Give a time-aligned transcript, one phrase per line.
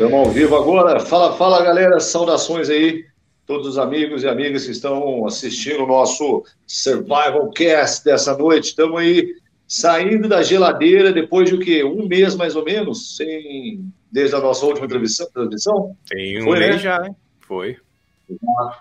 [0.00, 0.98] Estamos ao vivo agora.
[0.98, 2.00] Fala, fala, galera.
[2.00, 3.04] Saudações aí,
[3.44, 8.68] todos os amigos e amigas que estão assistindo o nosso Survival Cast dessa noite.
[8.68, 9.34] Estamos aí
[9.68, 11.84] saindo da geladeira depois de o quê?
[11.84, 15.94] Um mês mais ou menos, sem desde a nossa última transmissão?
[16.08, 16.78] Tem um foi, mês né?
[16.78, 17.14] já, hein?
[17.40, 17.76] Foi.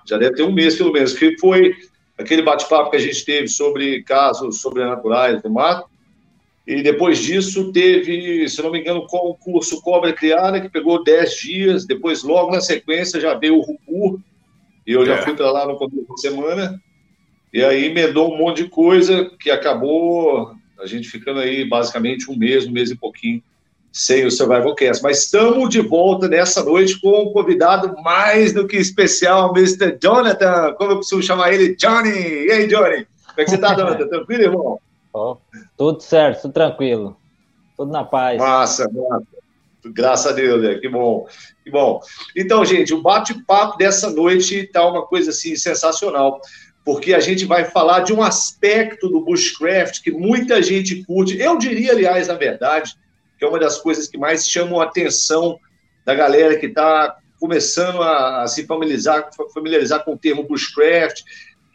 [0.07, 1.75] Já deve ter um mês pelo menos, que foi
[2.17, 5.88] aquele bate-papo que a gente teve sobre casos sobrenaturais do mato.
[6.67, 11.35] E depois disso teve, se não me engano, o curso Cobra Criada, que pegou 10
[11.35, 11.85] dias.
[11.85, 14.21] Depois, logo na sequência, já veio o Rupu.
[14.85, 15.21] E eu já é.
[15.21, 16.81] fui para lá no começo da semana.
[17.51, 22.37] E aí emendou um monte de coisa que acabou a gente ficando aí basicamente um
[22.37, 23.41] mês, um mês e pouquinho
[23.91, 25.03] sem o Survival Cast.
[25.03, 29.97] Mas estamos de volta nessa noite com um convidado mais do que especial, Mr.
[30.01, 30.73] Jonathan.
[30.77, 31.75] Como eu costumo chamar ele?
[31.75, 32.09] Johnny!
[32.09, 33.05] E aí, Johnny?
[33.05, 34.07] Como é que você está, Jonathan?
[34.07, 34.79] Tranquilo, irmão?
[35.13, 35.37] Oh,
[35.77, 37.17] tudo certo, tudo tranquilo.
[37.75, 38.37] Tudo na paz.
[38.37, 39.27] Massa, massa.
[39.85, 40.75] Graças a Deus, né?
[40.75, 41.25] que bom,
[41.63, 42.01] que bom.
[42.35, 46.41] Então, gente, o bate-papo dessa noite tá uma coisa assim sensacional,
[46.83, 51.39] porque a gente vai falar de um aspecto do bushcraft que muita gente curte.
[51.39, 52.93] Eu diria, aliás, na verdade,
[53.37, 55.57] que é uma das coisas que mais chamam a atenção
[56.05, 61.21] da galera que está começando a, a, se familiarizar, familiarizar com o termo bushcraft,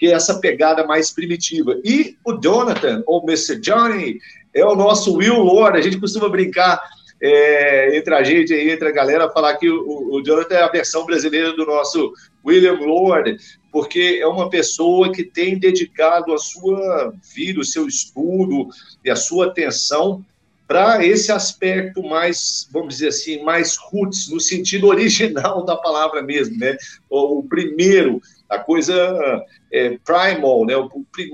[0.05, 1.80] que é essa pegada mais primitiva.
[1.83, 3.58] E o Jonathan, ou Mr.
[3.58, 4.19] Johnny,
[4.52, 5.78] é o nosso Will Lord.
[5.78, 6.78] A gente costuma brincar
[7.22, 10.70] é, entre a gente aí, entre a galera, falar que o, o Jonathan é a
[10.70, 12.12] versão brasileira do nosso
[12.44, 13.38] William Lord,
[13.72, 18.68] porque é uma pessoa que tem dedicado a sua vida, o seu estudo
[19.02, 20.22] e a sua atenção
[20.68, 26.58] para esse aspecto mais, vamos dizer assim, mais roots, no sentido original da palavra mesmo,
[26.58, 26.77] né?
[27.08, 28.20] O, primeiro,
[28.55, 30.74] a coisa é, primal, né?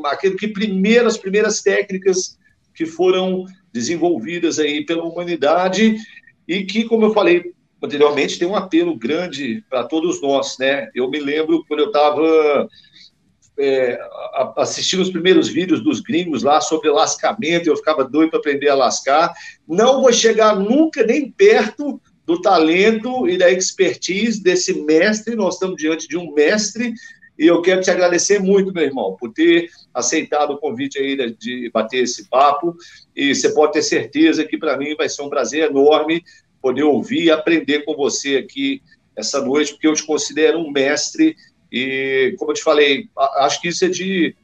[0.06, 2.38] Aquilo que primeiro, as primeiras técnicas
[2.74, 5.96] que foram desenvolvidas aí pela humanidade
[6.46, 10.88] e que, como eu falei anteriormente, tem um apelo grande para todos nós, né?
[10.94, 12.68] Eu me lembro quando eu estava
[13.58, 13.98] é,
[14.56, 18.74] assistindo os primeiros vídeos dos gringos lá sobre lascamento, eu ficava doido para aprender a
[18.74, 19.32] lascar.
[19.66, 22.00] Não vou chegar nunca nem perto
[22.30, 25.34] do talento e da expertise desse mestre.
[25.34, 26.94] Nós estamos diante de um mestre
[27.36, 31.68] e eu quero te agradecer muito, meu irmão, por ter aceitado o convite aí de
[31.74, 32.76] bater esse papo.
[33.16, 36.22] E você pode ter certeza que para mim vai ser um prazer enorme
[36.62, 38.80] poder ouvir e aprender com você aqui
[39.16, 41.34] essa noite, porque eu te considero um mestre
[41.72, 43.08] e, como eu te falei,
[43.38, 44.36] acho que isso é de,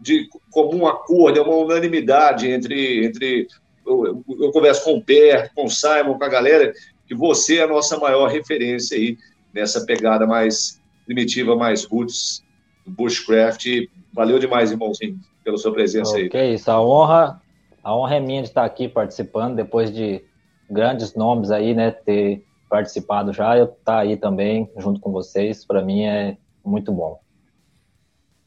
[0.00, 3.04] de comum acordo, é uma unanimidade entre.
[3.04, 3.46] entre
[3.86, 6.72] eu, eu converso com o Per, com o Simon, com a galera,
[7.06, 9.16] que você é a nossa maior referência aí
[9.52, 12.42] nessa pegada mais primitiva, mais roots,
[12.86, 13.66] bushcraft.
[14.12, 16.28] Valeu demais, irmãozinho, pela sua presença okay, aí.
[16.28, 17.40] Que isso, a honra,
[17.82, 20.22] a honra é minha de estar aqui participando, depois de
[20.70, 25.64] grandes nomes aí, né, ter participado já, eu estar tá aí também junto com vocês,
[25.64, 27.20] para mim é muito bom.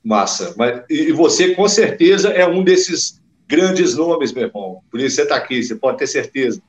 [0.04, 0.54] Massa.
[0.58, 4.82] Mas, e você, com certeza, é um desses grandes nomes, meu irmão.
[4.92, 6.62] Por isso você está aqui, você pode ter certeza.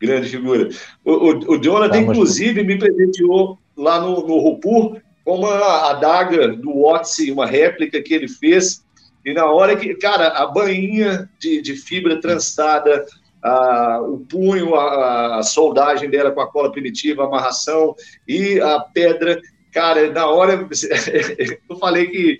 [0.00, 0.68] Grande figura.
[1.04, 6.48] O, o, o Jonathan, Vamos inclusive, me presenteou lá no, no Rupur com uma adaga
[6.48, 8.84] do Odyssey, uma réplica que ele fez.
[9.24, 13.04] E na hora que, cara, a bainha de, de fibra trançada,
[13.42, 17.94] a, o punho, a, a, soldagem dela com a cola primitiva, a amarração
[18.26, 19.40] e a pedra.
[19.72, 20.66] Cara, na hora
[21.68, 22.38] eu falei que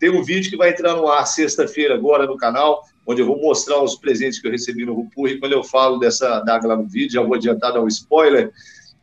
[0.00, 3.40] tem um vídeo que vai entrar no ar sexta-feira agora no canal, onde eu vou
[3.40, 5.28] mostrar os presentes que eu recebi no Rupur.
[5.28, 8.52] E quando eu falo dessa daga lá no vídeo, já vou adiantar dar um spoiler.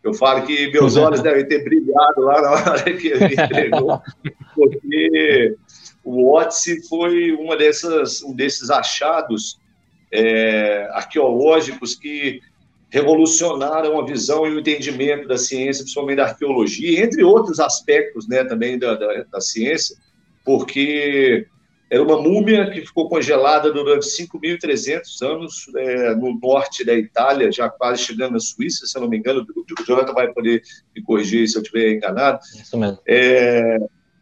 [0.03, 4.01] Eu falo que meus olhos devem ter brilhado lá na hora que ele entregou,
[4.55, 5.55] porque
[6.03, 9.59] o Odyssey foi uma dessas, um desses achados
[10.11, 12.41] é, arqueológicos que
[12.89, 18.43] revolucionaram a visão e o entendimento da ciência, principalmente da arqueologia, entre outros aspectos né,
[18.43, 19.95] também da, da, da ciência,
[20.43, 21.45] porque
[21.89, 27.69] era uma múmia que ficou congelada durante 5.300 anos é, no norte da Itália, já
[27.69, 29.45] quase chegando na Suíça, se eu não me engano.
[29.55, 30.61] O Jonathan vai poder
[30.95, 32.39] me corrigir se eu estiver enganado.
[32.55, 32.99] Isso mesmo.
[33.07, 33.77] É,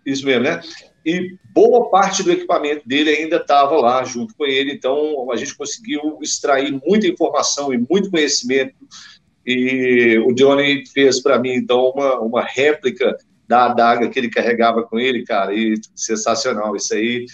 [0.06, 0.62] isso mesmo, né?
[1.08, 5.56] e boa parte do equipamento dele ainda estava lá junto com ele, então a gente
[5.56, 8.76] conseguiu extrair muita informação e muito conhecimento,
[9.46, 13.16] e o Johnny fez para mim, então, uma, uma réplica
[13.48, 17.26] da adaga que ele carregava com ele, cara, e sensacional, isso aí,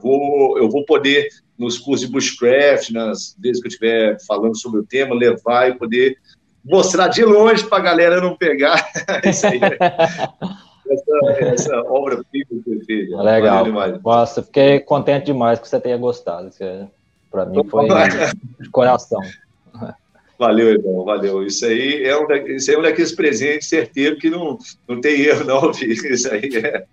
[0.00, 1.28] vou, eu vou poder,
[1.58, 5.74] nos cursos de bushcraft, nas vezes que eu estiver falando sobre o tema, levar e
[5.74, 6.16] poder
[6.64, 8.90] mostrar de longe para a galera não pegar,
[9.24, 9.60] isso aí.
[10.90, 13.10] essa, essa obra-prima que fez.
[13.10, 13.66] Legal.
[14.04, 16.50] Nossa, fiquei contente demais que você tenha gostado.
[16.60, 16.86] É,
[17.30, 17.88] Para mim foi
[18.60, 19.20] de coração.
[20.38, 21.44] Valeu, irmão, valeu.
[21.44, 25.20] Isso aí é um, da, isso é um daqueles presentes certeiros que não, não tem
[25.22, 25.92] erro, não, filho.
[25.92, 26.86] Isso aí é,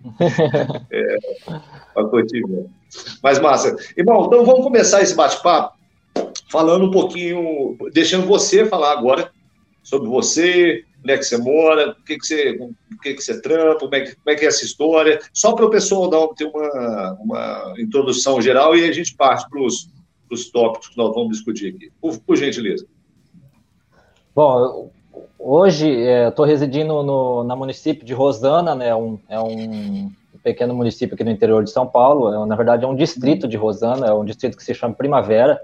[0.90, 1.18] é
[1.94, 2.70] pacotinho.
[3.22, 3.76] Mas massa.
[3.96, 5.76] Irmão, então vamos começar esse bate-papo
[6.50, 9.30] falando um pouquinho, deixando você falar agora
[9.82, 13.42] sobre você, onde é que você mora, o que, que você, o que, que você
[13.42, 16.26] trampa, como é que, como é que é essa história, só para o pessoal dar,
[16.28, 21.36] ter uma, uma introdução geral e a gente parte para os tópicos que nós vamos
[21.36, 21.92] discutir aqui.
[22.00, 22.86] Por, por gentileza.
[24.34, 24.90] Bom,
[25.38, 30.10] hoje é, estou residindo no, na município de Rosana, né, um, é um
[30.42, 33.56] pequeno município aqui no interior de São Paulo, é, na verdade é um distrito de
[33.56, 35.60] Rosana, é um distrito que se chama Primavera,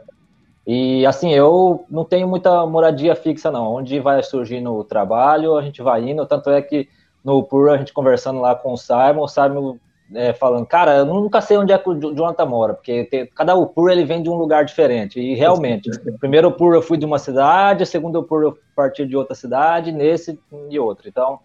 [0.66, 3.74] e assim, eu não tenho muita moradia fixa, não.
[3.74, 6.24] Onde vai surgindo o trabalho, a gente vai indo.
[6.26, 6.88] Tanto é que
[7.24, 9.76] no PUR, a gente conversando lá com o Simon, o Simon
[10.14, 13.54] é, falando, cara, eu nunca sei onde é que o Jonathan mora, porque tem, cada
[13.66, 15.20] PUR ele vem de um lugar diferente.
[15.20, 19.34] E realmente, primeiro PUR eu fui de uma cidade, segundo PUR eu parti de outra
[19.34, 21.08] cidade, nesse e outro.
[21.08, 21.38] Então,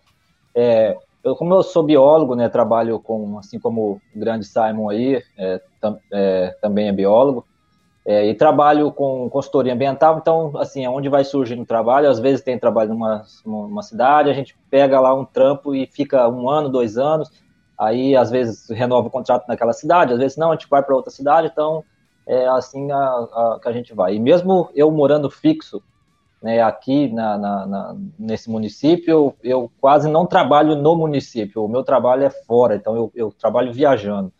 [0.54, 5.22] é, eu, como eu sou biólogo, né, trabalho com, assim como o grande Simon aí,
[5.38, 7.46] é, tam, é, também é biólogo,
[8.06, 12.20] é, e trabalho com consultoria ambiental, então, assim, é onde vai surgir no trabalho, às
[12.20, 16.48] vezes tem trabalho numa, numa cidade, a gente pega lá um trampo e fica um
[16.48, 17.32] ano, dois anos,
[17.78, 20.96] aí às vezes renova o contrato naquela cidade, às vezes não, a gente vai para
[20.96, 21.84] outra cidade, então
[22.28, 24.16] é assim a, a, que a gente vai.
[24.16, 25.82] E mesmo eu morando fixo
[26.42, 31.68] né, aqui na, na, na, nesse município, eu, eu, quase não trabalho no município, o
[31.68, 34.32] meu trabalho é fora, então eu, eu trabalho viajando,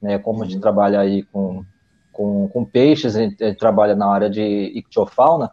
[0.00, 0.60] né, como a gente uhum.
[0.60, 1.64] trabalha aí com
[2.18, 4.42] com, com peixes, a gente, a gente, trabalha na área de
[4.74, 5.52] ictiofauna,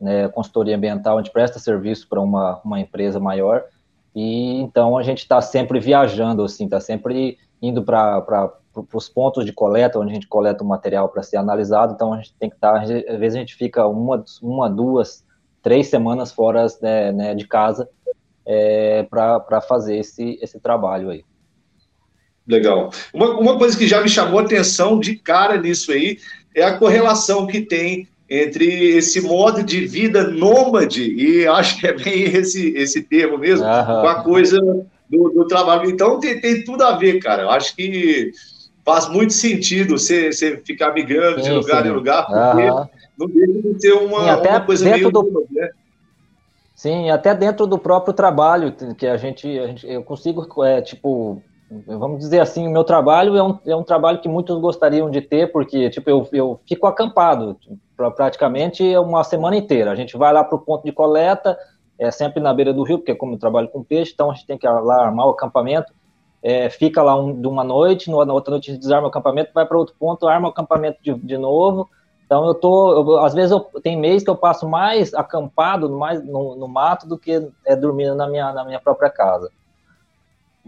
[0.00, 3.64] né, consultoria ambiental, a gente presta serviço para uma, uma empresa maior,
[4.18, 8.52] e então a gente está sempre viajando, assim, está sempre indo para
[8.92, 12.16] os pontos de coleta, onde a gente coleta o material para ser analisado, então a
[12.16, 15.24] gente tem que estar, tá, às vezes a gente fica uma, uma duas,
[15.62, 17.88] três semanas fora né, né, de casa
[18.44, 21.24] é, para fazer esse, esse trabalho aí.
[22.44, 22.90] Legal.
[23.14, 26.18] Uma, uma coisa que já me chamou atenção de cara nisso aí
[26.56, 31.92] é a correlação que tem entre esse modo de vida nômade, e acho que é
[31.92, 34.60] bem esse, esse termo mesmo, com a coisa
[35.08, 35.88] do, do, trabalho.
[35.88, 37.44] Então tem, tem tudo a ver, cara.
[37.44, 38.30] Eu acho que
[38.84, 41.88] faz muito sentido você, você ficar migrando sim, de lugar sim.
[41.88, 42.86] em lugar, porque uhum.
[43.18, 45.46] não deixa de ser uma, sim, até uma coisa dentro meio do...
[45.50, 45.70] né?
[46.74, 51.42] Sim, até dentro do próprio trabalho, que a gente, a gente eu consigo, é, tipo,
[51.70, 55.20] vamos dizer assim, o meu trabalho é um, é um trabalho que muitos gostariam de
[55.20, 57.58] ter, porque, tipo, eu, eu fico acampado
[57.96, 59.90] pra, praticamente uma semana inteira.
[59.90, 61.58] A gente vai lá para o ponto de coleta,
[61.98, 64.46] é sempre na beira do rio, porque como eu trabalho com peixe, então a gente
[64.46, 65.92] tem que lá armar o acampamento,
[66.42, 69.50] é, fica lá um, de uma noite, na outra noite a gente desarma o acampamento,
[69.52, 71.88] vai para outro ponto, arma o acampamento de, de novo.
[72.24, 76.24] Então eu tô, eu, às vezes eu, tem mês que eu passo mais acampado, mais
[76.24, 79.50] no, no mato do que é, dormindo na minha, na minha própria casa.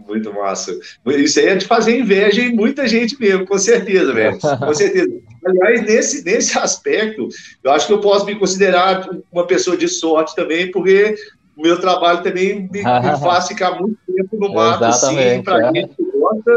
[0.07, 0.77] Muito massa.
[1.05, 4.37] Isso aí é de fazer inveja em muita gente mesmo, com certeza, velho.
[4.39, 5.09] Com certeza.
[5.45, 7.27] Aliás, nesse, nesse aspecto,
[7.63, 11.15] eu acho que eu posso me considerar uma pessoa de sorte também, porque
[11.57, 12.83] o meu trabalho também me, me
[13.21, 15.73] faz ficar muito tempo no mato, assim, para é.
[15.73, 16.51] gente que gosta,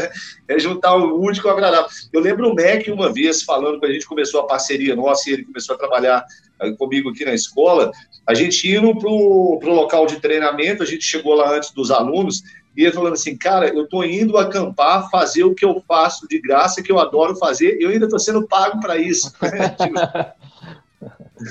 [0.48, 1.88] é juntar o único ao agradável.
[2.12, 5.34] Eu lembro o Mac uma vez falando, quando a gente começou a parceria nossa e
[5.34, 6.24] ele começou a trabalhar
[6.60, 7.90] eh, comigo aqui na escola,
[8.26, 12.42] a gente indo para o local de treinamento, a gente chegou lá antes dos alunos,
[12.80, 16.40] e ele falando assim, cara, eu estou indo acampar, fazer o que eu faço de
[16.40, 19.30] graça, que eu adoro fazer, e eu ainda estou sendo pago para isso.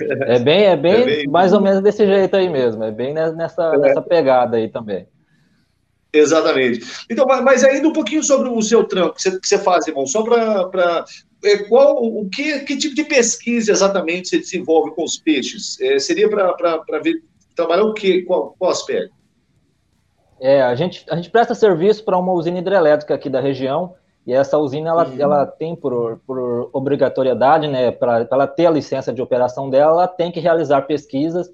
[0.01, 3.13] é bem, é bem, é bem, mais ou menos desse jeito aí mesmo, é bem
[3.13, 3.77] nessa, é.
[3.77, 5.07] nessa pegada aí também.
[6.12, 7.05] Exatamente.
[7.07, 10.07] Então, mas ainda um pouquinho sobre o seu trampo que você, que você faz, irmão,
[10.07, 11.05] só para
[11.43, 15.79] é, qual o que, que tipo de pesquisa exatamente você desenvolve com os peixes?
[15.79, 17.21] É, seria para ver
[17.55, 18.24] trabalhar o que?
[18.24, 19.19] Qual, qual aspecto?
[20.39, 24.34] É, a gente, a gente presta serviço para uma usina hidrelétrica aqui da região, e
[24.34, 25.15] essa usina ela, uhum.
[25.19, 30.08] ela tem por, por obrigatoriedade, né, para ela ter a licença de operação dela, ela
[30.08, 31.51] tem que realizar pesquisas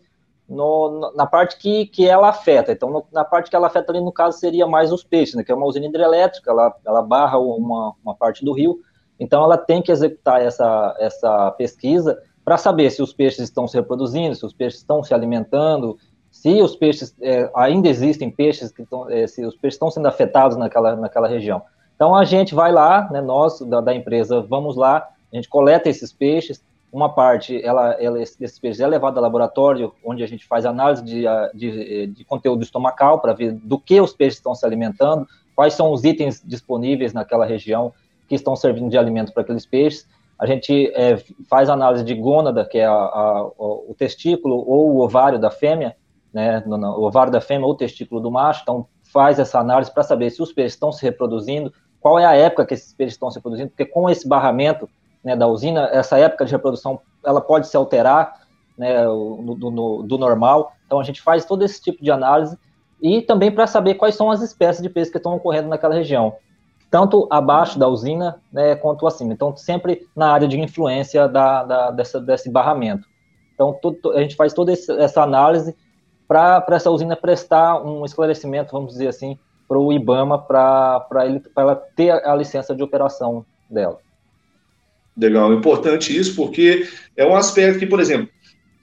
[0.48, 2.72] no, na parte que, que ela afeta.
[2.72, 5.44] Então, no, na parte que ela afeta ali, no caso, seria mais os peixes, né,
[5.44, 8.80] que é uma usina hidrelétrica, ela, ela barra uma, uma parte do rio,
[9.20, 13.76] então ela tem que executar essa, essa pesquisa para saber se os peixes estão se
[13.76, 15.98] reproduzindo, se os peixes estão se alimentando,
[16.36, 20.06] se os peixes, é, ainda existem peixes que estão, é, se os peixes estão sendo
[20.10, 21.62] afetados naquela, naquela região.
[21.96, 25.90] Então a gente vai lá, né, nós da, da, empresa vamos lá, a gente coleta
[25.90, 26.62] esses peixes,
[26.92, 31.04] uma parte, ela, ela, esses peixes é levado ao laboratório, onde a gente faz análise
[31.06, 31.24] de,
[31.54, 35.26] de, de conteúdo estomacal para ver do que os peixes estão se alimentando,
[35.56, 37.94] quais são os itens disponíveis naquela região
[38.28, 40.06] que estão servindo de alimento para aqueles peixes.
[40.38, 41.16] a gente é,
[41.50, 45.96] faz análise de gônada, que é a, a, o testículo ou o ovário da fêmea,
[46.36, 50.04] né, no, no, ovário da fêmea ou testículo do macho, então faz essa análise para
[50.04, 53.32] saber se os peixes estão se reproduzindo, qual é a época que esses peixes estão
[53.32, 54.90] se reproduzindo, porque com esse barramento
[55.24, 58.42] né, da usina, essa época de reprodução, ela pode se alterar
[58.78, 62.60] né, do, do, do normal, então a gente faz todo esse tipo de análise
[63.02, 66.36] e também para saber quais são as espécies de peixes que estão ocorrendo naquela região
[66.92, 69.34] tanto abaixo da usina né, quanto acima.
[69.34, 73.06] Então, sempre na área de influência da, da dessa, desse barramento.
[73.54, 75.76] Então, tudo, a gente faz toda essa análise
[76.28, 81.06] para essa usina prestar um esclarecimento, vamos dizer assim, para o IBAMA, para
[81.58, 84.00] ela ter a licença de operação dela.
[85.18, 88.30] Legal, importante isso, porque é um aspecto que, por exemplo,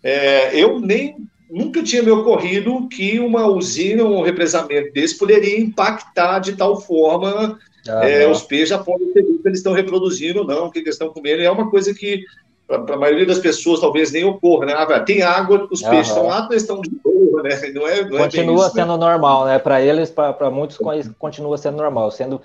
[0.03, 1.17] é, eu nem
[1.51, 7.59] nunca tinha me ocorrido que uma usina um represamento desse poderia impactar de tal forma
[7.89, 10.95] ah, é, os peixes podem ter que eles estão reproduzindo ou não, o que eles
[10.95, 11.43] estão comendo.
[11.43, 12.25] É uma coisa que,
[12.67, 14.75] para a maioria das pessoas, talvez nem ocorra, né?
[14.75, 17.51] Ah, tem água, os peixes estão lá, mas estão de boa, né?
[17.75, 18.83] Não é, não é continua isso, né?
[18.83, 18.99] sendo né?
[18.99, 19.59] normal, né?
[19.59, 20.79] Para eles, para muitos,
[21.19, 22.11] continua sendo normal.
[22.11, 22.41] Sendo,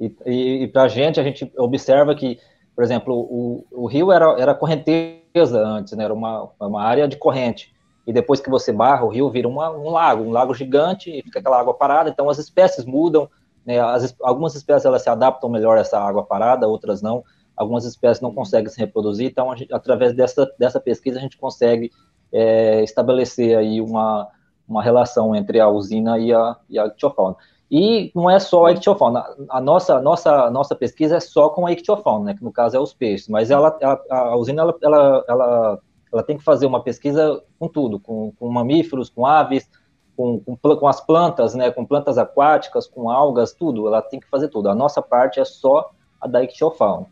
[0.00, 2.38] e, e, e para a gente, a gente observa que,
[2.74, 6.04] por exemplo, o, o rio era, era correnteza antes, né?
[6.04, 7.72] Era uma, uma área de corrente.
[8.06, 11.22] E depois que você barra, o rio vira uma, um lago, um lago gigante, e
[11.22, 12.10] fica aquela água parada.
[12.10, 13.28] Então as espécies mudam,
[13.64, 17.22] né, as, algumas espécies elas se adaptam melhor a essa água parada, outras não.
[17.62, 21.90] Algumas espécies não conseguem se reproduzir, então, gente, através dessa, dessa pesquisa, a gente consegue
[22.32, 24.28] é, estabelecer aí uma,
[24.68, 27.36] uma relação entre a usina e a, e a ictiofauna.
[27.70, 31.72] E não é só a ictiofauna, a nossa, nossa, nossa pesquisa é só com a
[31.72, 35.24] ictiofauna, né, que no caso é os peixes, mas ela, a, a usina ela, ela,
[35.26, 35.78] ela,
[36.12, 39.70] ela, tem que fazer uma pesquisa com tudo, com, com mamíferos, com aves,
[40.14, 44.28] com, com, com, as plantas, né, com plantas aquáticas, com algas, tudo, ela tem que
[44.28, 44.68] fazer tudo.
[44.68, 45.90] A nossa parte é só
[46.20, 47.06] a da ictiofauna.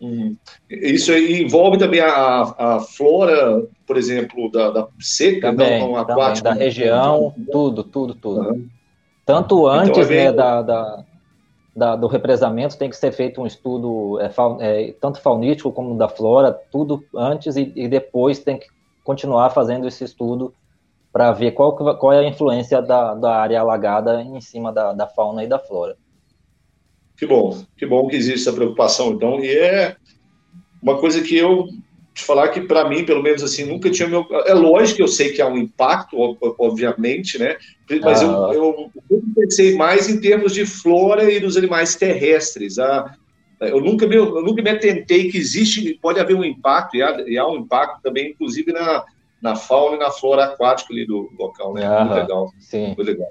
[0.00, 0.36] Hum.
[0.68, 6.50] Isso envolve também a, a flora, por exemplo, da, da seca, também, não, aquática?
[6.50, 8.50] Também, da região, tudo, tudo, tudo.
[8.50, 8.68] Uhum.
[9.24, 11.04] Tanto então, antes então, é né, da, da,
[11.74, 16.08] da, do represamento, tem que ser feito um estudo, é, é, tanto faunístico como da
[16.08, 18.66] flora, tudo antes e, e depois tem que
[19.02, 20.52] continuar fazendo esse estudo
[21.12, 25.06] para ver qual, qual é a influência da, da área alagada em cima da, da
[25.06, 25.96] fauna e da flora.
[27.16, 29.96] Que bom, que bom que existe essa preocupação, então, e é
[30.82, 31.66] uma coisa que eu
[32.16, 34.26] te falar que para mim, pelo menos assim, nunca tinha meu.
[34.46, 36.16] É lógico que eu sei que há um impacto,
[36.58, 37.58] obviamente, né?
[38.02, 38.50] Mas ah.
[38.54, 42.78] eu, eu, pensei mais em termos de flora e dos animais terrestres.
[42.78, 43.14] Ah,
[43.60, 47.20] eu nunca me, eu nunca me atentei que existe, pode haver um impacto, e há,
[47.26, 49.04] e há um impacto também, inclusive, na,
[49.42, 51.86] na fauna e na flora aquática ali do local, né?
[52.00, 52.50] Muito legal.
[52.60, 52.86] Sim.
[52.86, 53.28] Muito legal.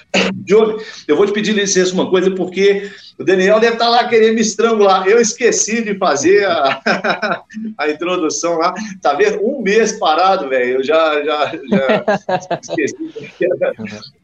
[0.44, 4.34] Johnny, eu vou te pedir licença uma coisa, porque o Daniel deve estar lá querendo
[4.34, 5.06] me estrangular.
[5.06, 7.42] Eu esqueci de fazer a,
[7.78, 8.74] a introdução lá.
[9.00, 9.44] Tá vendo?
[9.46, 10.78] Um mês parado, velho.
[10.78, 12.96] Eu já, já, já esqueci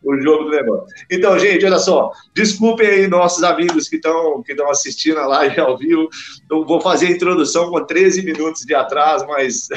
[0.03, 0.87] o jogo do negócio.
[1.11, 2.11] Então, gente, olha só.
[2.35, 6.09] Desculpem aí nossos amigos que estão que assistindo a live ao vivo.
[6.51, 9.69] Eu vou fazer a introdução com 13 minutos de atraso, mas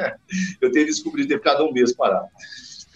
[0.60, 2.26] eu tenho descobrido ter ficado um mês parado.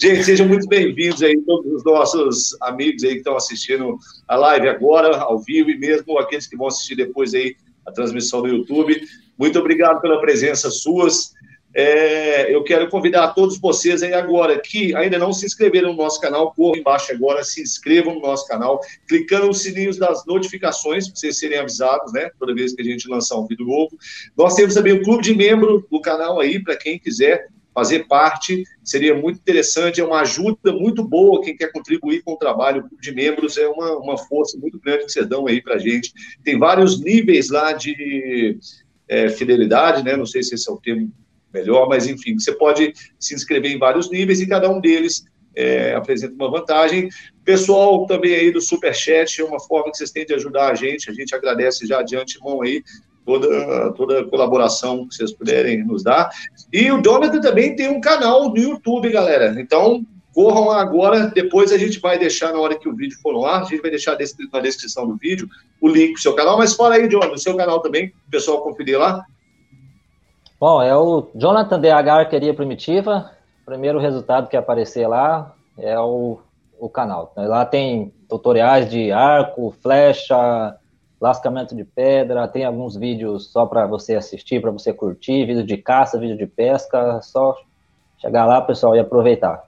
[0.00, 4.68] Gente, sejam muito bem-vindos aí, todos os nossos amigos aí que estão assistindo a live
[4.68, 8.96] agora, ao vivo, e mesmo aqueles que vão assistir depois aí a transmissão do YouTube.
[9.36, 11.32] Muito obrigado pela presença suas.
[11.74, 16.20] É, eu quero convidar todos vocês aí agora que ainda não se inscreveram no nosso
[16.20, 21.16] canal, corram embaixo agora, se inscrevam no nosso canal, clicando nos sininhos das notificações, para
[21.16, 22.30] vocês serem avisados, né?
[22.38, 23.98] Toda vez que a gente lançar um vídeo novo.
[24.36, 27.48] Nós temos também o clube de membro do canal aí, para quem quiser
[27.78, 32.36] fazer parte, seria muito interessante, é uma ajuda muito boa, quem quer contribuir com o
[32.36, 35.78] trabalho de membros, é uma, uma força muito grande que vocês dão aí para a
[35.78, 36.12] gente.
[36.42, 38.58] Tem vários níveis lá de
[39.06, 40.16] é, fidelidade, né?
[40.16, 41.08] não sei se esse é o termo
[41.54, 45.94] melhor, mas enfim, você pode se inscrever em vários níveis e cada um deles é,
[45.94, 47.08] apresenta uma vantagem.
[47.44, 51.08] Pessoal também aí do Superchat, é uma forma que vocês têm de ajudar a gente,
[51.08, 52.82] a gente agradece já de antemão aí
[53.28, 56.30] toda, toda colaboração que vocês puderem nos dar.
[56.72, 59.54] E o Jonathan também tem um canal no YouTube, galera.
[59.60, 60.02] Então,
[60.34, 61.26] corram agora.
[61.26, 63.82] Depois a gente vai deixar, na hora que o vídeo for no ar, a gente
[63.82, 64.16] vai deixar
[64.50, 65.46] na descrição do vídeo
[65.78, 66.56] o link do seu canal.
[66.56, 69.22] Mas fala aí, Jonathan, do seu canal também, o pessoal conferir lá.
[70.58, 73.30] Bom, é o Jonathan DH Arqueria Primitiva.
[73.66, 76.38] Primeiro resultado que aparecer lá é o,
[76.80, 77.34] o canal.
[77.36, 80.77] Lá tem tutoriais de arco, flecha,
[81.20, 85.76] lascamento de pedra, tem alguns vídeos só para você assistir, para você curtir, vídeo de
[85.76, 87.56] caça, vídeo de pesca, só
[88.18, 89.64] chegar lá, pessoal, e aproveitar.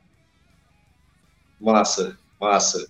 [1.60, 2.86] Massa, massa.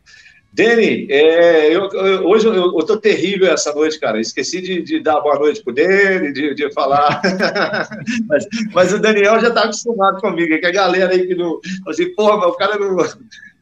[0.52, 4.20] Danny, é, eu, eu, hoje eu, estou terrível essa noite, cara.
[4.20, 7.22] Esqueci de, de dar boa noite pro Danny, de, de falar.
[8.28, 11.60] mas, mas, o Daniel já está acostumado comigo, é que a galera aí que não.
[11.86, 12.96] Assim, porra, mas o cara não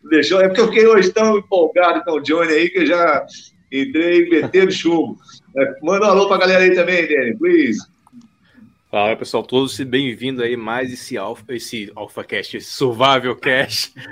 [0.08, 0.40] deixou.
[0.40, 3.26] É porque eu fiquei hoje tão empolgado com o Johnny aí que eu já
[3.70, 5.18] entrei metendo chumbo.
[5.56, 7.78] É, manda um alô pra galera aí também, Danny, please.
[8.90, 13.92] Fala pessoal, todos bem-vindos aí mais esse Alpha, esse AlphaCast, esse Survival Cast.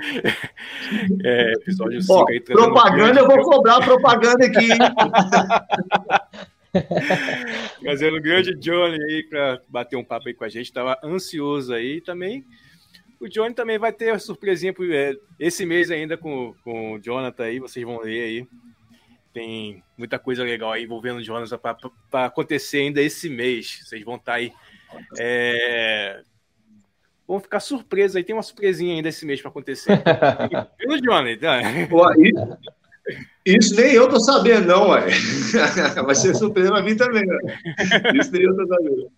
[1.25, 2.39] É, episódio 5 aí.
[2.39, 4.69] Propaganda, eu vou cobrar propaganda aqui.
[7.83, 10.71] Fazendo grande Johnny aí para bater um papo aí com a gente.
[10.71, 12.45] Tava ansioso aí também.
[13.19, 17.59] O Johnny também vai ter surpresinha é, esse mês ainda com, com o Jonathan aí,
[17.59, 18.47] vocês vão ver aí.
[19.37, 21.59] Tem muita coisa legal aí envolvendo o Jonathan
[22.09, 23.81] para acontecer ainda esse mês.
[23.83, 24.51] Vocês vão estar tá aí
[25.19, 26.23] é...
[27.27, 30.01] Vão ficar surpresos aí, tem uma surpresinha ainda esse mês para acontecer.
[30.81, 31.37] Viu, Johnny?
[31.87, 32.03] Pô,
[33.45, 35.05] isso, nem eu tô sabendo, não, ué.
[36.03, 37.37] Vai ser surpresa para mim também, né?
[38.19, 39.11] Isso nem eu tô sabendo.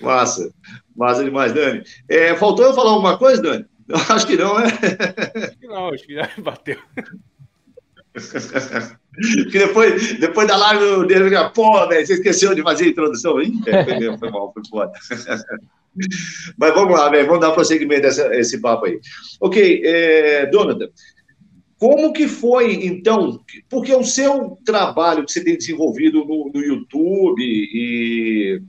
[0.00, 0.54] Massa,
[0.94, 1.82] massa demais, Dani.
[2.08, 3.66] É, faltou eu falar alguma coisa, Dani?
[4.10, 4.66] Acho que não, né?
[4.66, 6.78] Acho que não, acho que já bateu.
[8.12, 13.40] Que depois, depois da live dele, pô, velho, você esqueceu de fazer a introdução?
[13.40, 14.92] Ih, foi, foi mal, foi foda.
[16.56, 19.00] Mas vamos lá, velho, vamos dar prosseguimento a esse papo aí.
[19.40, 20.48] Ok, é,
[21.78, 27.42] como que foi, então, porque o seu trabalho que você tem desenvolvido no, no YouTube
[27.42, 28.60] e,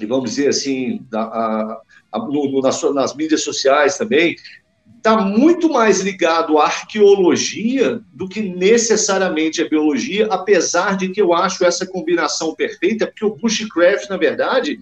[0.00, 1.80] e, vamos dizer assim, a,
[2.12, 4.34] a, no, nas, nas mídias sociais também,
[5.04, 11.34] está muito mais ligado à arqueologia do que necessariamente à biologia, apesar de que eu
[11.34, 14.78] acho essa combinação perfeita, porque o bushcraft, na verdade,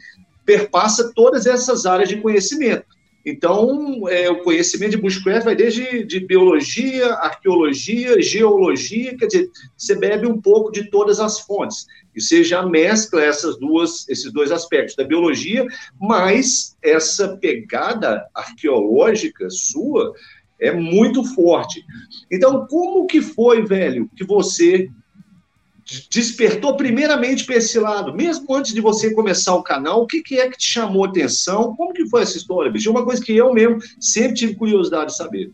[0.47, 2.85] perpassa todas essas áreas de conhecimento.
[3.27, 9.97] Então, é, o conhecimento de bushcraft vai desde de biologia, arqueologia, geologia, quer dizer, você
[9.97, 11.89] bebe um pouco de todas as fontes.
[12.15, 15.67] E você já mescla essas duas, esses dois aspectos da biologia,
[16.01, 20.13] mas essa pegada arqueológica sua
[20.61, 21.85] é muito forte.
[22.31, 24.89] Então, como que foi, velho, que você
[26.11, 28.15] despertou primeiramente para esse lado?
[28.15, 31.75] Mesmo antes de você começar o canal, o que, que é que te chamou atenção?
[31.75, 32.89] Como que foi essa história, bicho?
[32.89, 35.51] É uma coisa que eu mesmo sempre tive curiosidade de saber.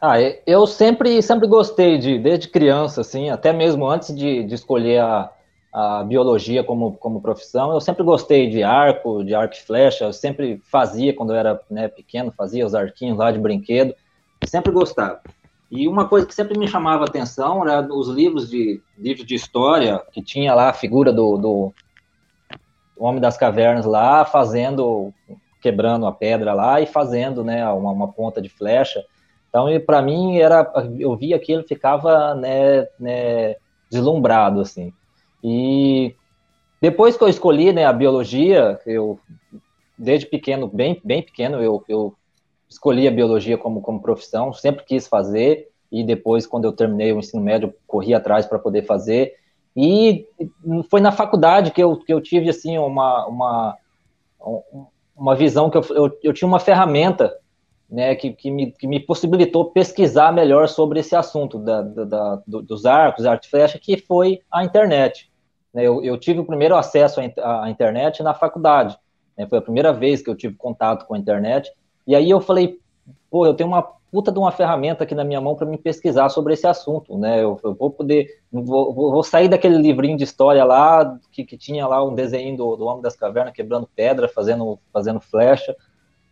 [0.00, 5.00] Ah, eu sempre, sempre gostei de, desde criança, assim, até mesmo antes de, de escolher
[5.00, 5.32] a,
[5.72, 10.12] a biologia como, como profissão, eu sempre gostei de arco, de arco e flecha, eu
[10.12, 13.94] sempre fazia, quando eu era né, pequeno, fazia os arquinhos lá de brinquedo,
[14.46, 15.20] sempre gostava.
[15.70, 20.00] E uma coisa que sempre me chamava atenção era os livros de, livros de história,
[20.12, 21.74] que tinha lá a figura do, do
[22.96, 25.12] Homem das Cavernas lá, fazendo,
[25.60, 29.04] quebrando a pedra lá e fazendo né, uma, uma ponta de flecha.
[29.56, 33.56] Então, para mim, era, eu via aquilo ficava né, né,
[33.90, 34.92] deslumbrado, assim.
[35.42, 36.14] E
[36.78, 39.18] depois que eu escolhi né, a biologia, eu,
[39.96, 42.14] desde pequeno, bem, bem pequeno, eu, eu
[42.68, 47.18] escolhi a biologia como, como profissão, sempre quis fazer, e depois, quando eu terminei o
[47.18, 49.36] ensino médio, corri atrás para poder fazer.
[49.74, 50.26] E
[50.90, 53.78] foi na faculdade que eu, que eu tive, assim, uma, uma,
[55.16, 57.34] uma visão que eu, eu, eu tinha uma ferramenta
[57.88, 62.42] né, que, que, me, que me possibilitou pesquisar melhor sobre esse assunto da, da, da
[62.46, 65.30] dos arcos, arte flecha, que foi a internet.
[65.72, 68.98] Né, eu, eu tive o primeiro acesso à, internet na faculdade.
[69.38, 71.70] Né, foi a primeira vez que eu tive contato com a internet.
[72.06, 72.78] E aí eu falei,
[73.30, 76.28] pô, eu tenho uma puta de uma ferramenta aqui na minha mão para me pesquisar
[76.28, 77.42] sobre esse assunto, né?
[77.42, 81.86] Eu, eu vou poder, vou, vou, sair daquele livrinho de história lá que, que tinha
[81.86, 85.76] lá um desenho do, do Homem das Cavernas quebrando pedra, fazendo, fazendo flecha,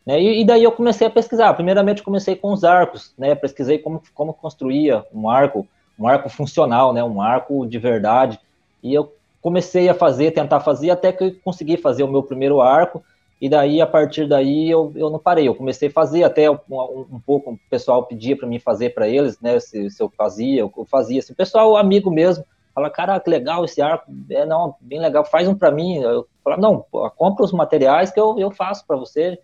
[0.07, 0.21] né?
[0.21, 1.55] E, e, daí eu comecei a pesquisar.
[1.55, 3.35] Primeiramente comecei com os arcos, né?
[3.35, 5.67] Pesquisei como, como construía um arco,
[5.99, 7.03] um arco funcional, né?
[7.03, 8.39] Um arco de verdade.
[8.83, 12.61] E eu comecei a fazer, tentar fazer, até que eu consegui fazer o meu primeiro
[12.61, 13.03] arco
[13.45, 15.47] e daí, a partir daí, eu, eu não parei.
[15.47, 19.07] Eu comecei a fazer, até um, um pouco o pessoal pedia para mim fazer para
[19.07, 19.61] eles, né?
[19.61, 21.21] Se, se, eu fazia, eu fazia.
[21.21, 25.25] Se o pessoal, amigo mesmo, fala, cara, que legal esse arco, é, não, bem legal,
[25.25, 25.99] faz um para mim.
[25.99, 26.87] Eu falava, não,
[27.17, 29.39] compra os materiais que eu, eu faço para você.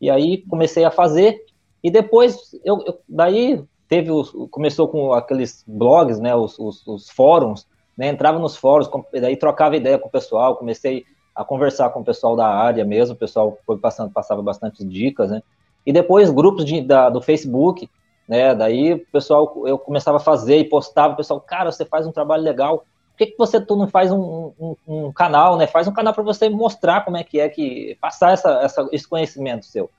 [0.00, 1.44] E aí comecei a fazer.
[1.82, 6.34] E depois, eu, eu daí teve os, começou com aqueles blogs, né?
[6.34, 8.08] Os, os, os fóruns, né?
[8.08, 12.34] Entrava nos fóruns, daí trocava ideia com o pessoal, comecei a conversar com o pessoal
[12.34, 15.42] da área mesmo, o pessoal foi passando, passava bastante dicas, né?
[15.86, 17.88] E depois grupos de, da, do Facebook,
[18.28, 18.54] né?
[18.54, 22.12] Daí o pessoal, eu começava a fazer e postava, o pessoal, cara, você faz um
[22.12, 22.84] trabalho legal,
[23.18, 25.66] por que, que você tu não faz um, um, um canal, né?
[25.66, 29.08] Faz um canal para você mostrar como é que é que passar essa, essa, esse
[29.08, 29.90] conhecimento seu.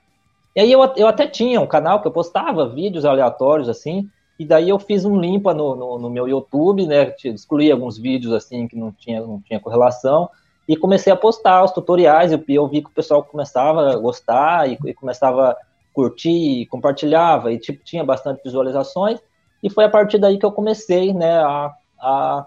[0.56, 4.44] E aí eu, eu até tinha um canal que eu postava vídeos aleatórios assim, e
[4.46, 8.66] daí eu fiz um limpa no, no, no meu YouTube, né, excluí alguns vídeos assim
[8.66, 10.30] que não tinha, não tinha correlação,
[10.66, 14.66] e comecei a postar os tutoriais, e eu vi que o pessoal começava a gostar,
[14.66, 15.56] e, e começava a
[15.92, 19.20] curtir, e compartilhava, e tipo, tinha bastante visualizações,
[19.62, 22.46] e foi a partir daí que eu comecei, né, a, a,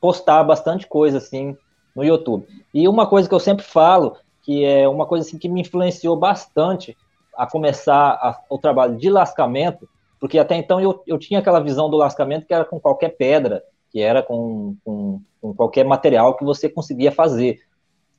[0.00, 1.56] postar bastante coisa, assim,
[1.94, 2.46] no YouTube.
[2.74, 6.16] E uma coisa que eu sempre falo, que é uma coisa assim que me influenciou
[6.16, 6.96] bastante
[7.36, 9.88] a começar a, o trabalho de lascamento,
[10.20, 13.62] porque até então eu, eu tinha aquela visão do lascamento que era com qualquer pedra,
[13.90, 17.60] que era com, com, com qualquer material que você conseguia fazer.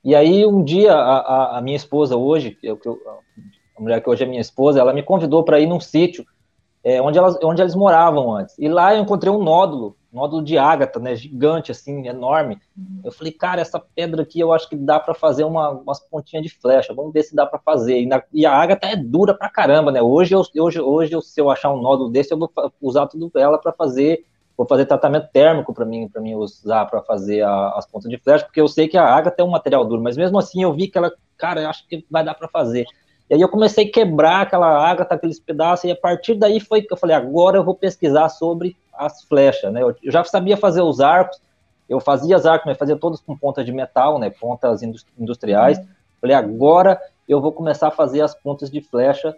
[0.04, 2.78] E aí um dia a, a, a minha esposa hoje, eu,
[3.76, 6.24] a mulher que hoje é minha esposa, ela me convidou para ir num sítio
[6.82, 8.56] é, onde, elas, onde eles moravam antes.
[8.58, 12.58] E lá eu encontrei um nódulo nódulo de ágata, né, gigante, assim, enorme.
[12.76, 13.00] Uhum.
[13.04, 16.44] Eu falei, cara, essa pedra aqui eu acho que dá para fazer uma, umas pontinhas
[16.44, 18.00] de flecha, vamos ver se dá para fazer.
[18.00, 20.00] E, na, e, a ágata é dura pra caramba, né?
[20.00, 23.30] Hoje, eu, hoje, hoje eu, se eu achar um nódulo desse, eu vou usar tudo
[23.36, 24.24] ela para fazer,
[24.56, 28.18] vou fazer tratamento térmico para mim, para mim usar para fazer a, as pontas de
[28.18, 30.72] flecha, porque eu sei que a ágata é um material duro, mas mesmo assim eu
[30.72, 32.86] vi que ela, cara, eu acho que vai dar para fazer.
[33.30, 36.82] E aí eu comecei a quebrar aquela ágata, aqueles pedaços, e a partir daí foi
[36.82, 39.82] que eu falei, agora eu vou pesquisar sobre as flechas, né?
[39.82, 41.40] Eu já sabia fazer os arcos,
[41.88, 44.30] eu fazia as arcos, mas fazia todos com pontas de metal, né?
[44.30, 44.82] Pontas
[45.18, 45.80] industriais.
[46.20, 49.36] Falei, agora eu vou começar a fazer as pontas de flecha.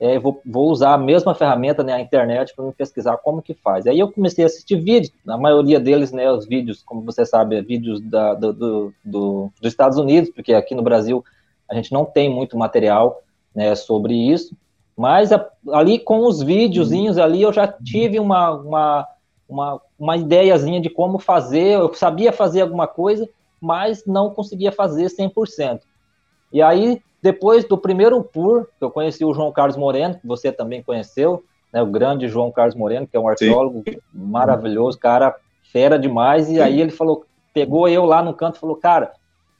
[0.00, 3.54] É, vou, vou, usar a mesma ferramenta, né, a internet, para me pesquisar como que
[3.54, 3.86] faz.
[3.86, 7.56] Aí eu comecei a assistir vídeos, a maioria deles, né, os vídeos, como você sabe,
[7.56, 11.24] é vídeos da, do, do, do, dos Estados Unidos, porque aqui no Brasil
[11.70, 13.22] a gente não tem muito material
[13.54, 14.56] né, sobre isso.
[14.96, 19.08] Mas a, ali com os videozinhos ali eu já tive uma, uma,
[19.48, 23.28] uma, uma ideiazinha de como fazer, eu sabia fazer alguma coisa,
[23.60, 25.80] mas não conseguia fazer 100%.
[26.52, 30.82] E aí, depois do primeiro PUR, eu conheci o João Carlos Moreno, que você também
[30.82, 33.96] conheceu, né, o grande João Carlos Moreno, que é um arqueólogo Sim.
[34.12, 38.76] maravilhoso, cara, fera demais, e aí ele falou, pegou eu lá no canto e falou,
[38.76, 39.12] cara,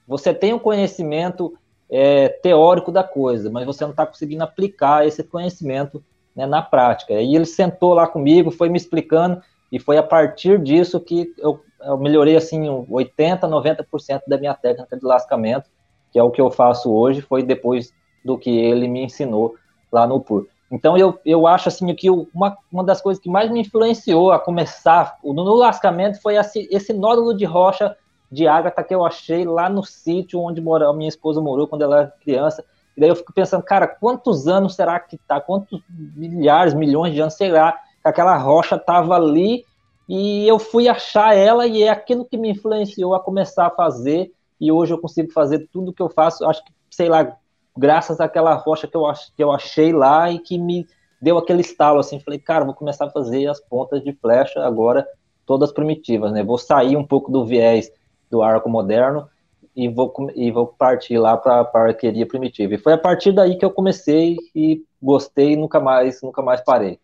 [0.07, 1.55] você tem um conhecimento
[1.95, 6.03] é, teórico da coisa, mas você não está conseguindo aplicar esse conhecimento
[6.35, 7.13] né, na prática.
[7.13, 11.61] E ele sentou lá comigo, foi me explicando, e foi a partir disso que eu,
[11.83, 15.69] eu melhorei assim 80, 90% da minha técnica de lascamento,
[16.11, 17.93] que é o que eu faço hoje, foi depois
[18.25, 19.55] do que ele me ensinou
[19.93, 20.47] lá no PUR.
[20.71, 24.39] Então eu, eu acho assim que uma, uma das coisas que mais me influenciou a
[24.39, 27.95] começar no lascamento foi esse, esse nódulo de rocha
[28.33, 31.83] de ágata que eu achei lá no sítio onde mora, a minha esposa morou quando
[31.83, 32.65] ela era criança.
[32.97, 35.39] E daí eu fico pensando, cara, quantos anos será que tá?
[35.39, 35.83] Quantos
[36.17, 39.67] milhares, milhões de anos, sei lá, que aquela rocha tava ali?
[40.09, 44.33] E eu fui achar ela e é aquilo que me influenciou a começar a fazer.
[44.59, 47.37] E hoje eu consigo fazer tudo que eu faço, acho que, sei lá,
[47.77, 49.05] graças àquela rocha que eu,
[49.37, 50.87] que eu achei lá e que me
[51.21, 55.07] deu aquele estalo, assim, falei, cara, vou começar a fazer as pontas de flecha agora,
[55.47, 57.91] todas primitivas, né, vou sair um pouco do viés
[58.33, 59.29] do arco moderno
[59.77, 62.75] e vou, e vou partir lá para a arqueria primitiva.
[62.75, 66.63] E foi a partir daí que eu comecei e gostei e nunca mais, nunca mais
[66.63, 66.99] parei.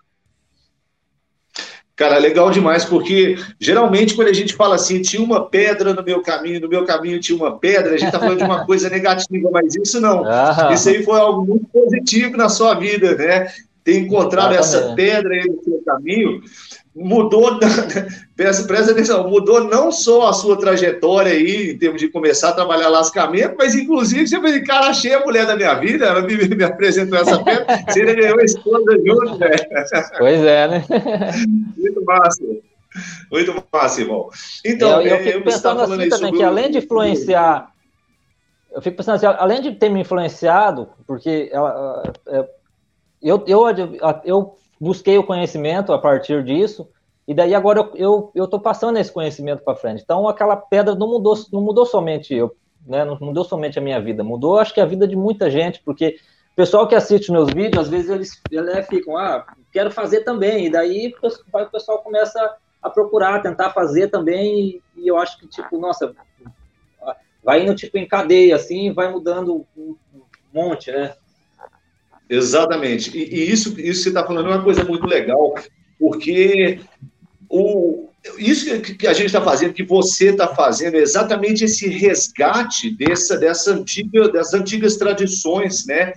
[1.94, 6.22] Cara, legal demais, porque geralmente quando a gente fala assim, tinha uma pedra no meu
[6.22, 9.50] caminho, no meu caminho tinha uma pedra, a gente está falando de uma coisa negativa,
[9.52, 10.24] mas isso não.
[10.24, 10.70] Ah.
[10.72, 13.48] Isso aí foi algo muito positivo na sua vida, né?
[13.82, 14.86] Ter encontrado Exatamente.
[14.86, 16.40] essa pedra aí no seu caminho
[16.98, 17.58] mudou,
[18.36, 22.88] presta, atenção, mudou não só a sua trajetória aí, em termos de começar a trabalhar
[22.88, 26.64] lascamento, mas inclusive você falou, cara, achei a mulher da minha vida, ela me, me
[26.64, 29.68] apresentou essa pedra, você ainda ganhou a esposa junto, velho.
[30.18, 30.84] Pois é, né?
[31.76, 32.44] Muito massa.
[33.30, 34.28] Muito massa, irmão.
[34.64, 37.72] Então, eu, eu fico eu pensando assim também, que além de influenciar,
[38.72, 42.02] eu fico pensando assim, além de ter me influenciado, porque ela,
[43.22, 43.66] eu, eu,
[44.24, 46.88] eu busquei o conhecimento a partir disso,
[47.26, 50.02] e daí agora eu eu estou passando esse conhecimento para frente.
[50.02, 53.04] Então aquela pedra não mudou não mudou somente eu, né?
[53.04, 56.16] Não mudou somente a minha vida, mudou acho que a vida de muita gente, porque
[56.52, 60.66] o pessoal que assiste meus vídeos, às vezes eles, eles ficam, ah, quero fazer também,
[60.66, 65.78] e daí o pessoal começa a procurar, tentar fazer também, e eu acho que tipo,
[65.78, 66.14] nossa,
[67.44, 69.96] vai indo tipo em cadeia assim, vai mudando um
[70.52, 71.14] monte, né?
[72.28, 73.16] Exatamente.
[73.16, 75.54] E, e isso, isso que você está falando é uma coisa muito legal,
[75.98, 76.80] porque
[77.48, 82.90] o, isso que a gente está fazendo, que você está fazendo, é exatamente esse resgate
[82.96, 86.12] dessa, dessa antiga, das antigas tradições, né?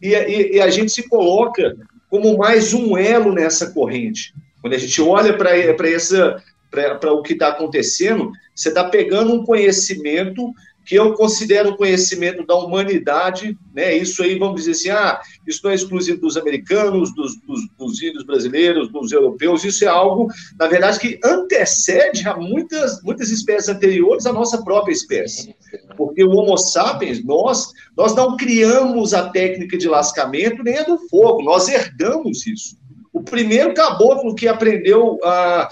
[0.00, 1.76] E, e, e a gente se coloca
[2.08, 4.32] como mais um elo nessa corrente.
[4.60, 9.44] Quando a gente olha para essa para o que está acontecendo, você está pegando um
[9.44, 10.52] conhecimento
[10.86, 13.92] que eu considero conhecimento da humanidade, né?
[13.96, 18.00] Isso aí, vamos dizer assim, ah, isso não é exclusivo dos americanos, dos, dos, dos
[18.00, 23.68] índios brasileiros, dos europeus, isso é algo, na verdade, que antecede a muitas, muitas espécies
[23.68, 25.56] anteriores à nossa própria espécie.
[25.96, 30.98] Porque o Homo sapiens, nós, nós não criamos a técnica de lascamento nem a do
[31.08, 32.76] fogo, nós herdamos isso.
[33.12, 35.68] O primeiro caboclo que aprendeu a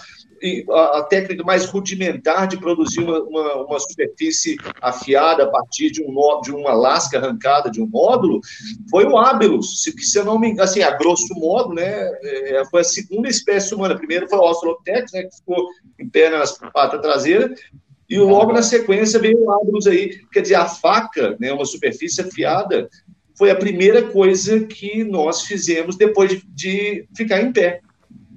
[0.70, 6.40] a, técnica mais rudimentar de produzir uma, uma, uma, superfície afiada a partir de, um,
[6.42, 8.40] de uma lasca arrancada de um módulo
[8.90, 12.62] foi o Abelus, se, se eu não me engano, assim, a grosso modo, né, é,
[12.70, 13.96] foi a segunda espécie humana.
[13.96, 15.66] Primeiro foi o Australopithecus, né, que ficou
[15.98, 17.58] em pé nas patas traseiras,
[18.08, 22.20] e logo na sequência veio o Abelus aí, quer dizer, a faca, né, uma superfície
[22.20, 22.88] afiada,
[23.36, 27.80] foi a primeira coisa que nós fizemos depois de, de ficar em pé.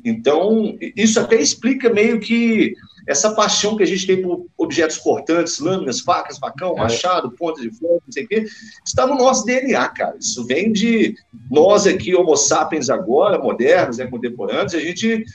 [0.07, 2.73] Então, isso até explica meio que
[3.05, 6.79] essa paixão que a gente tem por objetos cortantes, lâminas, facas, facão, é.
[6.79, 8.45] machado, ponta de flor, não sei o quê,
[8.85, 10.15] está no nosso DNA, cara.
[10.17, 11.15] Isso vem de
[11.51, 15.25] nós aqui, homo sapiens agora, modernos, né, contemporâneos, a gente,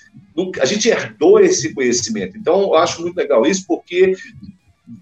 [0.58, 2.36] a gente herdou esse conhecimento.
[2.38, 4.14] Então, eu acho muito legal isso, porque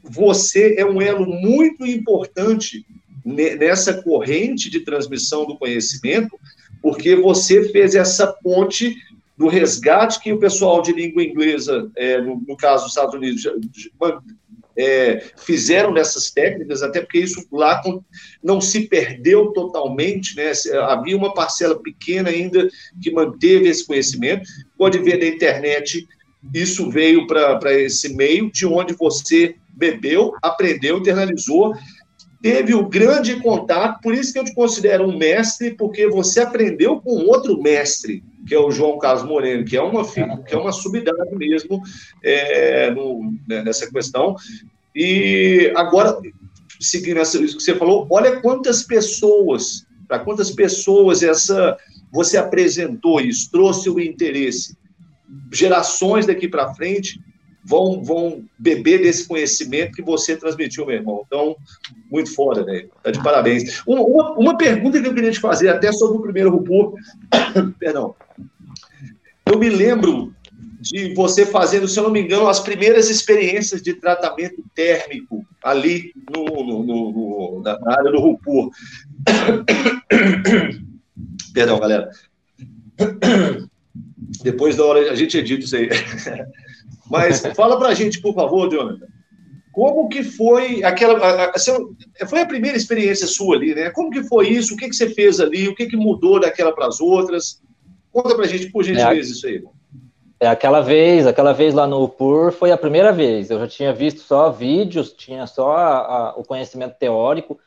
[0.03, 2.85] você é um elo muito importante
[3.25, 6.39] nessa corrente de transmissão do conhecimento,
[6.83, 8.97] porque você fez essa ponte
[9.41, 13.43] do resgate que o pessoal de língua inglesa, é, no, no, caso dos Estados Unidos,
[14.77, 17.81] é, fizeram nessas técnicas, até porque isso lá
[18.45, 20.53] não se perdeu totalmente, né?
[20.89, 22.69] havia uma parcela pequena ainda
[23.03, 24.47] que manteve esse conhecimento.
[24.77, 26.07] Pode ver na internet,
[26.53, 31.75] isso veio para esse meio, de onde você bebeu, aprendeu, internalizou,
[32.41, 37.01] teve o grande contato, por isso que eu te considero um mestre, porque você aprendeu
[37.01, 40.73] com outro mestre que é o João Carlos Moreno, que é uma, que é uma
[40.73, 41.83] subidade mesmo
[42.23, 44.35] é, no, né, nessa questão.
[44.95, 46.19] E agora,
[46.81, 51.77] seguindo isso que você falou, olha quantas pessoas, para quantas pessoas essa
[52.13, 54.77] você apresentou isso, trouxe o interesse.
[55.53, 57.21] Gerações daqui para frente
[57.65, 61.23] vão, vão beber desse conhecimento que você transmitiu, meu irmão.
[61.27, 61.57] Então,
[62.11, 62.87] muito foda, né?
[63.03, 63.83] Tá de parabéns.
[63.87, 66.95] Uma, uma, uma, pergunta que eu queria te fazer, até sobre o primeiro RUPU,
[67.79, 68.15] perdão.
[69.47, 70.35] Eu me lembro
[70.81, 76.13] de você fazendo, se eu não me engano, as primeiras experiências de tratamento térmico ali
[76.35, 78.71] no, no, no na área do RUPUR.
[81.53, 82.09] Perdão, galera.
[84.43, 85.91] Depois da hora a gente edita isso aí.
[87.11, 89.07] Mas fala para a gente, por favor, Jonathan,
[89.73, 91.19] como que foi aquela...
[91.19, 93.91] A, a, foi a primeira experiência sua ali, né?
[93.91, 94.75] Como que foi isso?
[94.75, 95.69] O que, que você fez ali?
[95.69, 97.61] O que, que mudou daquela para as outras?
[98.13, 99.63] Conta para a gente, por gentileza, é, isso aí.
[100.41, 103.51] É, aquela vez, aquela vez lá no PUR foi a primeira vez.
[103.51, 107.59] Eu já tinha visto só vídeos, tinha só a, o conhecimento teórico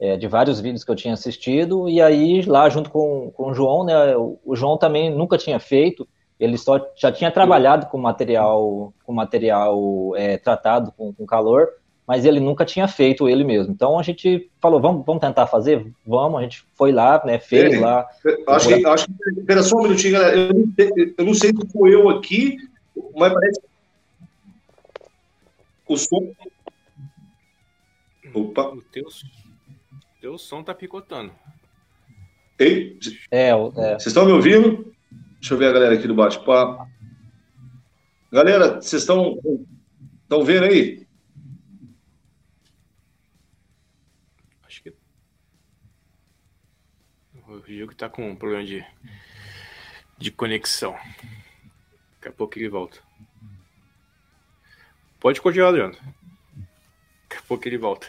[0.00, 3.54] é, de vários vídeos que eu tinha assistido, e aí lá junto com, com o
[3.54, 7.98] João, né, o, o João também nunca tinha feito, ele só já tinha trabalhado com
[7.98, 11.68] material, com material é, tratado com, com, calor,
[12.06, 13.72] mas ele nunca tinha feito ele mesmo.
[13.72, 15.92] Então a gente falou, vamos, vamos tentar fazer?
[16.06, 18.06] Vamos, a gente foi lá, né, fez é, lá.
[18.48, 21.50] Acho que, acho que, espera só um minutinho, galera, eu não, sei, eu não sei
[21.50, 22.56] se foi eu aqui,
[23.16, 23.60] mas parece
[25.88, 26.32] o som...
[28.34, 28.68] Opa.
[28.68, 29.06] O teu,
[30.20, 31.32] teu som tá picotando.
[32.58, 32.98] Ei?
[33.30, 33.52] É, é.
[33.54, 34.92] Vocês estão me ouvindo?
[35.40, 36.86] Deixa eu ver a galera aqui do bate-papo.
[38.30, 39.38] Galera, vocês estão
[40.22, 41.06] estão vendo aí?
[44.64, 44.94] Acho que
[47.48, 48.84] o Gil está com um problema de,
[50.18, 50.92] de conexão.
[52.14, 52.98] Daqui a pouco ele volta.
[55.20, 55.94] Pode continuar, Adriano.
[55.94, 58.08] Daqui a pouco ele volta.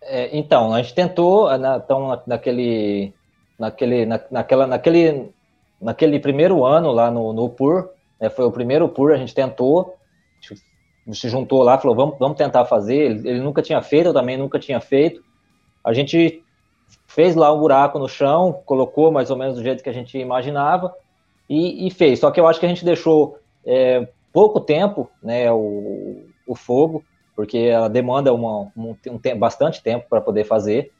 [0.00, 3.12] É, então, a gente tentou, na, então, naquele
[3.58, 5.30] naquele, na, naquela, naquele,
[5.80, 7.90] naquele primeiro ano lá no, no PUR,
[8.20, 9.94] né, foi o primeiro PUR, a gente tentou,
[10.42, 14.06] a gente se juntou lá, falou, vamos, vamos tentar fazer, ele, ele nunca tinha feito,
[14.06, 15.22] eu também nunca tinha feito,
[15.82, 16.42] a gente
[17.06, 20.18] fez lá um buraco no chão, colocou mais ou menos do jeito que a gente
[20.18, 20.94] imaginava,
[21.48, 25.50] e, e fez, só que eu acho que a gente deixou é, pouco tempo, né,
[25.52, 27.04] o, o fogo,
[27.36, 30.92] porque ela demanda uma, um, um, bastante tempo para poder fazer,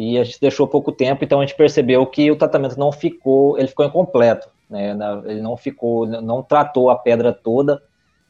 [0.00, 3.58] e a gente deixou pouco tempo, então a gente percebeu que o tratamento não ficou,
[3.58, 4.96] ele ficou incompleto, né?
[5.26, 7.82] Ele não ficou, não tratou a pedra toda,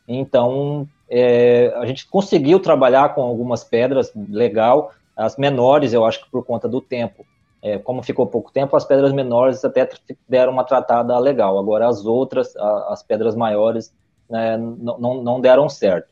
[0.08, 6.30] então é, a gente conseguiu trabalhar com algumas pedras, legal, as menores, eu acho que
[6.30, 7.24] por conta do tempo,
[7.62, 9.88] é, como ficou pouco tempo, as pedras menores até
[10.28, 13.94] deram uma tratada legal, agora as outras, a, as pedras maiores,
[14.28, 16.08] né, não, não deram certo.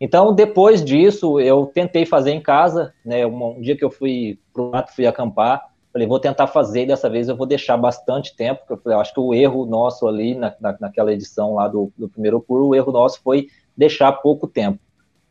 [0.00, 3.26] Então, depois disso, eu tentei fazer em casa, né?
[3.26, 7.08] Um, um dia que eu fui pro mato, fui acampar, falei, vou tentar fazer, dessa
[7.08, 10.08] vez eu vou deixar bastante tempo, porque eu falei, eu acho que o erro nosso
[10.08, 14.12] ali, na, na, naquela edição lá do, do primeiro curso, o erro nosso foi deixar
[14.12, 14.80] pouco tempo.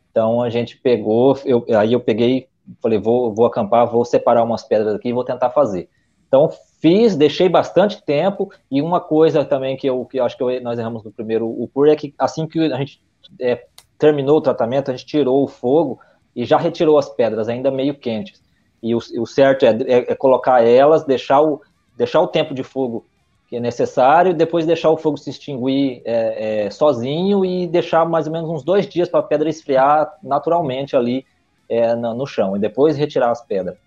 [0.10, 2.48] Então, a gente pegou, eu, aí eu peguei,
[2.82, 5.90] falei, vou, vou acampar, vou separar umas pedras aqui e vou tentar fazer.
[6.28, 6.50] Então,
[6.80, 10.62] fiz, deixei bastante tempo, e uma coisa também que eu, que eu acho que eu,
[10.62, 13.02] nós erramos no primeiro o é que assim que a gente
[13.40, 13.66] é,
[14.04, 15.98] terminou o tratamento, a gente tirou o fogo
[16.36, 18.44] e já retirou as pedras, ainda meio quentes.
[18.82, 21.62] E o, o certo é, é, é, colocar elas, deixar o,
[21.96, 23.06] deixar o tempo de fogo
[23.48, 28.28] que é necessário, depois deixar o fogo se extinguir é, é sozinho e deixar mais
[28.28, 31.26] ou menos uns dois dias para a pedra esfriar naturalmente ali
[31.70, 33.78] é, no, no, chão, e depois retirar as pedras.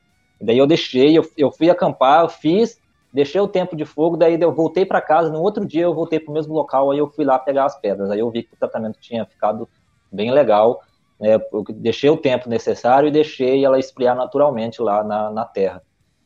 [0.41, 2.81] Daí eu deixei, eu, eu fui acampar, eu fiz,
[3.13, 6.19] deixei o tempo de fogo, daí eu voltei para casa, no outro dia eu voltei
[6.19, 8.55] para o mesmo local, aí eu fui lá pegar as pedras, aí eu vi que
[8.55, 9.69] o tratamento tinha ficado
[10.11, 10.81] bem legal,
[11.19, 15.83] né, eu deixei o tempo necessário e deixei ela esfriar naturalmente lá na, na terra.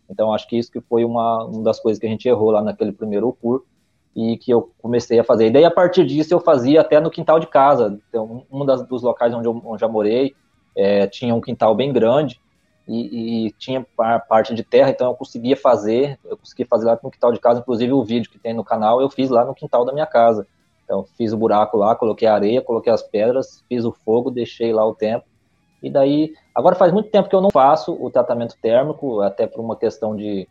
[0.08, 2.62] Então, acho que isso que foi uma, uma das coisas que a gente errou lá
[2.62, 3.64] naquele primeiro curso
[4.14, 5.46] e que eu comecei a fazer.
[5.46, 8.00] E daí, a partir disso, eu fazia até no quintal de casa.
[8.08, 10.34] Então, um das, dos locais onde eu onde já morei
[10.76, 12.40] é, tinha um quintal bem grande
[12.88, 13.86] e, e, tinha
[14.28, 17.60] parte de terra, então eu conseguia fazer, eu consegui fazer lá no quintal de casa,
[17.60, 20.46] inclusive o vídeo que tem no canal, eu fiz lá no quintal da minha casa.
[20.90, 24.72] Então, fiz o buraco lá, coloquei a areia, coloquei as pedras, fiz o fogo, deixei
[24.72, 25.24] lá o tempo.
[25.80, 29.60] E daí, agora faz muito tempo que eu não faço o tratamento térmico, até por
[29.60, 30.48] uma questão de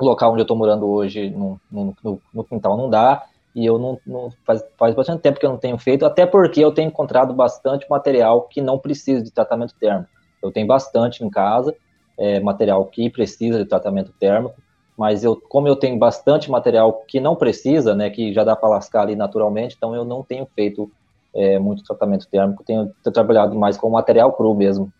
[0.00, 1.92] local onde eu estou morando hoje, no, no,
[2.32, 5.58] no, quintal não dá, e eu não, não, faz, faz bastante tempo que eu não
[5.58, 10.08] tenho feito, até porque eu tenho encontrado bastante material que não precisa de tratamento térmico.
[10.40, 11.74] Eu tenho bastante em casa,
[12.16, 14.54] é, material que precisa de tratamento térmico,
[14.98, 18.68] mas eu, como eu tenho bastante material que não precisa, né, que já dá para
[18.68, 20.90] lascar ali naturalmente, então eu não tenho feito
[21.32, 24.92] é, muito tratamento térmico, tenho, tenho, trabalhado mais com material cru mesmo.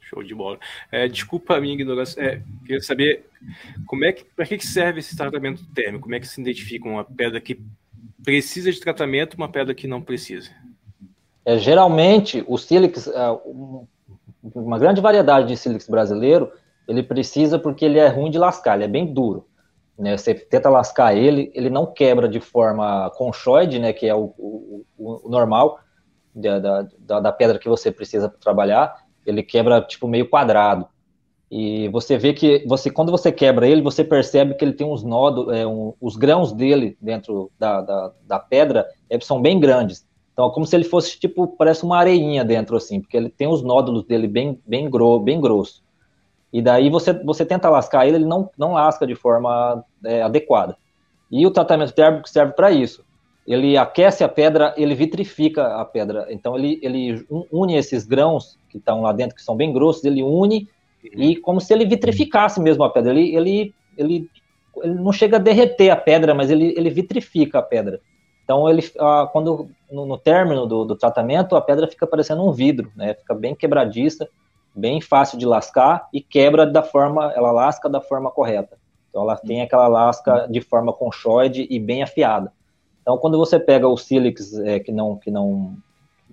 [0.00, 0.56] Show de bola.
[0.92, 3.26] É, desculpa a minha ignorância, é, queria saber
[3.86, 6.04] como é que, para que serve esse tratamento térmico?
[6.04, 7.60] Como é que se identifica uma pedra que
[8.22, 10.48] precisa de tratamento uma pedra que não precisa?
[11.44, 13.38] É, geralmente, o sílex, é,
[14.54, 16.52] uma grande variedade de sílex brasileiro,
[16.92, 19.46] ele precisa porque ele é ruim de lascar, ele é bem duro.
[19.98, 20.16] Né?
[20.16, 24.84] Você tenta lascar ele, ele não quebra de forma conchoide, né, que é o, o,
[24.98, 25.80] o normal
[26.34, 26.58] da,
[26.98, 28.94] da, da, pedra que você precisa trabalhar,
[29.26, 30.86] ele quebra tipo meio quadrado.
[31.50, 35.02] E você vê que você, quando você quebra ele, você percebe que ele tem uns
[35.02, 40.06] nodos, é, um, os grãos dele dentro da, da, da pedra é, são bem grandes.
[40.32, 43.46] Então, é como se ele fosse tipo, parece uma areinha dentro assim, porque ele tem
[43.46, 45.81] os nódulos dele bem, bem, gro, bem grosso.
[46.52, 50.76] E daí você, você tenta lascar ele, ele não, não lasca de forma é, adequada.
[51.30, 53.02] E o tratamento térmico serve para isso.
[53.46, 56.26] Ele aquece a pedra, ele vitrifica a pedra.
[56.28, 60.22] Então ele, ele une esses grãos que estão lá dentro, que são bem grossos, ele
[60.22, 60.68] une
[61.02, 63.12] e como se ele vitrificasse mesmo a pedra.
[63.12, 64.30] Ele, ele, ele,
[64.82, 67.98] ele não chega a derreter a pedra, mas ele, ele vitrifica a pedra.
[68.44, 68.82] Então ele,
[69.32, 73.14] quando no, no término do, do, tratamento, a pedra fica parecendo um vidro, né?
[73.14, 74.28] Fica bem quebradiça
[74.74, 78.78] bem fácil de lascar e quebra da forma, ela lasca da forma correta.
[79.08, 82.52] Então ela tem aquela lasca de forma conchoide e bem afiada.
[83.02, 85.76] Então quando você pega o sílex é, que não que não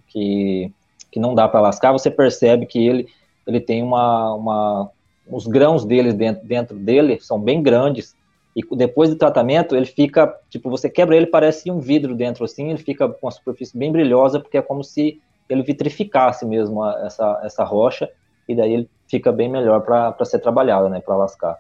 [0.08, 0.72] que,
[1.12, 3.08] que não dá para lascar, você percebe que ele
[3.46, 4.92] ele tem uma, uma
[5.30, 8.16] os grãos dele dentro, dentro dele são bem grandes
[8.56, 12.70] e depois do tratamento ele fica tipo você quebra ele parece um vidro dentro assim,
[12.70, 17.42] ele fica com a superfície bem brilhosa porque é como se ele vitrificasse mesmo essa
[17.44, 18.10] essa rocha
[18.50, 21.58] e daí ele fica bem melhor para ser trabalhado, né, para lascar.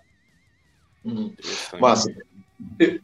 [1.06, 1.32] Hum,
[1.80, 2.12] massa.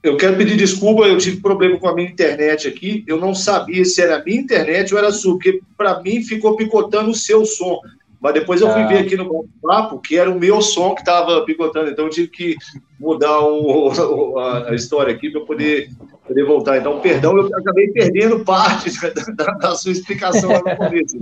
[0.03, 3.05] Eu quero pedir desculpa, eu tive problema com a minha internet aqui.
[3.07, 6.21] Eu não sabia se era a minha internet ou era a sua, porque para mim
[6.21, 7.79] ficou picotando o seu som.
[8.19, 8.87] Mas depois eu fui ah.
[8.87, 12.27] ver aqui no papo que era o meu som que estava picotando, então eu tive
[12.27, 12.55] que
[12.99, 15.89] mudar o, a, história aqui para poder,
[16.27, 16.77] poder voltar.
[16.77, 18.89] Então, perdão, eu acabei perdendo parte
[19.35, 21.17] da, da sua explicação lá no começo.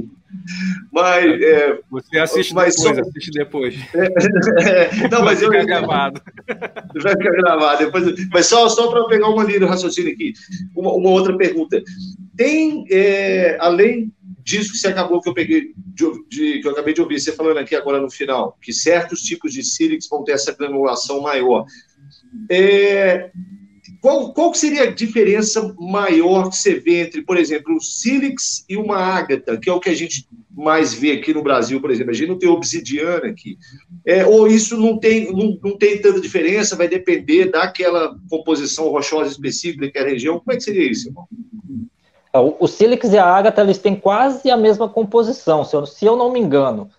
[0.91, 1.41] Mas.
[1.41, 3.01] É, Você assiste mas depois, só...
[3.01, 3.75] assiste depois.
[4.63, 5.51] É, é, não, mas eu.
[5.51, 6.21] Ficar gravado.
[7.01, 7.85] Vai ficar gravado.
[7.85, 10.33] Depois, mas só, só para pegar uma linha do raciocínio aqui,
[10.75, 11.81] uma, uma outra pergunta.
[12.35, 14.11] Tem, é, além
[14.43, 17.31] disso que você acabou que eu peguei, de, de, que eu acabei de ouvir, você
[17.31, 21.65] falando aqui agora no final, que certos tipos de sílex vão ter essa granulação maior.
[22.49, 23.31] É,
[24.03, 28.75] qual, qual seria a diferença maior que você vê entre, por exemplo, o sílex e
[28.75, 32.11] uma ágata, que é o que a gente mais vê aqui no Brasil, por exemplo?
[32.11, 33.57] A gente não tem obsidiana aqui.
[34.05, 39.31] É, ou isso não tem, não, não tem tanta diferença, vai depender daquela composição rochosa
[39.31, 40.37] específica daquela região?
[40.37, 41.25] Como é que seria isso, irmão?
[42.33, 46.05] É, o, sílix e a ágata, eles têm quase a mesma composição, se eu, se
[46.05, 46.89] eu não me engano.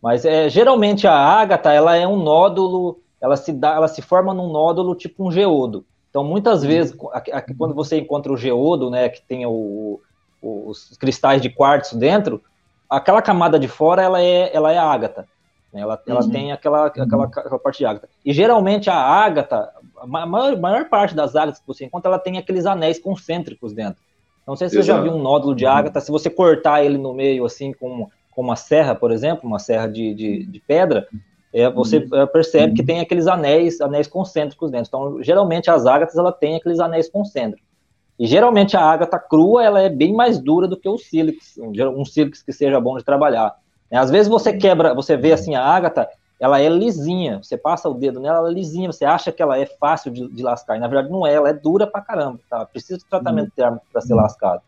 [0.00, 4.32] Mas é, geralmente a ágata, ela é um nódulo, ela se, dá, ela se forma
[4.32, 5.84] num nódulo tipo um geodo.
[6.12, 6.68] Então, muitas uhum.
[6.68, 6.94] vezes,
[7.32, 9.98] aqui, quando você encontra o geodo, né, que tem o,
[10.42, 12.42] o, os cristais de quartzo dentro,
[12.88, 15.26] aquela camada de fora, ela é, ela é ágata.
[15.72, 15.80] Né?
[15.80, 16.28] Ela, ela uhum.
[16.30, 18.10] tem aquela, aquela, aquela, parte de ágata.
[18.22, 22.36] E geralmente a ágata, a maior, maior, parte das ágatas que você encontra, ela tem
[22.36, 24.02] aqueles anéis concêntricos dentro.
[24.46, 24.98] Não sei se Exato.
[24.98, 25.72] você já viu um nódulo de uhum.
[25.72, 29.58] ágata, se você cortar ele no meio, assim, com, com uma serra, por exemplo, uma
[29.58, 31.08] serra de, de, de pedra,
[31.52, 32.26] é, você uhum.
[32.28, 34.88] percebe que tem aqueles anéis, anéis concêntricos dentro.
[34.88, 37.70] Então, geralmente as ágatas, ela tem aqueles anéis concêntricos.
[38.18, 42.04] E geralmente a ágata crua, ela é bem mais dura do que o sílix, um
[42.04, 43.54] sílix que seja bom de trabalhar.
[43.90, 43.98] Né?
[43.98, 47.94] Às vezes você quebra, você vê assim, a ágata, ela é lisinha, você passa o
[47.94, 50.80] dedo nela, ela é lisinha, você acha que ela é fácil de, de lascar, e
[50.80, 52.64] na verdade não é, ela é dura pra caramba, tá?
[52.64, 53.54] Precisa de tratamento uhum.
[53.56, 54.62] térmico para ser lascado.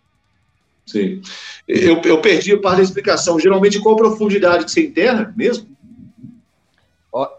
[0.86, 1.22] Sim.
[1.66, 3.40] Eu, eu perdi a parte da explicação.
[3.40, 5.73] Geralmente, qual a profundidade que você enterra mesmo?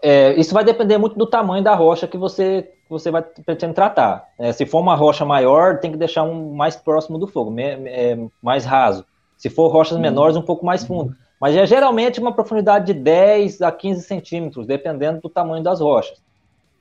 [0.02, 3.74] É, isso vai depender muito do tamanho da rocha que você, que você vai pretender
[3.74, 4.26] tratar.
[4.38, 7.62] É, se for uma rocha maior, tem que deixar um mais próximo do fogo, me,
[7.62, 9.04] é, mais raso.
[9.36, 11.14] Se for rochas menores, um pouco mais fundo.
[11.38, 16.18] Mas é geralmente uma profundidade de 10 a 15 centímetros, dependendo do tamanho das rochas.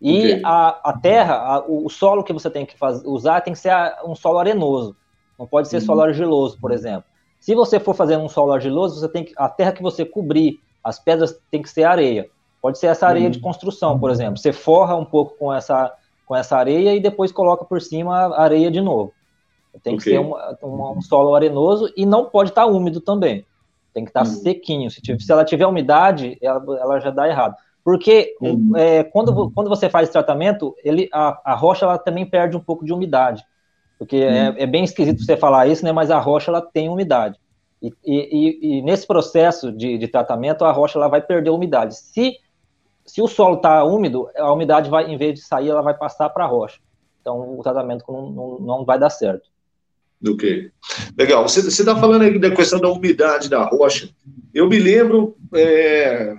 [0.01, 0.41] E okay.
[0.45, 3.71] a, a, terra, a, o solo que você tem que faz, usar tem que ser
[3.71, 4.95] a, um solo arenoso.
[5.37, 5.85] Não pode ser uhum.
[5.85, 7.03] solo argiloso, por exemplo.
[7.39, 10.59] Se você for fazer um solo argiloso, você tem que, a terra que você cobrir,
[10.83, 12.29] as pedras tem que ser areia.
[12.65, 13.31] Pode ser essa areia uhum.
[13.31, 14.39] de construção, por exemplo.
[14.39, 15.93] Você forra um pouco com essa,
[16.25, 19.13] com essa areia e depois coloca por cima a areia de novo.
[19.83, 19.97] Tem okay.
[19.97, 23.45] que ser um, um, solo arenoso e não pode estar úmido também.
[23.93, 24.33] Tem que estar uhum.
[24.33, 24.89] sequinho.
[24.89, 27.53] Se, tiver, se, ela tiver umidade, ela, ela já dá errado.
[27.83, 28.71] Porque uhum.
[28.75, 32.83] é, quando, quando você faz tratamento, ele, a, a rocha ela também perde um pouco
[32.83, 33.43] de umidade.
[33.99, 34.55] Porque é, uhum.
[34.57, 35.91] é, bem esquisito você falar isso, né?
[35.91, 37.37] Mas a rocha ela tem umidade.
[37.79, 41.95] E, e, e nesse processo de, de, tratamento, a rocha ela vai perder umidade.
[41.95, 42.39] Se,
[43.05, 46.29] se o solo está úmido, a umidade vai, em vez de sair, ela vai passar
[46.29, 46.79] para a rocha.
[47.21, 49.49] Então o tratamento não, não, não vai dar certo.
[50.27, 50.71] Ok.
[51.17, 51.47] Legal.
[51.47, 54.09] Você está falando aí da questão da umidade da rocha.
[54.53, 56.35] Eu me lembro, é,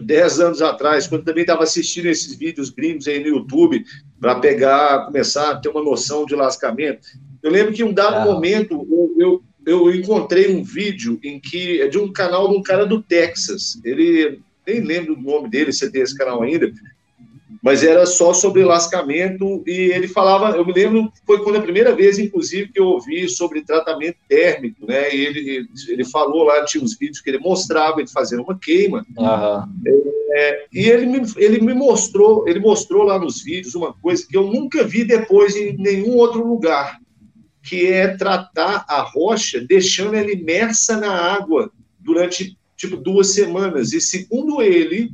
[0.00, 3.84] dez anos atrás, quando também estava assistindo esses vídeos gringos aí no YouTube,
[4.20, 7.06] para pegar, começar a ter uma noção de lascamento.
[7.42, 8.24] Eu lembro que em um dado ah.
[8.24, 12.62] momento eu, eu, eu, encontrei um vídeo em que é de um canal de um
[12.62, 13.80] cara do Texas.
[13.84, 16.70] Ele nem lembro o nome dele, se tem esse canal ainda,
[17.62, 21.94] mas era só sobre lascamento e ele falava, eu me lembro, foi quando a primeira
[21.94, 25.14] vez, inclusive, que eu ouvi sobre tratamento térmico, né?
[25.14, 29.04] E ele, ele falou lá, tinha uns vídeos que ele mostrava ele fazendo uma queima.
[29.16, 29.92] Uhum.
[30.30, 34.36] É, e ele me, ele me mostrou, ele mostrou lá nos vídeos uma coisa que
[34.36, 37.00] eu nunca vi depois em nenhum outro lugar,
[37.62, 43.92] que é tratar a rocha deixando ela imersa na água durante tipo duas semanas.
[43.92, 45.10] E segundo ele,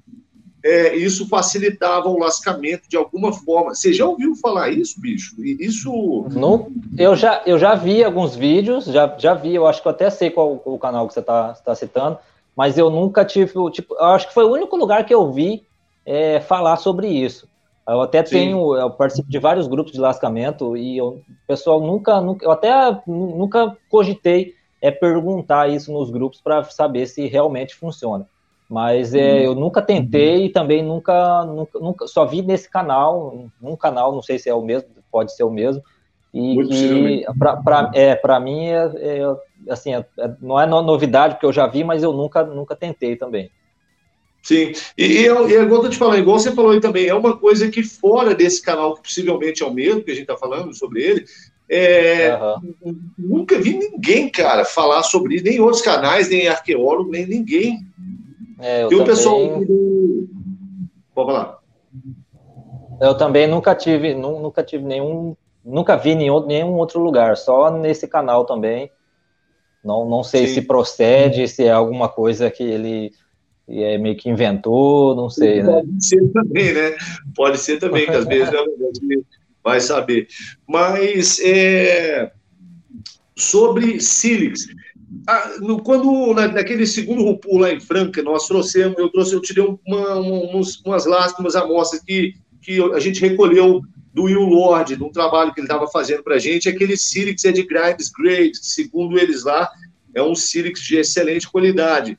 [0.62, 3.74] é, isso facilitava o lascamento de alguma forma.
[3.74, 5.34] Você já ouviu falar isso, bicho?
[5.42, 5.90] Isso.
[6.30, 9.92] Não, eu, já, eu já vi alguns vídeos, já, já vi, eu acho que eu
[9.92, 12.18] até sei qual o canal que você está tá citando,
[12.54, 13.52] mas eu nunca tive.
[13.72, 15.64] Tipo, eu acho que foi o único lugar que eu vi
[16.06, 17.48] é, falar sobre isso.
[17.86, 18.36] Eu até Sim.
[18.36, 22.50] tenho, eu participo de vários grupos de lascamento e eu, o pessoal nunca, nunca, eu
[22.50, 22.70] até
[23.06, 24.54] nunca cogitei
[24.84, 28.28] é perguntar isso nos grupos para saber se realmente funciona.
[28.68, 29.38] Mas é, uhum.
[29.38, 34.20] eu nunca tentei e também nunca, nunca, nunca, só vi nesse canal, num canal, não
[34.20, 35.82] sei se é o mesmo, pode ser o mesmo.
[36.34, 41.52] E, e para é, mim, é, é assim, é, é, não é novidade, porque eu
[41.52, 43.50] já vi, mas eu nunca, nunca tentei também.
[44.42, 47.14] Sim, e, e, eu, e igual eu te falando, igual você falou aí também, é
[47.14, 50.36] uma coisa que fora desse canal, que possivelmente é o mesmo que a gente está
[50.36, 51.24] falando sobre ele,
[51.76, 52.38] é,
[52.84, 52.96] uhum.
[53.18, 57.80] nunca vi ninguém, cara, falar sobre isso, nem outros canais, nem arqueólogo, nem ninguém.
[58.60, 59.60] É, e o pessoal.
[61.12, 61.58] Pode falar.
[63.00, 68.06] Eu também nunca tive, nunca tive nenhum, nunca vi nenhum, nenhum outro lugar, só nesse
[68.06, 68.88] canal também.
[69.84, 70.54] Não, não sei Sim.
[70.54, 73.12] se procede, se é alguma coisa que ele
[73.68, 75.72] é meio que inventou, não sei, né?
[75.72, 76.96] Pode ser também, né?
[77.34, 78.58] Pode ser também, que às vezes é
[79.64, 80.28] vai saber.
[80.68, 82.30] Mas é,
[83.34, 84.66] sobre Silix,
[85.26, 89.40] ah, no, quando na, naquele segundo RUPU lá em Franca, nós trouxemos, eu trouxe, eu
[89.40, 93.80] tirei uma, uma, umas lástimas amostras que, que a gente recolheu
[94.12, 97.50] do Will Lord, num trabalho que ele estava fazendo para a gente, aquele Silix é
[97.50, 99.68] de Grimes Grade, segundo eles lá,
[100.14, 102.16] é um Silix de excelente qualidade.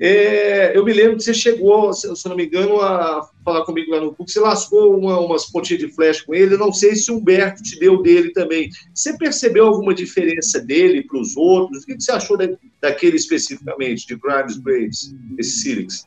[0.00, 3.90] É, eu me lembro que você chegou, se, se não me engano, a falar comigo
[3.90, 6.94] lá no PUC, você lascou uma, umas pontinhas de flash com ele, eu não sei
[6.94, 8.70] se o Humberto te deu dele também.
[8.94, 11.82] Você percebeu alguma diferença dele para os outros?
[11.82, 12.48] O que, que você achou da,
[12.80, 16.06] daquele especificamente, de Grimes Graves, esse Silix?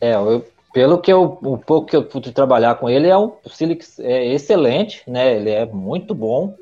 [0.00, 3.32] É, eu, pelo que eu, um pouco que eu pude trabalhar com ele, é um
[3.50, 5.36] Silix é excelente, né?
[5.36, 6.54] Ele é muito bom.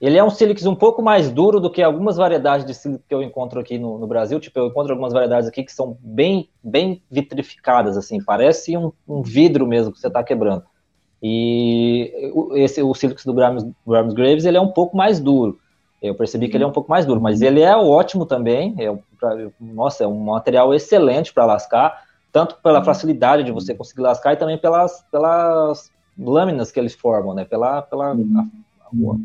[0.00, 3.14] Ele é um sílix um pouco mais duro do que algumas variedades de sílix que
[3.14, 4.38] eu encontro aqui no, no, Brasil.
[4.38, 9.22] Tipo, eu encontro algumas variedades aqui que são bem, bem vitrificadas, assim, parece um, um
[9.22, 10.64] vidro mesmo que você está quebrando.
[11.22, 12.12] E
[12.54, 15.58] esse, o sílix do Grams, Grams Graves, ele é um pouco mais duro.
[16.02, 18.74] Eu percebi que ele é um pouco mais duro, mas ele é ótimo também.
[18.78, 24.02] É, pra, nossa, é um material excelente para lascar, tanto pela facilidade de você conseguir
[24.02, 27.46] lascar e também pelas, pelas lâminas que eles formam, né?
[27.46, 29.16] Pela, pela a, a,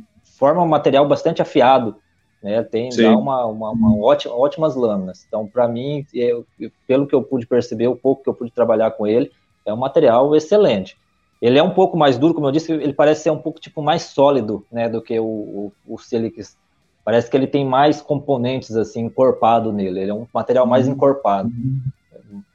[0.41, 1.97] forma um material bastante afiado,
[2.41, 2.63] né?
[2.63, 5.23] Tem uma, uma, uma ótima, ótimas lâminas.
[5.27, 6.43] Então, para mim, eu,
[6.87, 9.31] pelo que eu pude perceber, o pouco que eu pude trabalhar com ele,
[9.63, 10.97] é um material excelente.
[11.39, 13.83] Ele é um pouco mais duro, como eu disse, ele parece ser um pouco tipo
[13.83, 16.57] mais sólido, né, do que o, o, o Silix.
[17.05, 19.99] Parece que ele tem mais componentes assim encorpado nele.
[20.01, 20.93] Ele é um material mais uhum.
[20.93, 21.51] encorpado,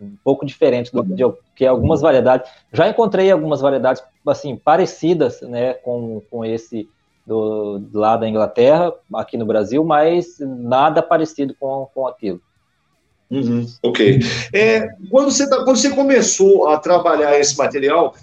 [0.00, 1.22] um pouco diferente do de,
[1.54, 2.50] que algumas variedades.
[2.72, 6.88] Já encontrei algumas variedades assim parecidas, né, com, com esse
[7.26, 12.40] do, lá da Inglaterra, aqui no Brasil, mas nada parecido com, com aquilo.
[13.28, 14.20] Uhum, ok.
[14.52, 18.14] É, quando, você tá, quando você começou a trabalhar esse material,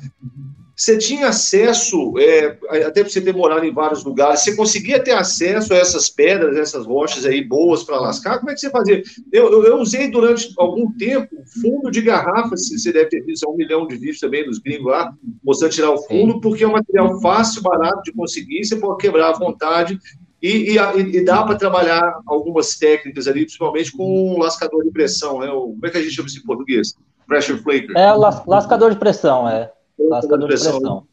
[0.76, 5.11] você tinha acesso, é, até para você ter morado em vários lugares, você conseguia ter
[5.11, 8.39] acesso a essas pedras, essas rochas aí boas para lascar?
[8.39, 9.03] Como é que você fazia?
[9.32, 11.30] Eu, eu, eu, usei durante algum tempo
[11.61, 14.91] fundo de garrafa, você deve ter visto, é um milhão de vídeos também dos gringos
[14.91, 15.13] lá,
[15.43, 19.30] mostrando tirar o fundo, porque é um material fácil, barato de conseguir, você pode quebrar
[19.30, 19.99] à vontade
[20.41, 25.39] e, e, e, dá para trabalhar algumas técnicas ali, principalmente com um lascador de pressão,
[25.39, 25.47] né?
[25.47, 26.95] Como é que a gente chama isso em português?
[27.26, 27.95] Pressure flaker.
[27.95, 29.71] É, lascador de pressão, é.
[30.00, 31.06] Lascador de pressão.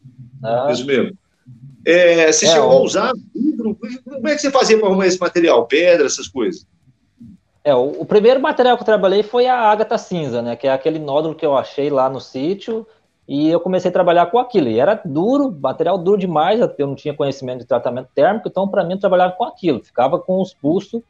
[0.44, 0.72] É.
[0.72, 1.16] Isso mesmo.
[1.84, 3.76] É, você é, chegou a usar vidro?
[4.04, 5.66] Como é que você fazia para arrumar esse material?
[5.66, 6.66] Pedra, essas coisas?
[7.64, 10.56] É, o, o, primeiro material que eu trabalhei foi a ágata cinza, né?
[10.56, 12.86] Que é aquele nódulo que eu achei lá no sítio.
[13.28, 14.68] E eu comecei a trabalhar com aquilo.
[14.68, 16.60] E era duro, material duro demais.
[16.78, 19.84] Eu não tinha conhecimento de tratamento térmico, então para mim eu trabalhava com aquilo.
[19.84, 21.00] Ficava com os pulsos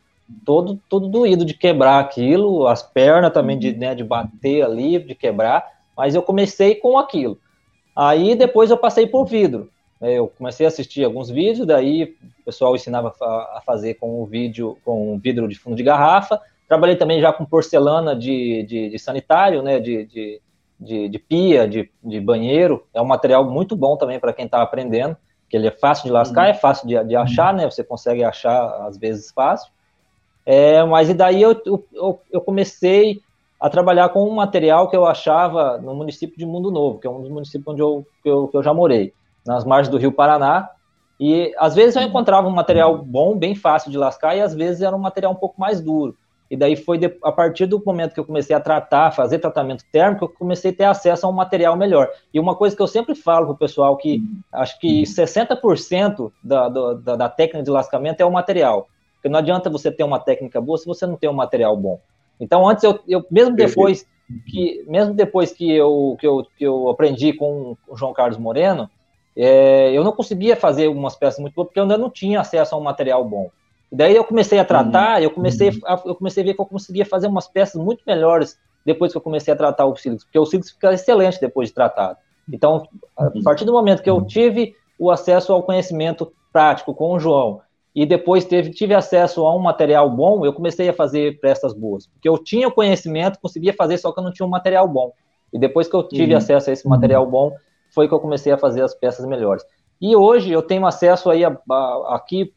[0.45, 5.15] todo, todo doído de quebrar aquilo, as pernas também de, né, de bater ali, de
[5.15, 5.67] quebrar.
[5.97, 7.39] Mas eu comecei com aquilo.
[7.95, 9.71] Aí depois eu passei por vidro.
[10.01, 14.25] É, eu comecei a assistir alguns vídeos, daí o pessoal ensinava a fazer com o
[14.25, 16.41] vídeo, com vidro de fundo de garrafa.
[16.67, 20.41] Trabalhei também já com porcelana de, de, de sanitário, né, de, de,
[20.79, 22.87] de, de pia, de, de banheiro.
[22.95, 25.17] É um material muito bom também para quem está aprendendo,
[25.51, 26.51] que ele é fácil de lascar, uhum.
[26.51, 27.69] é fácil de, de achar, né?
[27.69, 29.71] Você consegue achar às vezes fácil.
[30.47, 31.61] É, mas e daí eu,
[31.93, 33.21] eu, eu comecei
[33.61, 37.11] a trabalhar com um material que eu achava no município de Mundo Novo, que é
[37.11, 39.13] um dos municípios onde eu, que eu, que eu já morei,
[39.47, 40.71] nas margens do Rio Paraná.
[41.19, 44.81] E às vezes eu encontrava um material bom, bem fácil de lascar, e às vezes
[44.81, 46.17] era um material um pouco mais duro.
[46.51, 49.85] E daí foi de, a partir do momento que eu comecei a tratar, fazer tratamento
[49.93, 52.09] térmico, eu comecei a ter acesso a um material melhor.
[52.33, 54.21] E uma coisa que eu sempre falo para o pessoal, que
[54.53, 58.89] acho que 60% da, da, da técnica de lascamento é o material.
[59.15, 62.01] Porque não adianta você ter uma técnica boa se você não tem um material bom.
[62.41, 64.07] Então, antes eu, eu mesmo depois
[64.47, 68.89] que mesmo depois que eu, que eu, que eu aprendi com o João Carlos Moreno,
[69.37, 72.75] é, eu não conseguia fazer umas peças muito boas porque eu ainda não tinha acesso
[72.75, 73.51] a um material bom.
[73.91, 75.25] E daí eu comecei a tratar, uhum.
[75.25, 78.59] eu comecei a, eu comecei a ver que eu conseguia fazer umas peças muito melhores
[78.85, 81.75] depois que eu comecei a tratar o sílice, porque o sílice fica excelente depois de
[81.75, 82.17] tratado.
[82.51, 83.43] Então, a uhum.
[83.43, 87.61] partir do momento que eu tive o acesso ao conhecimento prático com o João
[87.95, 92.07] e depois teve, tive acesso a um material bom, eu comecei a fazer peças boas.
[92.07, 95.13] Porque eu tinha o conhecimento, conseguia fazer, só que eu não tinha um material bom.
[95.53, 96.39] E depois que eu tive uhum.
[96.39, 97.53] acesso a esse material bom,
[97.93, 99.65] foi que eu comecei a fazer as peças melhores.
[100.01, 102.55] E hoje eu tenho acesso aí a, a, aqui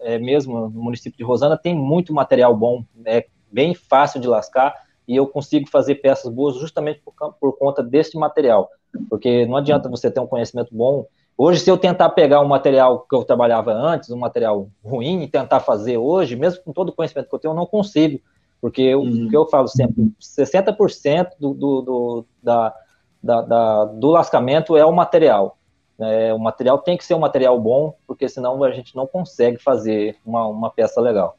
[0.00, 4.74] é, mesmo no município de Rosana tem muito material bom, é bem fácil de lascar
[5.06, 8.68] e eu consigo fazer peças boas justamente por, por conta desse material.
[9.08, 11.06] Porque não adianta você ter um conhecimento bom
[11.44, 15.26] Hoje, se eu tentar pegar um material que eu trabalhava antes, um material ruim, e
[15.26, 18.20] tentar fazer hoje, mesmo com todo o conhecimento que eu tenho, eu não consigo.
[18.60, 19.26] Porque uhum.
[19.26, 22.72] o que eu falo sempre, 60% do, do, do, da,
[23.20, 25.58] da, da, do lascamento é o material.
[25.98, 29.60] É, o material tem que ser um material bom, porque senão a gente não consegue
[29.60, 31.36] fazer uma, uma peça legal.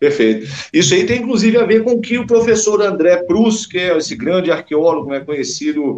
[0.00, 0.46] Perfeito.
[0.72, 3.94] Isso aí tem inclusive a ver com o que o professor André Prus, que é
[3.94, 5.96] esse grande arqueólogo, né, conhecido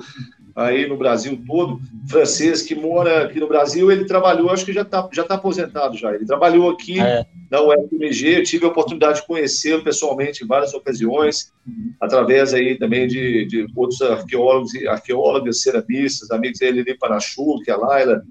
[0.59, 4.83] aí no Brasil todo, francês que mora aqui no Brasil, ele trabalhou, acho que já
[4.83, 7.25] está já tá aposentado já, ele trabalhou aqui é.
[7.51, 11.53] na UFMG, eu tive a oportunidade de conhecê-lo pessoalmente em várias ocasiões,
[12.01, 17.71] através aí também de, de outros arqueólogos e arqueólogas, ceramistas, amigos dele, Lili Parachu, que
[17.71, 18.23] é a Laila,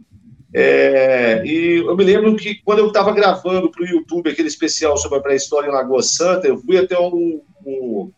[0.53, 4.97] é, e eu me lembro que quando eu estava gravando para o YouTube aquele especial
[4.97, 8.11] sobre a pré-história em Lagoa Santa, eu fui até um, um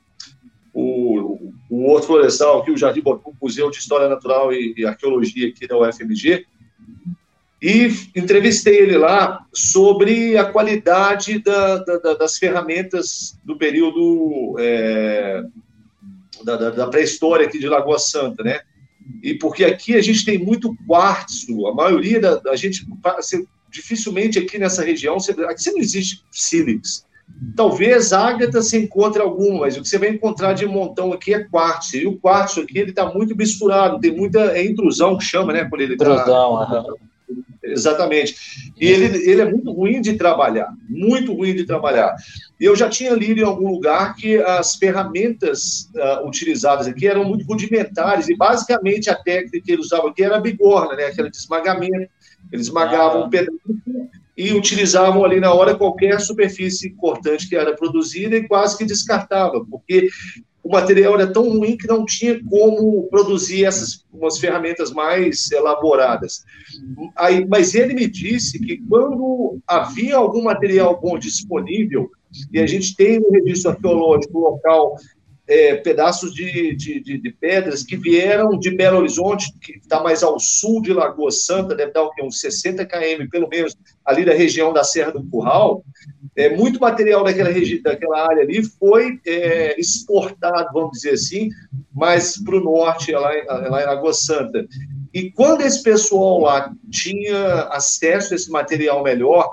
[0.74, 5.48] o, o Horto Florestal, aqui, o Jardim Botucatu, Museu de História Natural e, e, Arqueologia
[5.50, 6.46] aqui da UFMG,
[7.62, 15.44] e entrevistei ele lá sobre a qualidade da, da, das ferramentas do período é,
[16.44, 18.62] da, da pré-história aqui de Lagoa Santa, né?
[19.22, 22.86] E porque aqui a gente tem muito quartzo, a maioria da a gente
[23.70, 25.18] dificilmente aqui nessa região,
[25.48, 27.06] aqui não existe sílex,
[27.56, 31.44] Talvez ágata se encontre alguma, mas o que você vai encontrar de montão aqui é
[31.44, 31.96] quartzo.
[31.96, 35.66] E o quartzo aqui ele está muito misturado, tem muita é intrusão que chama, né?
[35.66, 36.84] Quando ele tá intrusão, tá...
[37.64, 38.36] Exatamente.
[38.80, 42.16] E ele, ele é muito ruim de trabalhar, muito ruim de trabalhar.
[42.60, 47.24] E eu já tinha lido em algum lugar que as ferramentas uh, utilizadas aqui eram
[47.24, 51.06] muito rudimentares, e basicamente a técnica que ele usava aqui era a bigorna, né?
[51.06, 52.10] Aquela de esmagamento.
[52.52, 53.26] Eles esmagavam ah.
[53.26, 53.60] um pedaço
[54.40, 59.66] e utilizavam ali na hora qualquer superfície cortante que era produzida e quase que descartava,
[59.70, 60.08] porque
[60.64, 66.46] o material era tão ruim que não tinha como produzir essas umas ferramentas mais elaboradas.
[67.18, 72.10] Aí, mas ele me disse que quando havia algum material bom disponível,
[72.54, 74.96] e a gente tem no registro arqueológico local
[75.50, 80.22] é, pedaços de, de, de, de, pedras que vieram de Belo Horizonte, que está mais
[80.22, 83.76] ao sul de Lagoa Santa, deve dar uns 60 km, pelo menos,
[84.06, 85.84] ali da região da Serra do Curral.
[86.36, 87.50] É, muito material daquela,
[87.82, 91.50] daquela área ali foi é, exportado, vamos dizer assim,
[91.92, 94.68] mais para o norte, lá lá em Lagoa Santa.
[95.12, 99.52] E quando esse pessoal lá tinha acesso a esse material melhor,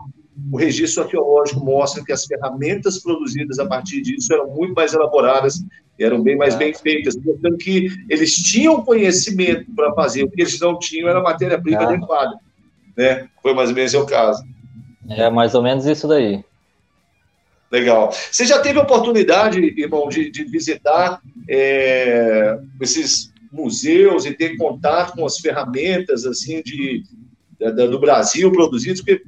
[0.52, 5.62] o registro arqueológico mostra que as ferramentas produzidas a partir disso eram muito mais elaboradas
[5.98, 10.60] eram bem mais bem feitas, portanto que eles tinham conhecimento para fazer, o que eles
[10.60, 11.84] não tinham era matéria-prima é.
[11.84, 12.38] adequada,
[12.96, 13.28] né?
[13.42, 14.44] Foi mais ou menos o caso.
[15.08, 16.44] É mais ou menos isso daí.
[17.70, 18.12] Legal.
[18.12, 25.14] Você já teve a oportunidade, irmão, de, de visitar é, esses museus e ter contato
[25.14, 27.02] com as ferramentas assim de,
[27.58, 29.00] do Brasil produzidas?
[29.00, 29.22] Porque,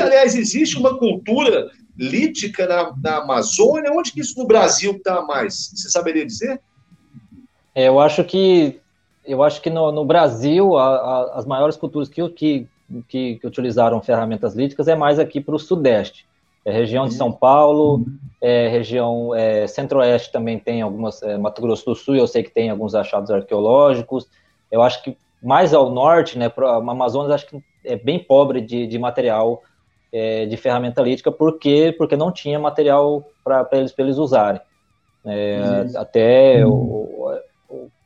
[0.00, 3.92] aliás, existe uma cultura lítica na, na Amazônia?
[3.92, 5.72] Onde que isso no Brasil está mais?
[5.74, 6.60] Você saberia dizer?
[7.74, 8.80] É, eu acho que
[9.26, 12.66] eu acho que no, no Brasil a, a, as maiores culturas que, que,
[13.08, 16.26] que, que, utilizaram ferramentas líticas é mais aqui para o Sudeste.
[16.64, 18.04] É região de São Paulo,
[18.40, 22.50] é, região é, Centro-Oeste também tem algumas, é, Mato Grosso do Sul, eu sei que
[22.50, 24.28] tem alguns achados arqueológicos.
[24.70, 28.86] Eu acho que mais ao norte, né, para Amazonas, acho que é bem pobre de,
[28.86, 29.62] de material
[30.12, 34.60] é, de ferramenta lítica, porque, porque não tinha material para eles, eles usarem.
[35.24, 37.32] É, até o,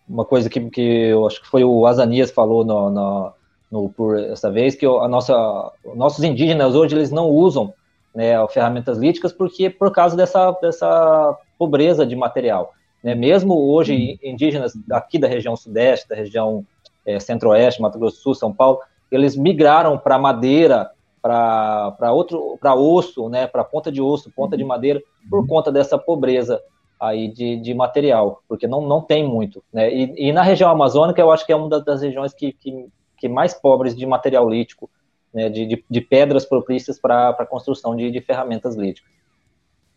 [0.08, 3.32] uma coisa que, que eu acho que foi o Azanias falou no, no,
[3.70, 7.72] no por essa vez, que a nossa, nossos indígenas hoje eles não usam
[8.14, 12.74] né, ferramentas líticas porque por causa dessa, dessa pobreza de material.
[13.04, 13.14] Né?
[13.14, 16.66] Mesmo hoje, indígenas aqui da região sudeste, da região
[17.06, 18.80] é, centro-oeste, Mato Grosso do Sul, São Paulo,
[19.10, 20.90] eles migraram para madeira
[21.22, 25.98] para outro para osso, né, para ponta de osso, ponta de madeira, por conta dessa
[25.98, 26.60] pobreza
[26.98, 29.92] aí de, de material, porque não, não tem muito, né?
[29.92, 32.86] E, e na região amazônica eu acho que é uma das regiões que, que,
[33.16, 34.88] que mais pobres de material lítico,
[35.32, 39.10] né, de, de, de pedras propícias para a construção de, de ferramentas líticas.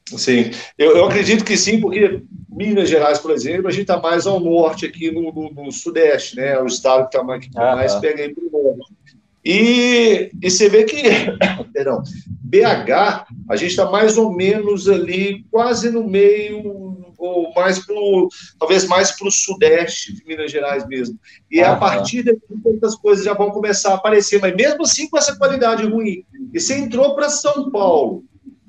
[0.05, 4.27] Sim, eu, eu, acredito que sim, porque Minas Gerais, por exemplo, a gente está mais
[4.27, 6.59] ao norte aqui no, no, no, sudeste, né?
[6.59, 8.93] O estado que está mais, que ah, mais pega aí para o norte.
[9.45, 11.01] E, e você vê que,
[11.73, 12.01] perdão,
[12.41, 18.27] BH, a gente está mais ou menos ali, quase no meio, ou mais pro,
[18.59, 21.17] talvez mais para o sudeste de Minas Gerais mesmo.
[21.49, 25.09] E ah, a partir daqui, muitas coisas já vão começar a aparecer, mas mesmo assim
[25.09, 26.25] com essa qualidade ruim.
[26.53, 28.23] E você entrou para São Paulo.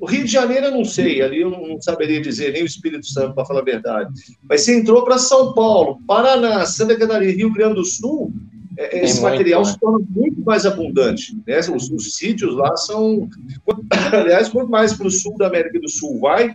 [0.05, 3.07] O Rio de Janeiro eu não sei, ali eu não saberia dizer, nem o Espírito
[3.07, 4.12] Santo, para falar a verdade.
[4.46, 8.30] Mas você entrou para São Paulo, Paraná, Santa Catarina, Rio Grande do Sul,
[8.76, 9.66] é, esse material né?
[9.70, 11.34] se torna muito mais abundante.
[11.46, 11.59] Né?
[11.74, 13.30] Os, os, sítios lá são.
[14.12, 16.55] Aliás, quanto mais para o sul da América do Sul vai,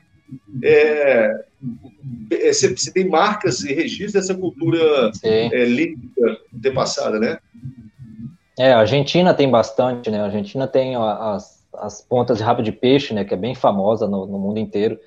[0.62, 1.34] é,
[2.30, 7.40] é, você, você, tem marcas e registros dessa cultura é, líquida antepassada, né?
[8.60, 10.22] É, a Argentina tem bastante, né?
[10.22, 13.24] A Argentina tem as, as pontas de rabo de peixe, né?
[13.24, 15.00] Que é bem famosa no, no mundo inteiro.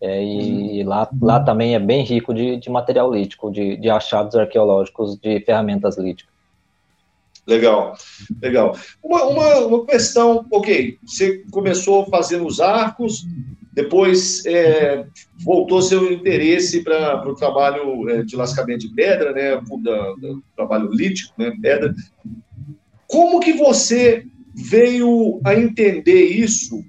[0.00, 4.34] É, e lá, lá também é bem rico de, de material lítico, de, de achados
[4.34, 6.30] arqueológicos de ferramentas líticas.
[7.46, 7.94] Legal,
[8.40, 8.76] legal.
[9.02, 13.26] Uma, uma, uma, questão, ok, você começou fazendo os arcos,
[13.72, 15.04] depois é,
[15.44, 20.90] voltou seu interesse para o trabalho é, de lascamento de pedra, né, da, do trabalho
[20.90, 21.94] lítico, né, pedra.
[23.06, 24.24] Como que você
[24.62, 26.84] veio a entender isso?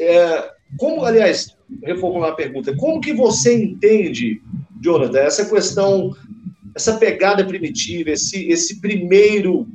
[0.00, 4.40] É, como, aliás, reformular a pergunta, como que você entende,
[4.80, 6.14] Jonathan, essa questão,
[6.74, 9.66] essa pegada primitiva, esse, esse primeiro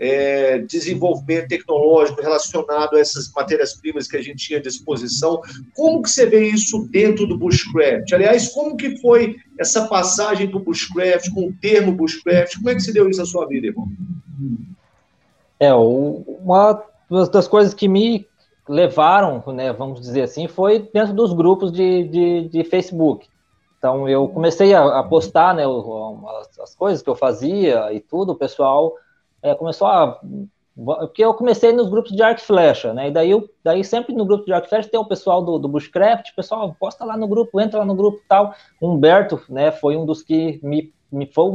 [0.00, 5.40] é, desenvolvimento tecnológico relacionado a essas matérias-primas que a gente tinha à disposição.
[5.74, 8.10] Como que você vê isso dentro do bushcraft?
[8.12, 12.56] Aliás, como que foi essa passagem para o bushcraft, com o termo bushcraft?
[12.56, 13.88] Como é que se deu isso na sua vida, irmão?
[15.60, 16.82] É, uma
[17.30, 18.26] das coisas que me
[18.66, 23.28] levaram, né, vamos dizer assim, foi dentro dos grupos de, de, de Facebook.
[23.76, 25.64] Então eu comecei a, a postar né,
[26.38, 28.94] as, as, coisas que eu fazia e tudo, o pessoal
[29.42, 30.20] é, começou a.
[30.76, 33.08] Porque eu comecei nos grupos de arco flecha, né?
[33.08, 35.68] E daí, eu, daí sempre no grupo de arco flecha tem o pessoal do, do
[35.68, 38.54] Bushcraft, pessoal, posta lá no grupo, entra lá no grupo tal.
[38.80, 41.50] Humberto, né, foi um dos que me, me foi,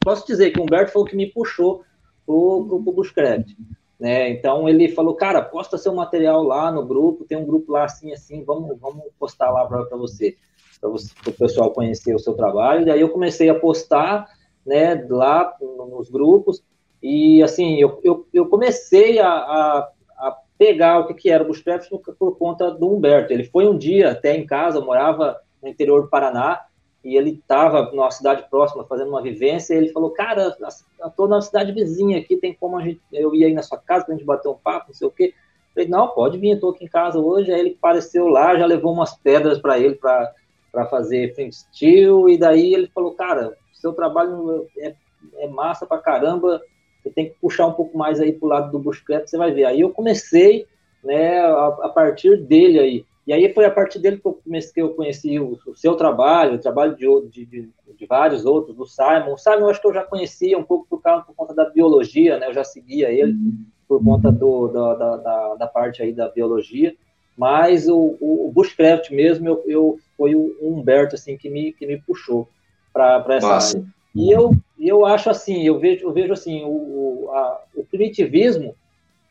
[0.00, 1.82] posso dizer que o Humberto foi o que me puxou
[2.28, 3.54] pro, pro, Bushcraft.
[3.98, 4.28] Né?
[4.30, 8.12] Então ele falou, cara, posta seu material lá no grupo, tem um grupo lá assim,
[8.12, 10.36] assim, vamos, vamos postar lá para você,
[10.78, 12.82] para o pessoal conhecer o seu trabalho.
[12.82, 14.28] E daí eu comecei a postar,
[14.64, 15.56] né, lá
[15.90, 16.62] nos grupos,
[17.02, 21.46] e assim, eu, eu, eu comecei a, a, a, pegar o que, que era o
[21.46, 23.32] Bushcraft por conta do Humberto.
[23.32, 26.60] Ele foi um dia até em casa, morava no interior do Paraná,
[27.04, 30.56] e ele estava numa cidade próxima fazendo uma vivência, e ele falou, cara,
[31.06, 34.14] estou na cidade vizinha aqui, tem como gente, eu ia aí na sua casa para
[34.14, 35.34] a gente bater um papo, não sei o quê.
[35.34, 37.52] Eu falei, não, pode vir, estou aqui em casa hoje.
[37.52, 42.36] Aí ele apareceu lá, já levou umas pedras para ele para fazer flint steel, e
[42.36, 44.94] daí ele falou, cara, seu trabalho é,
[45.36, 46.60] é massa pra caramba,
[47.02, 49.52] você tem que puxar um pouco mais aí para o lado do bushcraft, você vai
[49.52, 49.64] ver.
[49.64, 50.66] Aí eu comecei,
[51.02, 53.04] né, a, a, partir dele aí.
[53.28, 55.94] E aí foi a partir dele que eu, comecei, que eu conheci o, o seu
[55.94, 59.34] trabalho, o trabalho de, de, de, vários outros, do Simon.
[59.34, 61.68] O Simon eu acho que eu já conhecia um pouco por, causa, por conta da
[61.68, 63.36] biologia, né, eu já seguia ele
[63.86, 66.96] por conta do, da, da, da, parte aí da biologia.
[67.36, 71.86] Mas o, o, o bushcraft mesmo, eu, eu, foi o Humberto, assim, que me, que
[71.86, 72.48] me puxou
[72.94, 73.76] para essa Nossa.
[73.76, 73.88] área.
[74.14, 78.74] E eu, eu acho assim, eu vejo, eu vejo assim, o, a, o primitivismo,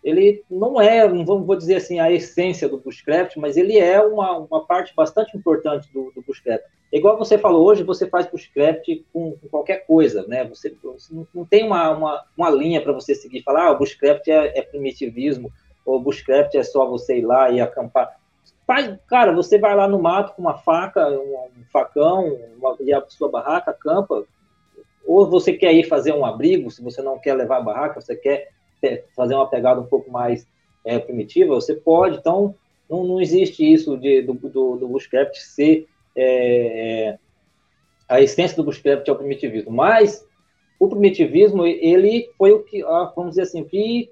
[0.08, 4.38] ele não é, não vou dizer assim, a essência do bushcraft, mas ele é uma,
[4.38, 6.64] uma parte bastante importante do, do bushcraft.
[6.94, 10.46] Igual você falou, hoje você faz bushcraft com, com qualquer coisa, né?
[10.46, 13.80] Você, você não, não, tem uma, uma, uma linha para você seguir, falar, ah, o
[13.80, 15.52] bushcraft é, é primitivismo,
[15.86, 18.16] ou o bushcraft é só você ir lá e acampar.
[18.66, 22.94] Faz, cara, você vai lá no mato com uma faca, um, um facão, uma, e
[22.94, 24.24] a sua barraca, acampa,
[25.06, 28.16] ou você quer ir fazer um abrigo, se você não quer levar a barraca, você
[28.16, 28.56] quer
[29.16, 30.48] fazer uma pegada um pouco mais
[30.86, 32.18] é, primitiva, você pode.
[32.18, 32.56] Então,
[32.90, 37.20] não, não existe isso de, do, do, do bushcraft ser é, é,
[38.10, 39.72] a essência do bushcraft é o primitivismo.
[39.72, 40.26] Mas
[40.80, 42.82] o primitivismo ele foi o que,
[43.16, 44.12] vamos dizer assim, que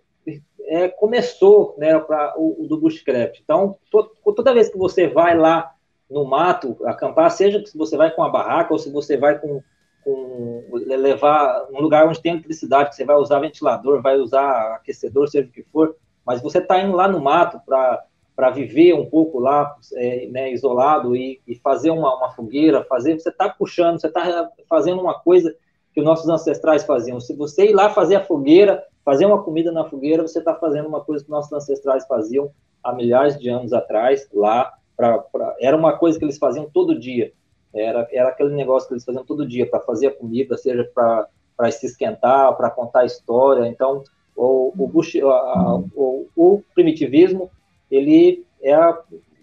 [0.68, 3.40] é, começou né, para o, o, do bushcraft.
[3.44, 5.74] Então, to, toda vez que você vai lá
[6.10, 9.62] no mato acampar, seja que você vai com a barraca ou se você vai com
[10.06, 15.28] com levar um lugar onde tem eletricidade, que você vai usar ventilador, vai usar aquecedor,
[15.28, 19.40] seja o que for, mas você está indo lá no mato para viver um pouco
[19.40, 24.08] lá, é, né, isolado e, e fazer uma, uma, fogueira, fazer, você está puxando, você
[24.08, 25.56] está fazendo uma coisa
[25.92, 27.20] que os nossos ancestrais faziam.
[27.20, 30.88] Se você ir lá fazer a fogueira, fazer uma comida na fogueira, você está fazendo
[30.88, 32.52] uma coisa que nossos ancestrais faziam
[32.84, 37.00] há milhares de anos atrás, lá, pra, pra, era uma coisa que eles faziam todo
[37.00, 37.32] dia.
[37.76, 41.72] Era, era aquele negócio que eles faziam todo dia para fazer a comida, seja para
[41.72, 43.68] se esquentar, para contar história.
[43.68, 44.04] Então,
[44.36, 47.52] o, o, bush, a, o, o, primitivismo,
[47.92, 48.98] ele é, a,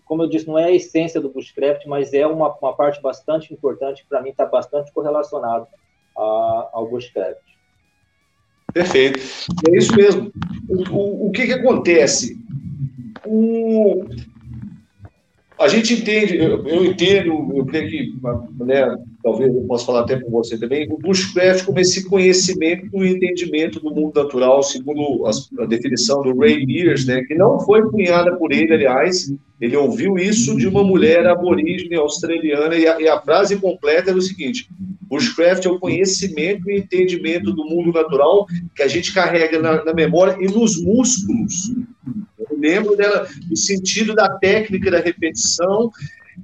[0.06, 3.52] como eu disse, não é a essência do bushcraft, mas é uma, uma parte bastante
[3.52, 5.66] importante, para mim está bastante correlacionado
[6.16, 7.40] a, ao bushcraft.
[8.72, 9.20] Perfeito.
[9.68, 10.32] É isso mesmo.
[10.68, 12.38] O, o, o que, que acontece?
[13.26, 14.04] O,
[15.62, 18.14] a gente entende, eu, eu entendo, eu creio que,
[18.64, 23.08] né, talvez eu possa falar até com você também, o bushcraft como esse conhecimento e
[23.08, 25.30] entendimento do mundo natural, segundo a,
[25.62, 30.18] a, definição do Ray Mears, né, que não foi cunhada por ele, aliás, ele ouviu
[30.18, 34.68] isso de uma mulher aborígene australiana, e a, e a frase completa era o seguinte,
[35.02, 39.94] bushcraft é o conhecimento e entendimento do mundo natural que a gente carrega na, na
[39.94, 41.70] memória e nos músculos,
[42.62, 45.90] lembro dela, do sentido da técnica da repetição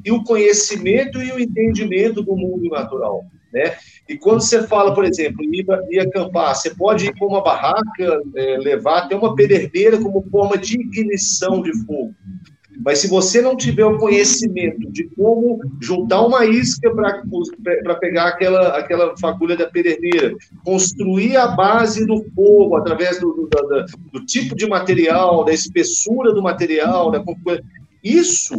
[0.05, 3.25] e o conhecimento e o entendimento do mundo natural.
[3.53, 3.77] Né?
[4.09, 8.23] E quando você fala, por exemplo, ir, ir acampar, você pode ir para uma barraca,
[8.35, 12.15] é, levar até uma pederneira como forma de ignição de fogo.
[12.85, 18.79] Mas se você não tiver o conhecimento de como juntar uma isca para pegar aquela,
[18.79, 24.55] aquela fagulha da pederneira, construir a base do fogo através do, do, do, do tipo
[24.55, 27.23] de material, da espessura do material, da,
[28.03, 28.55] isso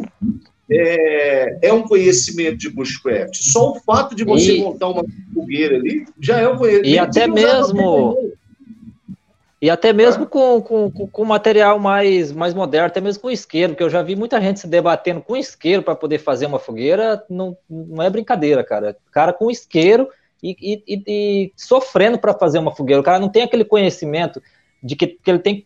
[0.69, 3.35] é, é um conhecimento de bushcraft.
[3.35, 4.61] Só o fato de você e...
[4.61, 5.03] montar uma
[5.33, 6.89] fogueira ali já é um conhecimento.
[6.89, 8.15] E até mesmo.
[9.61, 13.83] E até mesmo com, com, com, material mais, mais moderno, até mesmo com isqueiro, porque
[13.83, 17.57] eu já vi muita gente se debatendo com isqueiro para poder fazer uma fogueira, não,
[17.69, 18.95] não é brincadeira, cara.
[19.11, 20.07] Cara com isqueiro
[20.41, 23.01] e, e, e sofrendo para fazer uma fogueira.
[23.01, 24.41] O cara não tem aquele conhecimento
[24.81, 25.63] de que, que ele tem que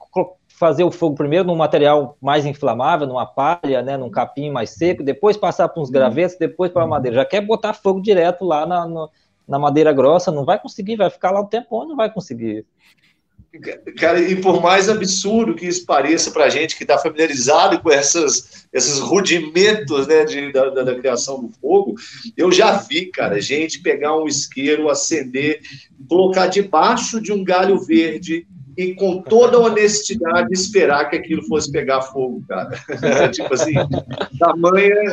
[0.48, 5.04] fazer o fogo primeiro num material mais inflamável, numa palha, né, num capim mais seco,
[5.04, 5.94] depois passar para uns uhum.
[5.94, 7.18] gravetos, depois para a madeira.
[7.18, 9.10] Já quer botar fogo direto lá na, na,
[9.48, 12.66] na, madeira grossa, não vai conseguir, vai ficar lá um tempo, não vai conseguir.
[14.00, 17.92] Cara, e por mais absurdo que isso pareça para a gente que está familiarizado com
[17.92, 21.94] essas, esses rudimentos né, de, da, da, criação do fogo,
[22.36, 25.62] eu já vi, cara, gente pegar um isqueiro, acender,
[26.10, 32.02] colocar debaixo de um galho verde e com toda honestidade esperar que aquilo fosse pegar
[32.02, 32.72] fogo, cara.
[33.32, 33.74] tipo assim,
[34.40, 35.12] tamanha,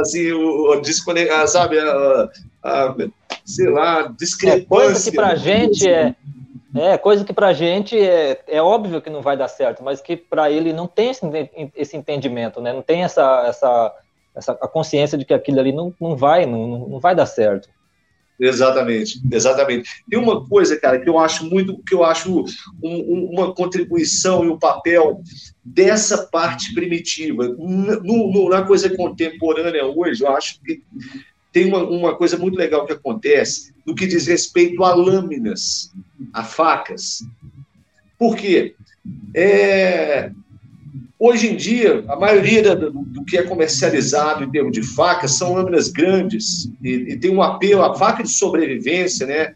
[0.00, 2.28] assim, o, o sabe, a,
[2.64, 2.96] a,
[3.44, 4.64] sei lá, discrepância.
[4.64, 6.14] É coisa que pra gente é,
[6.74, 10.16] é coisa que pra gente é, é óbvio que não vai dar certo, mas que
[10.16, 11.22] para ele não tem esse,
[11.74, 12.72] esse entendimento, né?
[12.72, 13.94] Não tem essa, essa,
[14.34, 17.68] essa a consciência de que aquilo ali não, não vai, não, não vai dar certo.
[18.40, 20.04] Exatamente, exatamente.
[20.08, 22.44] Tem uma coisa, cara, que eu acho muito, que eu acho um,
[22.84, 25.20] um, uma contribuição e um papel
[25.64, 27.48] dessa parte primitiva.
[27.48, 30.82] No, no, na coisa contemporânea hoje, eu acho que
[31.52, 35.90] tem uma, uma coisa muito legal que acontece no que diz respeito a lâminas,
[36.32, 37.22] a facas.
[38.18, 38.74] Por quê?
[39.34, 40.30] É,
[41.20, 45.54] Hoje em dia, a maioria do, do, que é comercializado em termos de facas são
[45.54, 49.52] lâminas grandes e, e, tem um apelo, a faca de sobrevivência, né?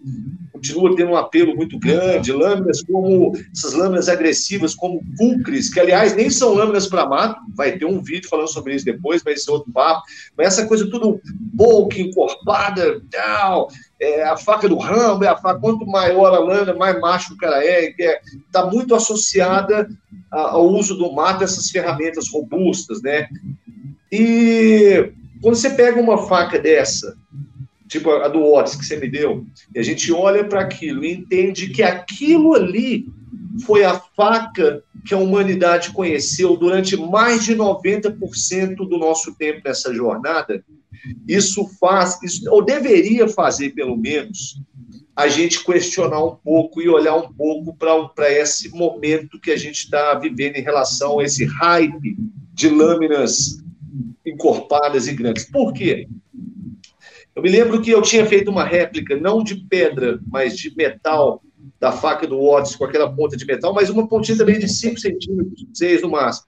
[0.63, 2.33] Continua tendo um apelo muito grande.
[2.33, 7.41] Lâminas como essas lâminas agressivas, como cucres, que aliás nem são lâminas para mato.
[7.57, 10.03] Vai ter um vídeo falando sobre isso depois, vai ser outro papo.
[10.39, 11.21] Mas essa coisa tudo
[11.53, 13.69] bulk, encorpada, tal.
[14.01, 17.37] É, a faca do ramo, é a faca, quanto maior a lâmina, mais macho o
[17.37, 18.21] cara é, está é,
[18.53, 19.89] tá muito associada
[20.31, 23.29] ao uso do mato, essas ferramentas robustas, né?
[24.11, 27.17] E quando você pega uma faca dessa,
[27.93, 31.13] tipo a do Otis que você me deu, e a gente olha para aquilo e
[31.13, 33.07] entende que aquilo ali
[33.67, 39.93] foi a faca que a humanidade conheceu durante mais de 90% do nosso tempo nessa
[39.93, 40.65] jornada,
[41.29, 44.59] isso faz, isso, ou deveria fazer pelo menos,
[45.15, 49.85] a gente questionar um pouco e olhar um pouco para esse momento que a gente
[49.85, 52.17] está vivendo em relação a esse hype
[52.55, 53.59] de lâminas
[54.25, 55.45] encorpadas e grandes.
[55.45, 56.09] Por quê?
[57.35, 61.43] Eu me lembro que eu tinha feito uma réplica, não de pedra, mas de metal,
[61.81, 65.01] da faca do Watts, com aquela ponta de metal, mas uma pontinha também de 5
[65.01, 66.47] centímetros, 6 no máximo.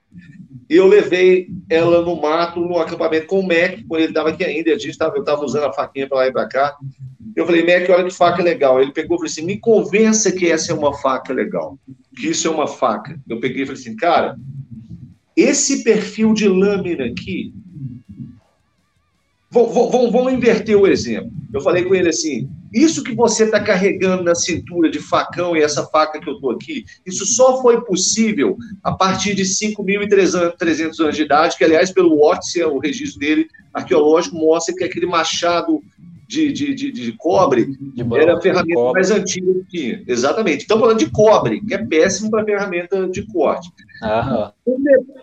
[0.69, 4.43] E eu levei ela no mato, no acampamento com o Mac, quando ele estava aqui
[4.43, 6.75] ainda, a gente tava, eu estava usando a faquinha para lá e para cá.
[7.35, 8.81] Eu falei, Mac, olha que faca legal.
[8.81, 11.77] Ele pegou e falou assim: me convença que essa é uma faca legal,
[12.15, 13.19] que isso é uma faca.
[13.29, 14.37] Eu peguei e falei assim, cara,
[15.35, 17.53] esse perfil de lâmina aqui.
[19.55, 21.31] Vamos, inverter o exemplo.
[21.53, 25.61] Eu falei com ele assim: isso que você está carregando na cintura de facão e
[25.61, 31.15] essa faca que eu estou aqui, isso só foi possível a partir de 5.300 anos
[31.15, 35.81] de idade, que, aliás, pelo Watts, o registro dele arqueológico mostra que aquele machado
[36.27, 40.03] de, de, de, de cobre de era a ferramenta mais antiga que tinha.
[40.07, 40.61] Exatamente.
[40.61, 43.71] Estamos falando de cobre, que é péssimo para ferramenta de corte.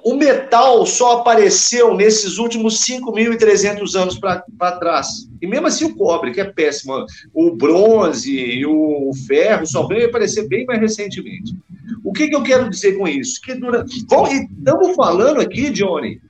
[0.05, 5.29] O, metal só apareceu nesses últimos 5.300 anos para trás.
[5.41, 7.05] E mesmo assim o cobre, que é péssimo.
[7.35, 11.55] O bronze e o ferro só veio aparecer bem mais recentemente.
[12.05, 13.41] O que, que eu quero dizer com isso?
[13.43, 14.05] Que durante...
[14.07, 16.21] Bom, estamos falando aqui, Johnny,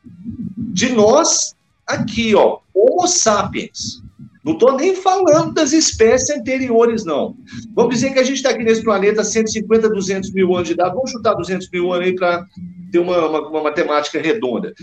[0.56, 1.54] de nós
[1.86, 4.02] aqui, ó, Homo sapiens.
[4.44, 7.36] Não estou nem falando das espécies anteriores, não.
[7.74, 10.94] Vamos dizer que a gente está aqui nesse planeta 150, 200 mil anos de idade.
[10.94, 12.44] Vamos chutar 200 mil anos aí para
[12.90, 14.74] ter uma, uma, uma, matemática redonda.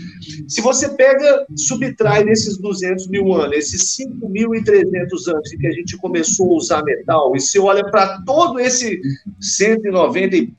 [0.48, 5.96] Se você pega, subtrai desses 200 mil anos, esses 5.300 anos em que a gente
[5.98, 9.00] começou a usar metal, e você olha para todo esse
[9.40, 10.52] 190 e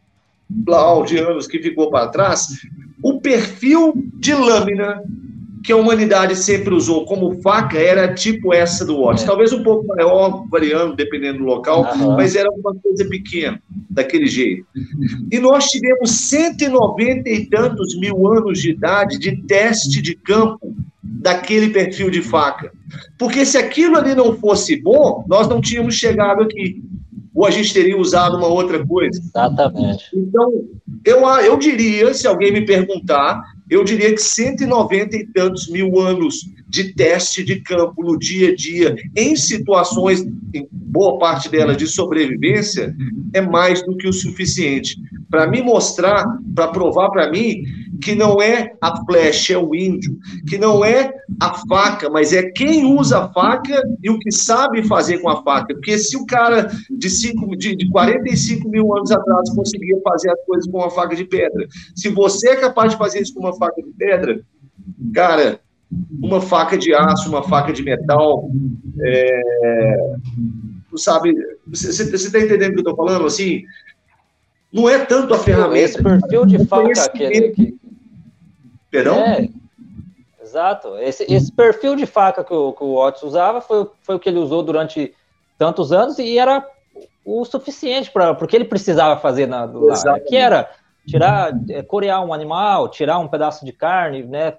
[1.05, 2.47] de anos que ficou para trás,
[3.03, 5.01] o perfil de lâmina
[5.63, 9.23] que a humanidade sempre usou como faca era tipo essa do Watts.
[9.23, 9.27] É.
[9.27, 12.15] Talvez um pouco maior, variando, dependendo do local, uhum.
[12.15, 14.65] mas era uma coisa pequena, daquele jeito.
[15.31, 21.69] E nós tivemos 190 e tantos mil anos de idade de teste de campo daquele
[21.69, 22.71] perfil de faca.
[23.17, 26.81] Porque se aquilo ali não fosse bom, nós não tínhamos chegado aqui.
[27.33, 29.19] Ou a gente teria usado uma outra coisa.
[29.19, 30.05] Exatamente.
[30.13, 30.65] Então,
[31.05, 33.41] eu, eu diria, se alguém me perguntar,
[33.71, 36.41] eu diria que 190 e tantos mil anos
[36.71, 40.21] de teste de campo no dia a dia, em situações,
[40.53, 42.95] em boa parte delas, de sobrevivência,
[43.33, 44.97] é mais do que o suficiente.
[45.29, 47.63] Para me mostrar, para provar para mim
[48.01, 50.17] que não é a flecha, é o índio,
[50.47, 54.87] que não é a faca, mas é quem usa a faca e o que sabe
[54.87, 55.73] fazer com a faca.
[55.75, 60.45] Porque se o cara de, cinco, de, de 45 mil anos atrás conseguia fazer as
[60.45, 63.55] coisas com uma faca de pedra, se você é capaz de fazer isso com uma
[63.55, 64.41] faca de pedra,
[65.13, 65.59] cara,
[66.21, 68.49] uma faca de aço, uma faca de metal,
[69.01, 70.15] é,
[70.95, 71.33] sabe,
[71.67, 73.25] você está entendendo o que eu estou falando?
[73.25, 73.63] Assim,
[74.71, 75.79] não é tanto a ferramenta.
[75.79, 77.75] Esse perfil de faca aquele que,
[78.91, 79.15] Perdão?
[79.19, 79.49] É,
[80.41, 80.97] exato.
[80.97, 84.27] Esse, esse perfil de faca que o, que o Otis usava foi, foi o que
[84.27, 85.15] ele usou durante
[85.57, 86.65] tantos anos e era
[87.23, 90.69] o suficiente para o que ele precisava fazer na, lá, que era
[91.07, 94.55] tirar, é, corear um animal, tirar um pedaço de carne, né,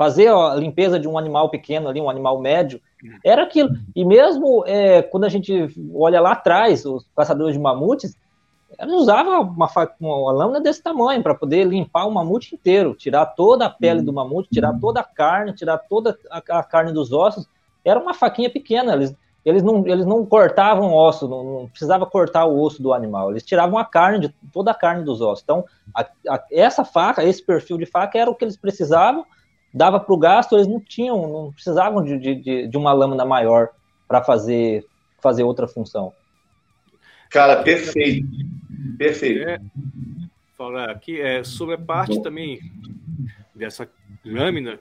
[0.00, 2.80] fazer a limpeza de um animal pequeno ali, um animal médio,
[3.22, 3.68] era aquilo.
[3.94, 8.16] E mesmo é, quando a gente olha lá atrás, os caçadores de mamutes,
[8.78, 9.68] ela usava uma,
[10.00, 14.10] uma lâmina desse tamanho para poder limpar o mamute inteiro, tirar toda a pele do
[14.10, 17.46] mamute, tirar toda a carne, tirar toda a, a carne dos ossos.
[17.84, 22.46] Era uma faquinha pequena, eles, eles, não, eles não cortavam osso, não, não, precisava cortar
[22.46, 25.44] o osso do animal, eles tiravam a carne, de, toda a carne dos ossos.
[25.44, 25.62] Então,
[25.94, 29.26] a, a, essa faca, esse perfil de faca era o que eles precisavam,
[29.72, 33.68] dava para o gasto, eles não tinham, não precisavam de, de, de uma lâmina maior
[34.08, 34.84] para fazer,
[35.20, 36.12] fazer outra função.
[37.30, 38.28] Cara, perfeito.
[38.98, 39.48] Perfeito.
[39.48, 39.60] É,
[40.58, 42.60] falar aqui é, sobre a parte também
[43.54, 43.88] dessa
[44.24, 44.78] lâmina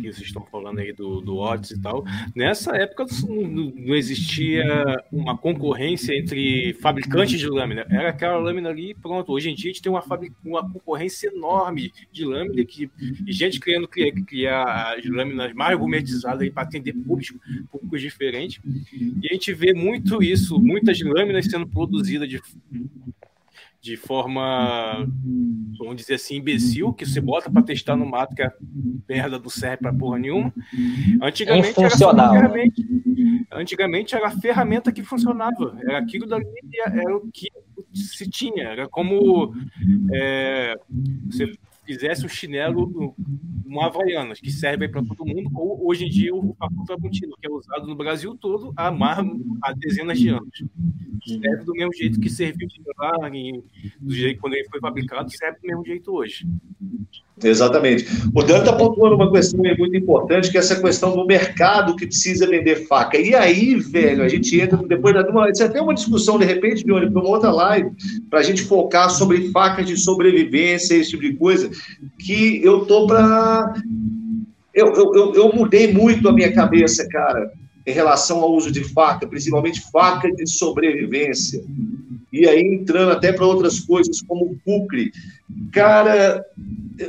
[0.00, 4.64] que vocês estão falando aí do, do Otis e tal, nessa época não, existia
[5.10, 9.32] uma concorrência entre fabricantes de lâmina, era aquela lâmina ali pronto.
[9.32, 10.04] Hoje em dia a gente tem uma,
[10.44, 12.90] uma concorrência enorme de lâmina que,
[13.26, 17.36] gente querendo criar, criar as lâminas mais gourmetizadas para atender públicos,
[17.70, 18.60] públicos diferentes.
[18.92, 22.40] E a gente vê muito isso, muitas lâminas sendo produzidas de
[23.80, 25.06] de forma,
[25.78, 28.52] vamos dizer assim, imbecil, que você bota para testar no mato, que a
[29.08, 30.52] merda não serve para porra nenhuma.
[31.22, 32.82] Antigamente era ferramenta.
[33.52, 35.78] Antigamente era a ferramenta que funcionava.
[35.82, 37.48] Era aquilo dali, era o que
[37.94, 38.64] se tinha.
[38.64, 39.54] Era como
[40.12, 40.74] é,
[41.26, 41.52] você
[41.86, 43.14] fizesse um chinelo,
[43.66, 46.54] um Havaianas, que serve para todo mundo, ou hoje em dia o
[47.00, 49.18] contínuo, que é usado no Brasil todo há, mais,
[49.62, 50.64] há dezenas de anos.
[51.24, 52.68] Serve do mesmo jeito que serviu
[52.98, 53.12] lá,
[54.00, 56.46] do jeito quando ele foi fabricado, serve do mesmo jeito hoje.
[57.42, 58.06] Exatamente.
[58.34, 62.06] O Dan está pontuando uma questão muito importante, que é essa questão do mercado que
[62.06, 63.18] precisa vender faca.
[63.18, 65.50] E aí, velho, a gente entra depois da.
[65.50, 67.90] Isso é até uma discussão, de repente, de para uma outra live,
[68.30, 71.70] para a gente focar sobre facas de sobrevivência, esse tipo de coisa,
[72.18, 73.74] que eu tô para.
[74.72, 77.50] Eu, eu, eu, eu mudei muito a minha cabeça, cara,
[77.86, 81.62] em relação ao uso de faca, principalmente faca de sobrevivência.
[82.32, 85.10] E aí entrando até para outras coisas, como cucre.
[85.72, 86.44] Cara,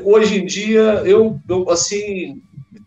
[0.03, 2.41] hoje em dia, eu, eu, assim,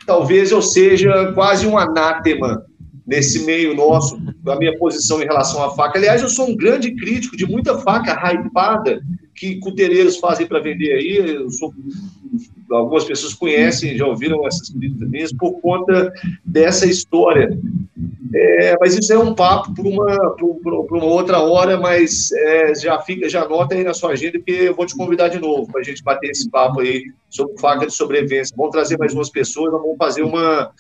[0.07, 2.64] talvez eu seja quase um anátema
[3.07, 4.16] nesse meio nosso,
[4.47, 5.99] a minha posição em relação à faca.
[5.99, 9.03] Aliás, eu sou um grande crítico de muita faca hypada
[9.35, 11.51] que cutereiros fazem para vender aí.
[11.59, 11.74] Sou,
[12.70, 16.12] algumas pessoas conhecem, já ouviram essas críticas minhas por conta
[16.45, 17.59] dessa história
[18.33, 23.28] é, mas isso é um papo para uma, uma outra hora, mas é, já fica,
[23.28, 25.85] já anota aí na sua agenda que eu vou te convidar de novo para a
[25.85, 28.55] gente bater esse papo aí sobre faca de sobrevivência.
[28.57, 30.70] Vamos trazer mais umas pessoas, vamos fazer uma,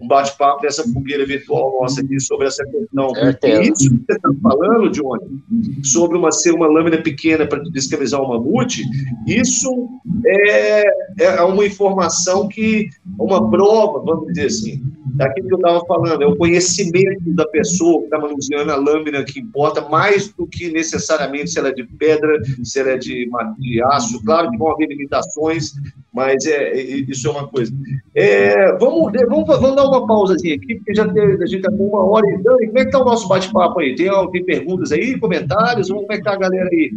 [0.00, 3.12] um bate-papo dessa fogueira virtual nossa aqui sobre essa questão.
[3.16, 8.20] É, isso que você está falando, Johnny, sobre uma ser uma lâmina pequena para descamisar
[8.20, 8.82] um mamute,
[9.26, 9.88] isso
[10.26, 10.84] é,
[11.20, 12.88] é uma informação que,
[13.18, 14.82] uma prova, vamos dizer assim,
[15.14, 19.24] daquilo que eu estava falando, é o conhecimento da pessoa que está manuseando a lâmina
[19.24, 23.28] que importa, mais do que necessariamente se ela é de pedra, se ela é de,
[23.58, 24.22] de aço.
[24.24, 25.72] Claro que vão haver limitações,
[26.12, 27.72] mas é, é isso é uma coisa.
[28.14, 31.88] É, vamos, vamos, vamos dar uma pausazinha aqui, porque já tem, a gente está com
[31.88, 33.94] uma hora e Dani, como é que está o nosso bate-papo aí?
[33.94, 35.88] Tem, tem perguntas aí, comentários?
[35.88, 36.92] Como é que está a galera aí?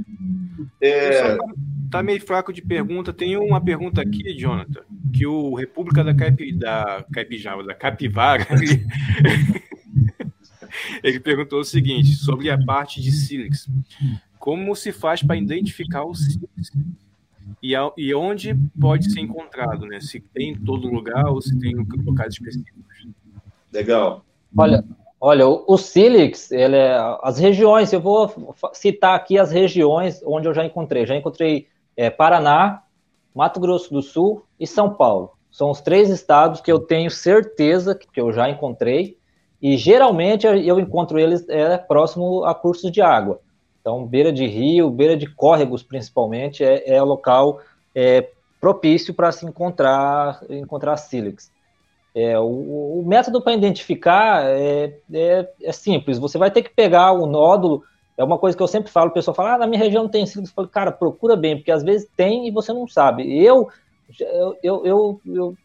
[0.82, 1.38] É...
[1.92, 3.12] Tá meio fraco de pergunta.
[3.12, 4.80] Tem uma pergunta aqui, Jonathan,
[5.14, 8.48] que o República da, Caipi, da Caipijava, da Capivara,
[11.04, 13.70] ele, perguntou o seguinte, sobre a parte de sílex.
[14.40, 16.72] Como se faz para identificar o sílex?
[17.62, 20.00] E, e onde pode ser encontrado, né?
[20.00, 22.84] Se tem em todo lugar ou se tem em locais específicos.
[23.72, 24.26] Legal.
[24.58, 24.84] Olha,
[25.20, 30.48] olha, o, o Silix, ele é, as regiões, eu vou citar aqui as regiões onde
[30.48, 31.06] eu já encontrei.
[31.06, 32.84] Já encontrei é, Paraná,
[33.34, 35.32] Mato Grosso do Sul e São Paulo.
[35.52, 39.18] São os três estados que eu tenho certeza que eu já encontrei.
[39.62, 43.40] E geralmente eu encontro eles é, próximo a cursos de água.
[43.80, 47.60] Então, beira de rio, beira de córregos, principalmente, é, é local
[47.94, 51.52] é, propício para se encontrar encontrar sílex.
[52.14, 56.20] É, o, o, método para identificar é, é, é, simples.
[56.20, 57.84] Você vai ter que pegar o nódulo.
[58.18, 59.10] É uma coisa que eu sempre falo.
[59.10, 60.50] O pessoal fala: ah, na minha região não tem sílex.
[60.50, 63.34] Eu falo, cara, procura bem, porque às vezes tem e você não sabe.
[63.34, 63.70] Eu,
[64.20, 65.58] eu, eu, eu, eu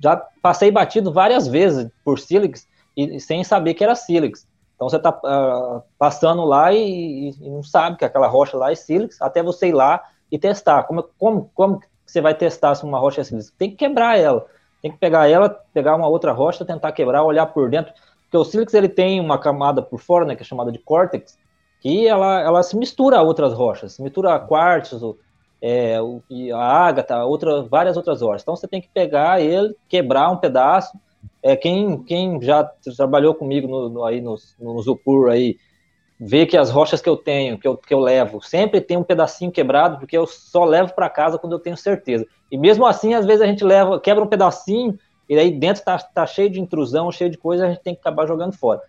[0.00, 2.66] já passei batido várias vezes por sílex
[2.96, 4.46] e, sem saber que era sílex.
[4.74, 8.72] Então você está uh, ah, passando lá e, e, não sabe que aquela rocha lá
[8.72, 10.82] é sílex, até você ir lá e testar.
[10.84, 13.52] Como, como, como você vai testar se uma rocha é sílex?
[13.56, 14.46] Tem que quebrar ela.
[14.82, 17.92] Tem que pegar ela, pegar uma outra rocha, tentar quebrar, olhar por dentro.
[18.24, 21.38] Porque o sílex ele tem uma camada por fora, né, que é chamada de córtex,
[21.80, 25.16] que ela, ela se mistura a outras rochas, se mistura a quartzo,
[25.62, 25.96] é,
[26.52, 28.42] a ágata, outra, várias outras rochas.
[28.42, 30.98] Então você tem que pegar ele, quebrar um pedaço,
[31.42, 32.64] é, quem, quem já
[32.96, 35.56] trabalhou comigo no, no aí no, no aí,
[36.18, 39.02] vê que as rochas que eu tenho, que eu, que eu levo, sempre tem um
[39.02, 42.26] pedacinho quebrado, porque eu só levo para casa quando eu tenho certeza.
[42.50, 44.98] E mesmo assim, às vezes a gente leva, quebra um pedacinho,
[45.28, 48.00] e aí dentro tá, tá cheio de intrusão, cheio de coisa, a gente tem que
[48.00, 48.80] acabar jogando fora.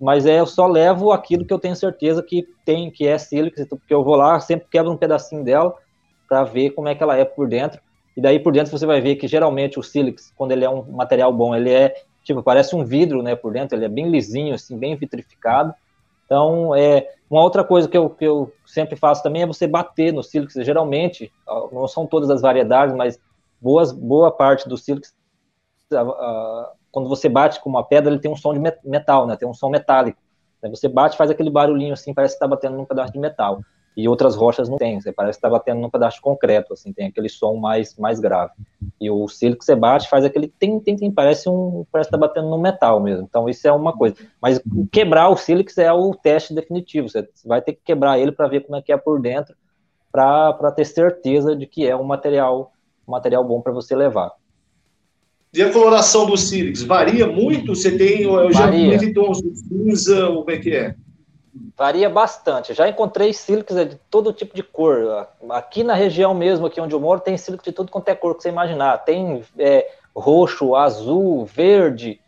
[0.00, 3.64] Mas é, eu só levo aquilo que eu tenho certeza que tem, que é sílica,
[3.66, 5.74] porque eu vou lá, sempre quebro um pedacinho dela
[6.28, 7.80] para ver como é que ela é por dentro.
[8.18, 10.82] E daí por dentro você vai ver que geralmente o sílex, quando ele é um
[10.90, 11.94] material bom, ele é
[12.24, 15.72] tipo, parece um vidro, né, por dentro, ele é bem lisinho, assim, bem vitrificado.
[16.26, 20.12] Então, é, uma outra coisa que eu, que eu sempre faço também é você bater
[20.12, 20.54] no sílex.
[20.54, 21.32] Geralmente,
[21.70, 23.20] não são todas as variedades, mas
[23.60, 25.14] boas, boa parte do sílex,
[26.90, 29.54] quando você bate com uma pedra, ele tem um som de metal, né, tem um
[29.54, 30.18] som metálico.
[30.60, 33.60] Você bate, faz aquele barulhinho assim, parece que está batendo num pedaço de metal
[33.98, 35.00] e outras rochas não tem.
[35.00, 38.20] Você parece que está batendo num pedaço de concreto, assim, tem aquele som mais, mais
[38.20, 38.52] grave.
[39.00, 42.12] E o silo que você bate faz aquele tem, tem, tem, parece um, parece que
[42.12, 43.26] tá batendo no metal mesmo.
[43.28, 44.14] Então isso é uma coisa.
[44.40, 44.60] Mas
[44.92, 47.08] quebrar o sílix é o teste definitivo.
[47.08, 49.56] Você vai ter que quebrar ele para ver como é que é por dentro,
[50.12, 52.70] para ter certeza de que é um material,
[53.06, 54.30] um material bom para você levar.
[55.52, 57.74] E a coloração do sílix varia muito?
[57.74, 60.94] Você tem, eu já vi tons de cinza, como é que é?
[61.76, 62.74] Varia bastante.
[62.74, 65.28] Já encontrei sílicos de todo tipo de cor.
[65.50, 68.36] Aqui na região mesmo, aqui onde eu moro, tem sílico de tudo quanto é cor
[68.36, 68.98] que você imaginar.
[68.98, 72.20] Tem é, roxo, azul, verde,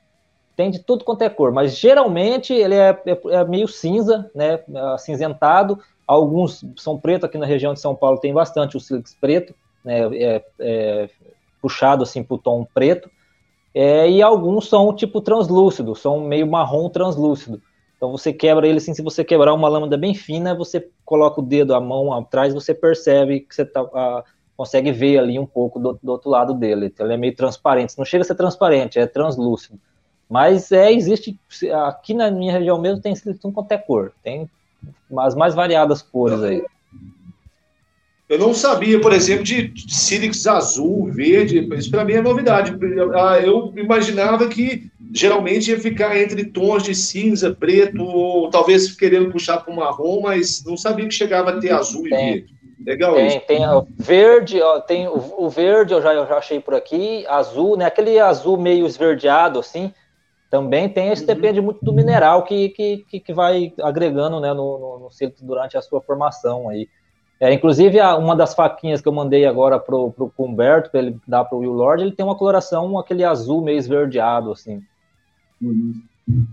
[0.57, 1.53] tem de tudo quanto é cor.
[1.53, 4.61] Mas geralmente ele é, é, é meio cinza, né,
[4.95, 5.79] acinzentado.
[6.07, 9.55] Alguns são preto aqui na região de São Paulo, tem bastante o sílico preto,
[9.85, 11.09] né, é, é,
[11.63, 13.11] puxado assim para o tom preto.
[13.75, 17.63] É, e alguns são tipo translúcido, são meio marrom translúcido.
[18.01, 21.45] Então você quebra ele assim, se você quebrar uma lâmina bem fina, você coloca o
[21.45, 24.25] dedo, a mão atrás, você percebe que você tá, a,
[24.57, 26.87] consegue ver ali um pouco do, do, outro lado dele.
[26.87, 27.99] Então ele é meio transparente.
[27.99, 29.79] Não chega a ser transparente, é translúcido.
[30.27, 31.39] Mas é, existe,
[31.87, 34.15] aqui na minha região mesmo tem silicone quanto é cor.
[34.23, 34.49] Tem
[35.19, 36.65] as mais variadas cores aí.
[38.31, 41.69] Eu não sabia, por exemplo, de sílex azul, verde.
[41.75, 42.73] Isso para mim é novidade.
[43.45, 49.59] Eu imaginava que geralmente ia ficar entre tons de cinza, preto, ou talvez querendo puxar
[49.59, 52.55] para o marrom, mas não sabia que chegava a ter azul tem, e verde.
[52.87, 53.41] Legal tem, isso.
[53.49, 57.27] Tem o verde, ó, tem o, o, verde eu já, eu já achei por aqui,
[57.27, 57.87] azul, né?
[57.87, 59.93] Aquele azul meio esverdeado, assim,
[60.49, 61.27] também tem, isso uhum.
[61.27, 65.09] depende muito do mineral que, que, que vai agregando né, no, no, no
[65.43, 66.89] durante a sua formação aí.
[67.41, 71.45] É, inclusive, uma das faquinhas que eu mandei agora pro, pro Humberto, para ele dar
[71.47, 74.83] pro Will Lord, ele tem uma coloração, aquele azul meio esverdeado, assim.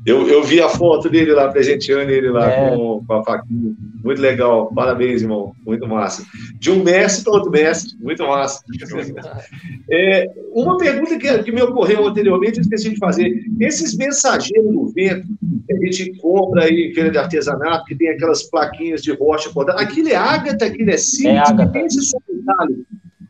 [0.06, 2.70] Eu, eu vi a foto dele lá, presenteando ele lá é.
[2.70, 3.76] com, com, a faquinha.
[4.04, 4.72] Muito legal.
[4.74, 5.54] Parabéns, irmão.
[5.66, 6.24] Muito massa.
[6.56, 7.98] De um mestre para outro mestre.
[8.00, 8.64] Muito massa.
[9.90, 13.42] É, uma pergunta que, que me ocorreu anteriormente, eu esqueci de fazer.
[13.60, 15.28] Esses mensageiros do vento
[15.66, 19.50] que a gente compra aí em feira de artesanato, que tem aquelas plaquinhas de rocha
[19.50, 19.82] cortada.
[19.82, 22.82] Aquilo é ágata, aquilo é sílice, é tem esse som metálico.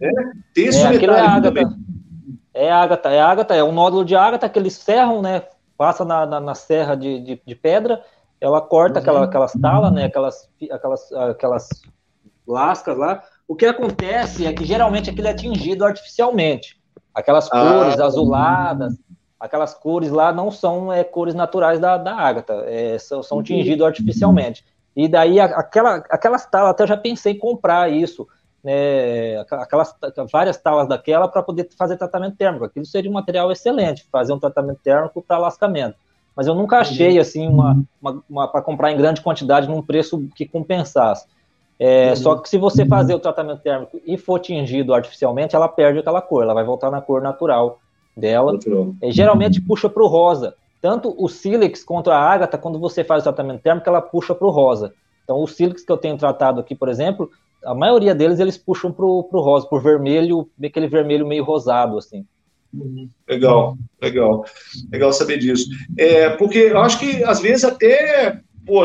[0.02, 0.12] Né?
[0.54, 1.78] Tem esse é, metálico é ágata.
[2.54, 5.44] É ágata, é ágata, é um nódulo de ágata que eles ferram, né?
[5.78, 8.02] Passa na, na, na serra de, de, de, pedra,
[8.42, 9.02] ela corta uhum.
[9.02, 11.70] aquela, aquelas talas, né, aquelas, aquelas, aquelas
[12.48, 13.24] lascas lá.
[13.48, 16.78] O que acontece é que geralmente aquilo é atingido artificialmente.
[17.14, 17.62] Aquelas ah.
[17.62, 18.94] cores azuladas,
[19.40, 23.86] aquelas cores lá não são é, cores naturais da, da ágata, é, são, são tingidos
[23.86, 24.66] artificialmente.
[24.96, 28.28] E daí aquela, aquelas talas, até eu já pensei em comprar isso,
[28.68, 29.96] né, aquelas
[30.30, 32.66] várias talas daquela para poder fazer tratamento térmico.
[32.66, 35.96] Aquilo seria um material excelente, fazer um tratamento térmico para lascamento.
[36.36, 40.28] Mas eu nunca achei assim uma, uma, uma para comprar em grande quantidade num preço
[40.36, 41.26] que compensasse.
[41.80, 42.16] É, uhum.
[42.18, 46.22] Só que se você fazer o tratamento térmico e for tingido artificialmente, ela perde aquela
[46.22, 47.80] cor, ela vai voltar na cor natural
[48.18, 48.60] dela.
[49.02, 50.56] É, geralmente puxa para o rosa.
[50.82, 54.46] Tanto o sílex quanto a ágata, quando você faz o tratamento térmico, ela puxa para
[54.46, 54.94] o rosa.
[55.24, 57.32] Então, o sílex que eu tenho tratado aqui, por exemplo,
[57.64, 62.26] a maioria deles eles puxam para o rosa, por vermelho, aquele vermelho meio rosado, assim.
[63.28, 64.46] Legal, legal.
[64.92, 65.70] Legal saber disso.
[65.98, 68.84] É, porque eu acho que, às vezes, até, pô,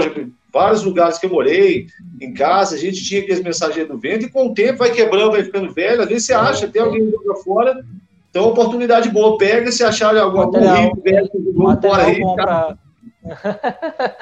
[0.53, 1.87] vários lugares que eu morei,
[2.21, 5.33] em casa, a gente tinha aqueles mensageiros do vento, e com o tempo vai quebrando,
[5.33, 7.85] vai ficando velho, às vezes você acha, até alguém joga fora,
[8.31, 11.31] então oportunidade boa, pega, se achar alguma coisa, velho,
[11.81, 12.21] fora aí.
[12.21, 12.79] Compra...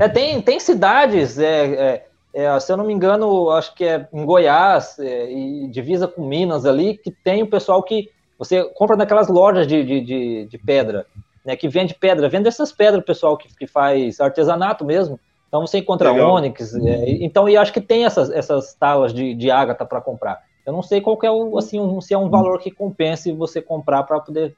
[0.00, 2.05] é, tem, tem cidades, é, é,
[2.36, 6.28] é, se eu não me engano, acho que é em Goiás, é, e divisa com
[6.28, 10.58] Minas ali, que tem o pessoal que você compra naquelas lojas de, de, de, de
[10.58, 11.06] pedra,
[11.42, 15.18] né, que vende pedra, vende essas pedras, pessoal que, que faz artesanato mesmo.
[15.48, 16.28] Então você encontra Legal.
[16.84, 20.42] é, então e acho que tem essas, essas talas de, de ágata para comprar.
[20.66, 23.62] Eu não sei qual é o, assim, um, se é um valor que compense você
[23.62, 24.54] comprar para poder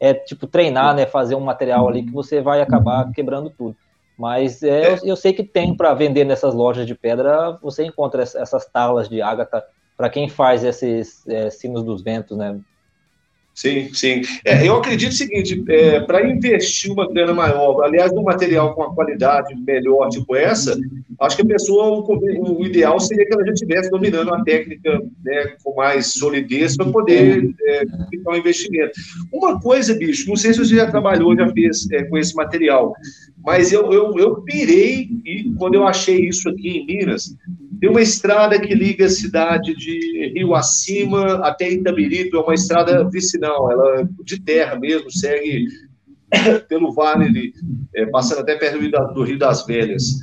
[0.00, 3.76] é tipo treinar, né, fazer um material ali que você vai acabar quebrando tudo.
[4.20, 8.22] Mas é, eu, eu, sei que tem para vender nessas lojas de pedra, você encontra
[8.22, 9.64] essas talas de ágata
[9.96, 12.60] para quem faz esses é, sinos dos ventos, né?
[13.54, 14.22] Sim, sim.
[14.44, 18.82] É, eu acredito o seguinte: é, para investir uma grana maior, aliás, num material com
[18.82, 20.78] uma qualidade melhor, tipo essa,
[21.20, 25.02] acho que a pessoa, o, o ideal seria que ela já estivesse dominando uma técnica
[25.24, 28.92] né, com mais solidez para poder é, ficar um investimento.
[29.32, 32.94] Uma coisa, bicho, não sei se você já trabalhou, já fez é, com esse material,
[33.44, 37.34] mas eu, eu, eu pirei e quando eu achei isso aqui em Minas,
[37.80, 43.08] tem uma estrada que liga a cidade de Rio Acima até Itabirito, é uma estrada
[43.08, 45.66] vicinal, ela é de terra mesmo, segue
[46.68, 47.54] pelo vale,
[47.94, 48.78] é, passando até perto
[49.14, 50.18] do Rio das Velhas.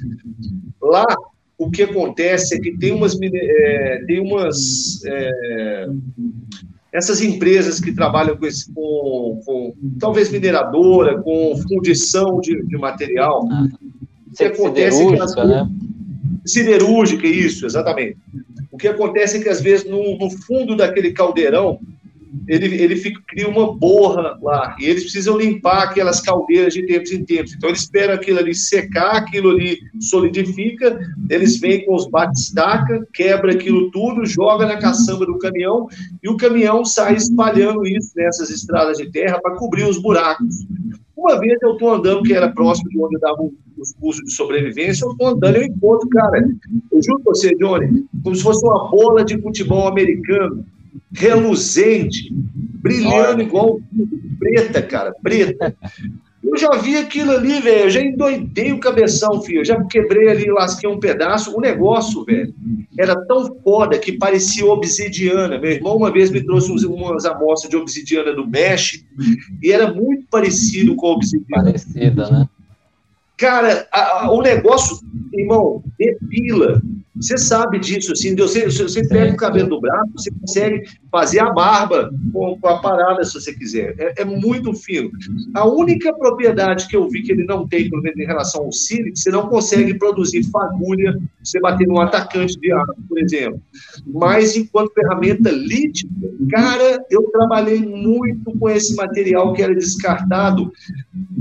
[0.79, 1.05] Lá,
[1.57, 5.87] o que acontece é que tem umas, é, tem umas é,
[6.93, 13.47] essas empresas que trabalham com, esse, com, com talvez mineradora, com fundição de, de material,
[13.51, 13.67] ah,
[14.27, 15.67] o que acontece é que elas, né?
[16.47, 18.17] Siderúrgica, isso, exatamente.
[18.71, 21.79] O que acontece é que, às vezes, no, no fundo daquele caldeirão,
[22.47, 27.11] ele, ele fica, cria uma borra lá, e eles precisam limpar aquelas caldeiras de tempos
[27.11, 27.53] em tempos.
[27.53, 30.99] Então, eles esperam aquilo ali secar, aquilo ali solidifica,
[31.29, 35.87] eles vêm com os batistaca, quebra aquilo tudo, joga na caçamba do caminhão,
[36.21, 40.65] e o caminhão sai espalhando isso nessas estradas de terra para cobrir os buracos.
[41.17, 44.31] Uma vez eu estou andando, que era próximo de onde eu dava os cursos de
[44.33, 46.47] sobrevivência, eu estou andando, eu encontro, cara,
[46.91, 50.63] eu juro pra você, Johnny, como se fosse uma bola de futebol americano,
[51.11, 53.79] reluzente, brilhando igual
[54.37, 55.75] preta, cara, preta.
[56.57, 57.83] Eu já vi aquilo ali, velho.
[57.83, 59.59] Eu já endoidei o cabeção, filho.
[59.59, 61.55] Eu já quebrei ali, lasquei um pedaço.
[61.55, 62.51] O negócio, velho,
[62.97, 65.59] era tão foda que parecia obsidiana.
[65.59, 69.05] Meu irmão uma vez me trouxe umas amostras de obsidiana do México
[69.61, 71.65] e era muito parecido com a obsidiana.
[71.65, 72.49] Parecida, né?
[73.37, 74.97] Cara, a, a, o negócio,
[75.31, 76.81] irmão, depila.
[77.19, 81.51] Você sabe disso, assim, você, você pega o cabelo do braço, você consegue fazer a
[81.51, 83.95] barba com, a parada, se você quiser.
[83.97, 85.09] É, é, muito fino.
[85.55, 88.71] A única propriedade que eu vi que ele não tem, pelo menos em relação ao
[88.71, 93.59] sílice, você não consegue produzir fagulha, você bater num atacante de arma, por exemplo.
[94.05, 96.09] Mas, enquanto ferramenta lítica,
[96.51, 100.71] cara, eu trabalhei muito com esse material que era descartado.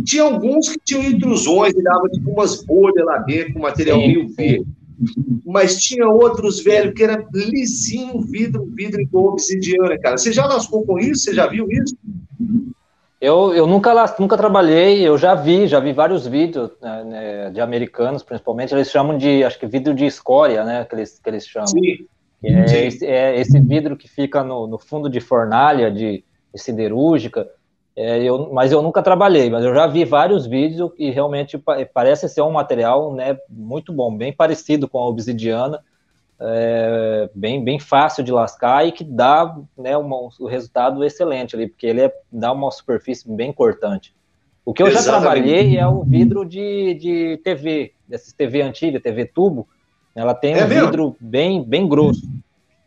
[0.05, 4.29] Tinha alguns que tinham intrusões, e dava tipo umas bolhas lá dentro, com material meio
[4.29, 4.67] verde
[5.45, 10.17] mas tinha outros, velho, que era lisinho, vidro, vidro igual obsidiana, cara.
[10.17, 11.25] Você já lascou com isso?
[11.25, 11.97] Você já viu isso?
[13.21, 17.61] Eu, eu nunca, nunca trabalhei, eu já vi, já vi vários vídeos né, né, de
[17.61, 21.47] americanos, principalmente, eles chamam de, acho que vidro de escória, né, que eles, que eles
[21.47, 21.69] chamam.
[21.69, 22.07] Sim.
[22.45, 22.77] É, Sim.
[22.77, 26.23] Esse, é esse vidro que fica no, no fundo de fornalha, de,
[26.55, 27.49] de siderúrgica,
[27.97, 31.59] é, eu, mas eu nunca trabalhei, mas eu já vi vários vídeos e realmente
[31.95, 35.83] parece ser um material né, muito bom, bem parecido com a obsidiana,
[36.39, 41.87] é, bem, bem fácil de lascar e que dá né, um resultado excelente ali, porque
[41.87, 44.15] ele é, dá uma superfície bem cortante.
[44.63, 45.07] O que eu Exatamente.
[45.07, 49.67] já trabalhei é o vidro de, de TV, dessas TV antiga, TV tubo,
[50.15, 50.87] ela tem é um mesmo?
[50.87, 52.29] vidro bem, bem grosso.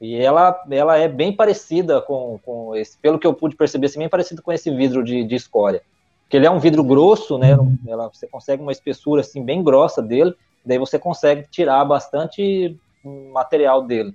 [0.01, 3.99] E ela, ela é bem parecida com, com esse, pelo que eu pude perceber, assim,
[3.99, 5.81] bem parecido com esse vidro de, de escória.
[6.23, 7.57] Porque ele é um vidro grosso, né?
[7.87, 10.33] Ela, você consegue uma espessura assim bem grossa dele,
[10.65, 12.77] daí você consegue tirar bastante
[13.33, 14.13] material dele.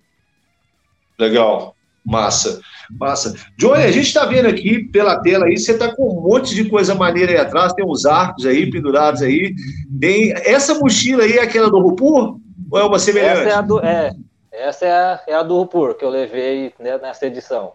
[1.18, 1.74] Legal.
[2.06, 3.34] Massa, massa.
[3.56, 6.68] Johnny, a gente está vendo aqui pela tela aí, você está com um monte de
[6.68, 9.54] coisa maneira aí atrás, tem uns arcos aí pendurados aí.
[9.98, 10.32] Tem...
[10.44, 12.38] Essa mochila aí é aquela do Rupur?
[12.70, 13.40] Ou é uma semelhante?
[13.40, 14.12] Essa é a do, é,
[14.54, 17.72] essa é a, é a do Rupur que eu levei né, nessa edição.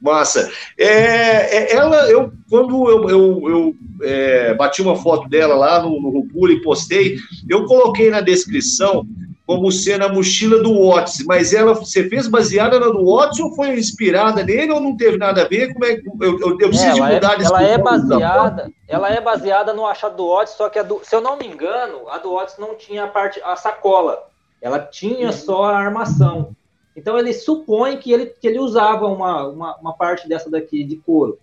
[0.00, 0.50] Massa.
[0.76, 6.00] É, é, ela, eu, quando eu, eu, eu é, bati uma foto dela lá no,
[6.00, 7.16] no Rupur e postei,
[7.48, 9.06] eu coloquei na descrição
[9.46, 13.54] como sendo a mochila do Watts, mas ela você fez baseada na do Watts ou
[13.54, 15.72] foi inspirada nele ou não teve nada a ver?
[15.72, 19.10] Como é que eu, eu, eu preciso ela de mudar é, Ela é baseada, ela
[19.10, 22.18] é baseada no achado do Watts, só que do, se eu não me engano, a
[22.18, 24.31] do Watts não tinha a parte a sacola.
[24.62, 25.32] Ela tinha uhum.
[25.32, 26.54] só a armação.
[26.94, 30.96] Então ele supõe que ele, que ele usava uma, uma, uma, parte dessa daqui de
[30.96, 31.38] couro.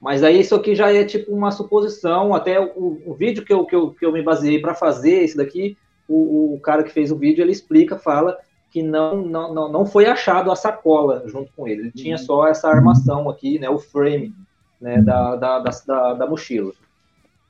[0.00, 2.34] Mas aí isso aqui já é tipo uma suposição.
[2.34, 5.36] Até o, o vídeo que eu, que, eu, que eu me baseei para fazer isso
[5.36, 5.76] daqui,
[6.08, 8.38] o, o, cara que fez o vídeo ele explica, fala
[8.70, 11.82] que não, não, não, não foi achado a sacola junto com ele.
[11.82, 14.34] Ele tinha só essa armação aqui, né, o frame
[14.80, 16.72] né, da, da, da, da mochila.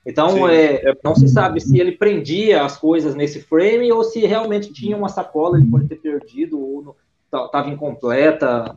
[0.07, 4.21] Então, é, é, não se sabe se ele prendia as coisas nesse frame ou se
[4.21, 6.95] realmente tinha uma sacola, ele pode ter perdido ou
[7.33, 8.77] estava incompleta.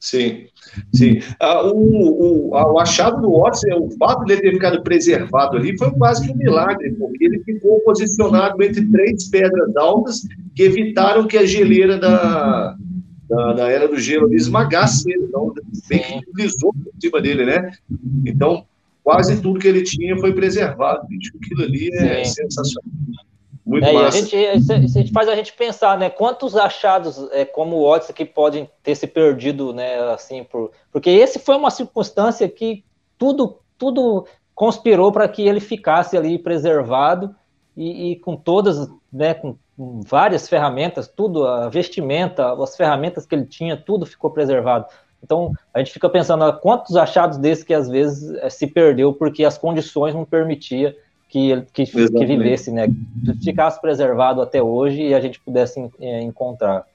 [0.00, 0.46] Sim,
[0.94, 1.20] sim.
[1.40, 5.76] Ah, o, o, o, achado do Watson, o fato de ele ter ficado preservado ali
[5.76, 10.20] foi quase que um milagre, porque ele ficou posicionado entre três pedras altas
[10.54, 12.76] que evitaram que a geleira da,
[13.28, 15.52] da, da era do gelo esmagasse ele, então,
[15.88, 17.72] bem que deslizou por cima dele, né?
[18.24, 18.64] Então,
[19.08, 21.32] quase tudo que ele tinha foi preservado, bicho.
[21.42, 22.42] Aquilo ali é Sim.
[22.42, 22.84] sensacional.
[23.64, 24.18] Muito é, massa.
[24.18, 26.10] A gente, isso, a gente faz a gente pensar, né?
[26.10, 29.98] Quantos achados é, como o Odyssey que podem ter se perdido, né?
[30.12, 32.84] Assim, por, porque esse foi uma circunstância que
[33.16, 37.34] tudo, tudo conspirou para que ele ficasse ali preservado
[37.74, 39.32] e, e com todas, né?
[39.32, 39.56] Com
[40.06, 44.84] várias ferramentas, tudo, a vestimenta, as ferramentas que ele tinha, tudo ficou preservado.
[45.22, 49.12] Então, a gente fica pensando, ah, quantos achados desses que às vezes é, se perdeu
[49.12, 50.92] porque as condições não permitiam
[51.28, 52.88] que, que, que vivesse, né?
[52.88, 56.86] Que ficasse preservado até hoje e a gente pudesse é, encontrar.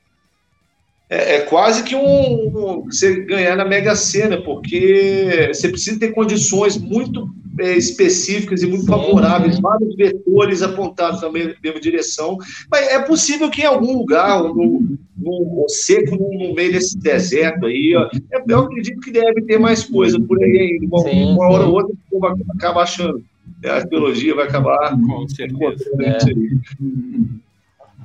[1.13, 6.11] É, é, quase que um, um, você ganhar na Mega Sena, porque você precisa ter
[6.11, 7.29] condições muito
[7.59, 12.39] é, específicas e muito favoráveis, vários vetores apontados na mesma direção.
[12.71, 17.67] Mas é possível que em algum lugar, no, no seco, no, no, meio desse deserto
[17.67, 20.87] aí, ó, é, eu acredito que deve ter mais coisa por aí ainda.
[20.87, 23.23] Uma, uma hora ou outra, vai acabar achando
[23.65, 25.85] a arqueologia vai acabar com certeza.
[26.01, 26.17] É.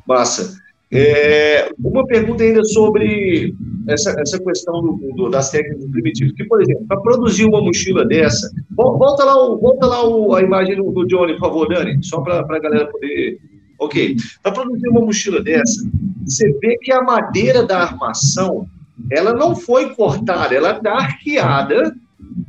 [0.07, 0.68] Massa.
[0.90, 3.55] É, uma pergunta ainda sobre
[3.89, 6.32] essa, essa questão do, do, das técnicas primitivas.
[6.35, 10.77] Que, por exemplo, para produzir uma mochila dessa, volta lá, volta lá o, a imagem
[10.77, 13.39] do, do Johnny, por favor, Dani, só para a galera poder.
[13.78, 14.16] Ok.
[14.43, 15.89] Para produzir uma mochila dessa,
[16.24, 18.66] você vê que a madeira da armação
[19.10, 21.94] ela não foi cortada, ela está arqueada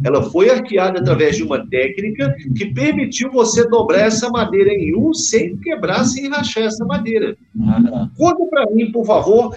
[0.04, 5.14] ela foi arqueada através de uma técnica que permitiu você dobrar essa madeira em U
[5.14, 7.36] sem quebrar, sem rachar essa madeira.
[7.62, 8.10] Ah.
[8.18, 9.54] Conta para mim, por favor,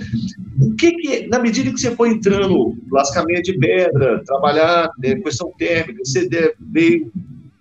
[0.61, 5.53] o que, que, na medida que você foi entrando lascamento de pedra, trabalhar né, questão
[5.57, 6.29] térmica, você
[6.61, 7.11] veio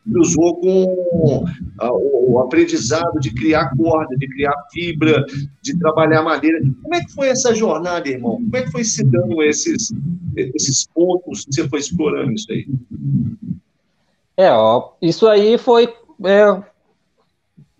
[0.07, 1.45] usou com
[1.79, 5.25] ah, o aprendizado de criar corda, de criar fibra,
[5.61, 6.59] de trabalhar madeira.
[6.81, 8.35] Como é que foi essa jornada, irmão?
[8.35, 9.91] Como é que foi se dando esses,
[10.35, 12.67] esses pontos que você foi explorando isso aí?
[14.35, 15.93] É, ó, isso aí foi
[16.25, 16.63] é,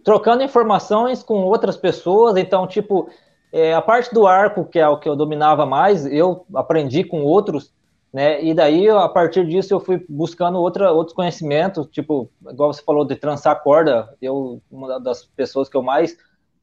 [0.04, 3.10] trocando informações com outras pessoas, então, tipo,
[3.52, 7.24] é, a parte do arco, que é o que eu dominava mais, eu aprendi com
[7.24, 7.74] outros,
[8.14, 8.44] né?
[8.44, 13.06] E daí, a partir disso, eu fui buscando outra, outros conhecimentos, tipo, igual você falou
[13.06, 16.18] de trançar corda, eu, uma das pessoas que eu mais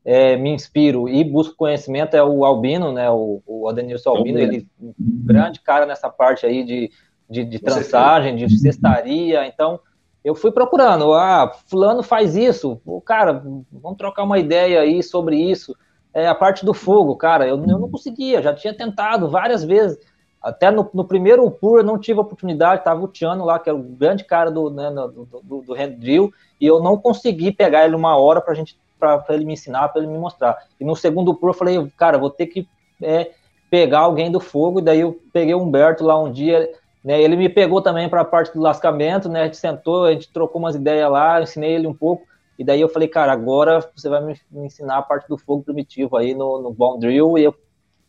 [0.05, 3.11] é, me inspiro e busco conhecimento é o Albino, né?
[3.11, 6.91] O, o Adenilson Albino, ele um grande cara nessa parte aí de,
[7.29, 9.81] de, de trançagem, de cestaria, então
[10.25, 13.43] eu fui procurando, ah, fulano faz isso, o cara,
[13.73, 15.75] vamos trocar uma ideia aí sobre isso,
[16.12, 19.99] é, a parte do fogo, cara, eu, eu não conseguia, já tinha tentado várias vezes,
[20.43, 23.77] até no, no primeiro PUR eu não tive oportunidade, estava o Tiano lá, que era
[23.77, 27.85] o grande cara do, né, do, do, do hand drill, e eu não consegui pegar
[27.85, 30.59] ele uma hora para gente para ele me ensinar, para ele me mostrar.
[30.81, 32.69] E no segundo PUR eu falei, cara, vou ter que
[33.01, 33.31] é,
[33.70, 36.69] pegar alguém do fogo, e daí eu peguei o Humberto lá um dia,
[37.05, 40.12] né, ele me pegou também para a parte do lascamento, né, a gente sentou, a
[40.12, 42.27] gente trocou umas ideias lá, ensinei ele um pouco,
[42.59, 46.16] e daí eu falei, cara, agora você vai me, ensinar a parte do fogo primitivo
[46.16, 47.55] aí no, no Bond Drill, e eu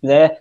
[0.01, 0.38] né,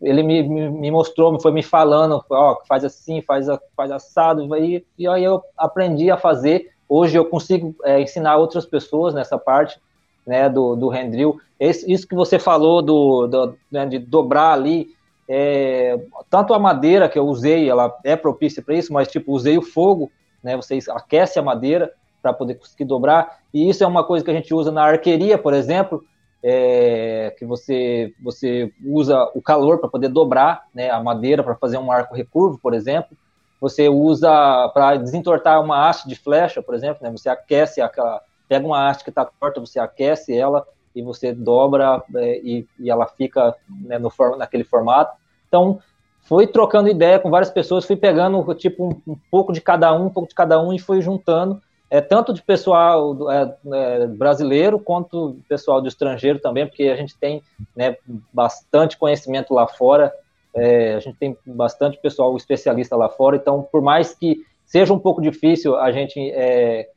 [0.00, 3.46] ele me, me, me mostrou, foi me falando, ó, faz assim, faz,
[3.76, 6.70] faz assado, e, e aí eu aprendi a fazer.
[6.88, 9.80] Hoje eu consigo é, ensinar outras pessoas nessa parte,
[10.26, 11.40] né, do, do rendril.
[11.58, 14.88] Esse, isso que você falou do, do né, de dobrar ali,
[15.28, 15.98] é,
[16.30, 19.62] tanto a madeira que eu usei, ela é propícia para isso, mas tipo, usei o
[19.62, 20.10] fogo,
[20.42, 21.90] né, você aquece a madeira
[22.22, 25.38] para poder conseguir dobrar, e isso é uma coisa que a gente usa na arqueria,
[25.38, 26.04] por exemplo,
[26.48, 31.76] é, que você, você usa o calor para poder dobrar né, a madeira para fazer
[31.76, 33.16] um arco recurvo, por exemplo.
[33.60, 34.30] Você usa
[34.72, 39.02] para desentortar uma haste de flecha, por exemplo, né, você aquece aquela, pega uma haste
[39.02, 40.64] que está torta, você aquece ela
[40.94, 45.16] e você dobra é, e, e, ela fica né, no, naquele formato.
[45.48, 45.80] Então,
[46.22, 50.06] fui trocando ideia com várias pessoas, fui pegando tipo um, um pouco de cada um,
[50.06, 51.60] um pouco de cada um e fui juntando
[51.90, 57.16] é, tanto de pessoal é, é, brasileiro quanto pessoal do estrangeiro também, porque a gente
[57.16, 57.42] tem
[57.74, 57.96] né,
[58.32, 60.12] bastante conhecimento lá fora,
[60.54, 64.98] é, a gente tem bastante pessoal especialista lá fora, então, por mais que seja um
[64.98, 66.88] pouco difícil a gente é,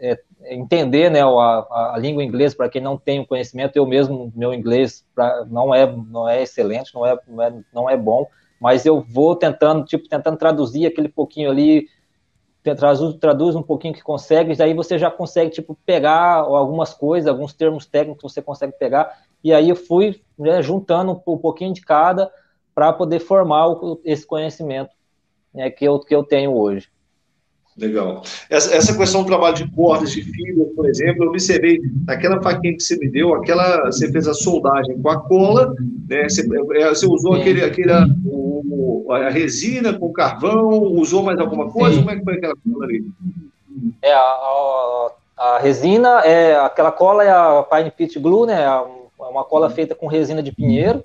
[0.00, 0.18] é,
[0.50, 4.54] entender né, a, a, língua inglesa para quem não tem o conhecimento, eu mesmo, meu
[4.54, 8.26] inglês pra, não, é, não é excelente, não é, não é, não é bom,
[8.60, 11.88] mas eu vou tentando, tipo, tentando traduzir aquele pouquinho ali,
[12.74, 17.52] traduz, traduz um pouquinho que consegue, daí você já consegue, tipo, pegar algumas coisas, alguns
[17.54, 21.80] termos técnicos você consegue pegar, e aí eu fui né, juntando um, um pouquinho de
[21.80, 22.30] cada
[22.74, 24.90] para poder formar o, esse conhecimento
[25.52, 26.88] né, que, eu, que eu tenho hoje.
[27.78, 28.22] Legal.
[28.50, 32.74] Essa, essa questão do trabalho de cordas, de fibras, por exemplo, eu observei naquela faquinha
[32.74, 35.72] que você me deu, aquela, você fez a soldagem com a cola,
[36.08, 36.28] né?
[36.28, 36.42] Você,
[36.74, 37.92] é, você usou aquele, aquele
[38.26, 41.94] o, a resina com carvão, usou mais alguma coisa?
[41.94, 42.00] Sim.
[42.00, 43.04] Como é que foi aquela cola ali?
[44.02, 48.60] É, a, a, a, resina, é, aquela cola é a Pine Pit Glue, né?
[48.60, 51.04] É uma cola feita com resina de pinheiro,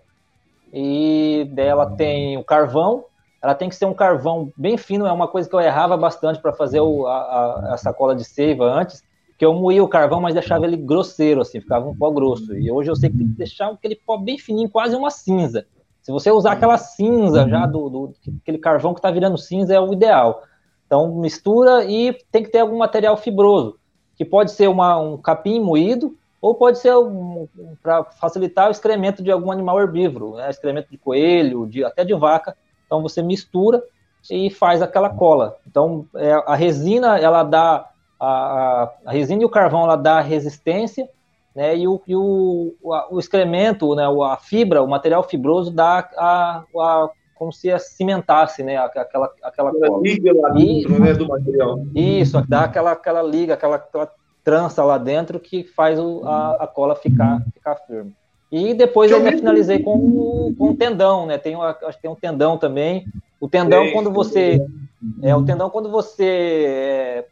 [0.73, 3.05] e dela tem o carvão,
[3.43, 6.39] ela tem que ser um carvão bem fino, é uma coisa que eu errava bastante
[6.39, 9.03] para fazer o, a, a, sacola de seiva antes,
[9.37, 12.55] que eu moía o carvão, mas deixava ele grosseiro, assim, ficava um pó grosso.
[12.55, 15.65] E hoje eu sei que tem que deixar aquele pó bem fininho, quase uma cinza.
[16.01, 19.79] Se você usar aquela cinza já do, do aquele carvão que está virando cinza é
[19.79, 20.43] o ideal.
[20.85, 23.77] Então mistura e tem que ter algum material fibroso,
[24.15, 27.45] que pode ser uma, um capim moído ou pode ser um,
[27.81, 30.49] para facilitar o excremento de algum animal herbívoro, né?
[30.49, 32.55] excremento de coelho, de, até de vaca
[32.93, 33.83] então você mistura
[34.29, 35.57] e faz aquela cola.
[35.67, 37.89] Então é, a resina ela dá
[38.19, 41.09] a, a, resina e o carvão ela dá resistência,
[41.55, 41.75] né?
[41.75, 42.75] E o, e o,
[43.09, 44.03] o excremento, né?
[44.05, 48.77] A fibra, o material fibroso dá a, a como se cimentasse, né?
[48.77, 49.99] Aquela aquela cola.
[50.03, 51.79] liga lá dentro, né, do material.
[51.95, 54.09] Isso, dá aquela aquela liga, aquela, aquela
[54.43, 58.13] trança lá dentro que faz o, a, a cola ficar ficar firme.
[58.55, 61.39] E depois eu me finalizei com, com um tendão, né?
[61.39, 63.03] Tem, acho que tem um tendão também.
[63.41, 64.63] O tendão, quando você.
[65.23, 67.25] É, o tendão, quando você é,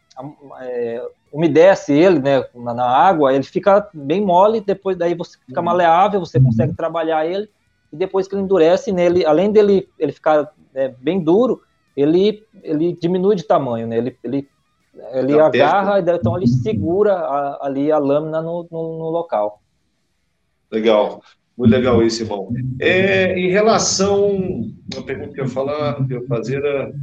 [0.61, 5.59] é, umedece ele né, na, na, água, ele fica bem mole, depois daí você fica
[5.59, 5.65] uhum.
[5.67, 7.47] maleável, você consegue trabalhar ele,
[7.93, 11.61] e depois que ele endurece nele, além dele ele ficar é, bem duro,
[11.95, 13.99] ele, ele diminui de tamanho, né?
[13.99, 14.49] Ele, ele,
[15.13, 19.60] ele agarra, e então ele segura a, ali a lâmina no, no, no local.
[20.71, 21.21] Legal.
[21.57, 22.49] Muito legal isso, irmão.
[22.79, 24.37] É, em relação.
[24.93, 26.93] Uma pergunta que eu ia falar, que eu ia fazer era.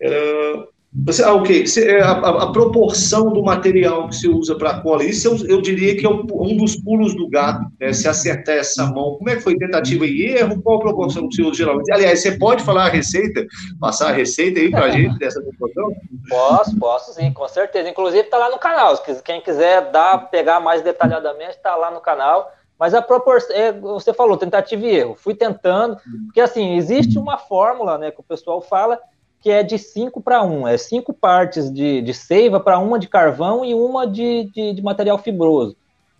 [0.00, 0.68] era
[1.04, 1.64] você, ah, ok.
[1.78, 5.60] É, a, a, a, proporção do material que se usa para cola, isso eu, eu,
[5.60, 7.92] diria que é um, um dos pulos do gato, né?
[7.92, 9.16] Se acertar essa mão.
[9.16, 10.62] Como é que foi tentativa e erro?
[10.62, 11.92] Qual a proporção que se usa geralmente?
[11.92, 13.46] Aliás, você pode falar a receita,
[13.78, 15.92] passar a receita aí para a gente dessa proporção?
[16.28, 17.90] Posso, posso sim, com certeza.
[17.90, 18.96] Inclusive está lá no canal.
[19.22, 22.52] Quem quiser dar, pegar mais detalhadamente, está lá no canal.
[22.78, 25.14] Mas a proporção, é, você falou, tentativa e erro.
[25.14, 28.98] Fui tentando, porque assim, existe uma fórmula, né, que o pessoal fala
[29.46, 30.66] que é de 5 para 1.
[30.66, 34.82] É cinco partes de, de seiva para uma de carvão e uma de, de, de,
[34.82, 35.76] material fibroso.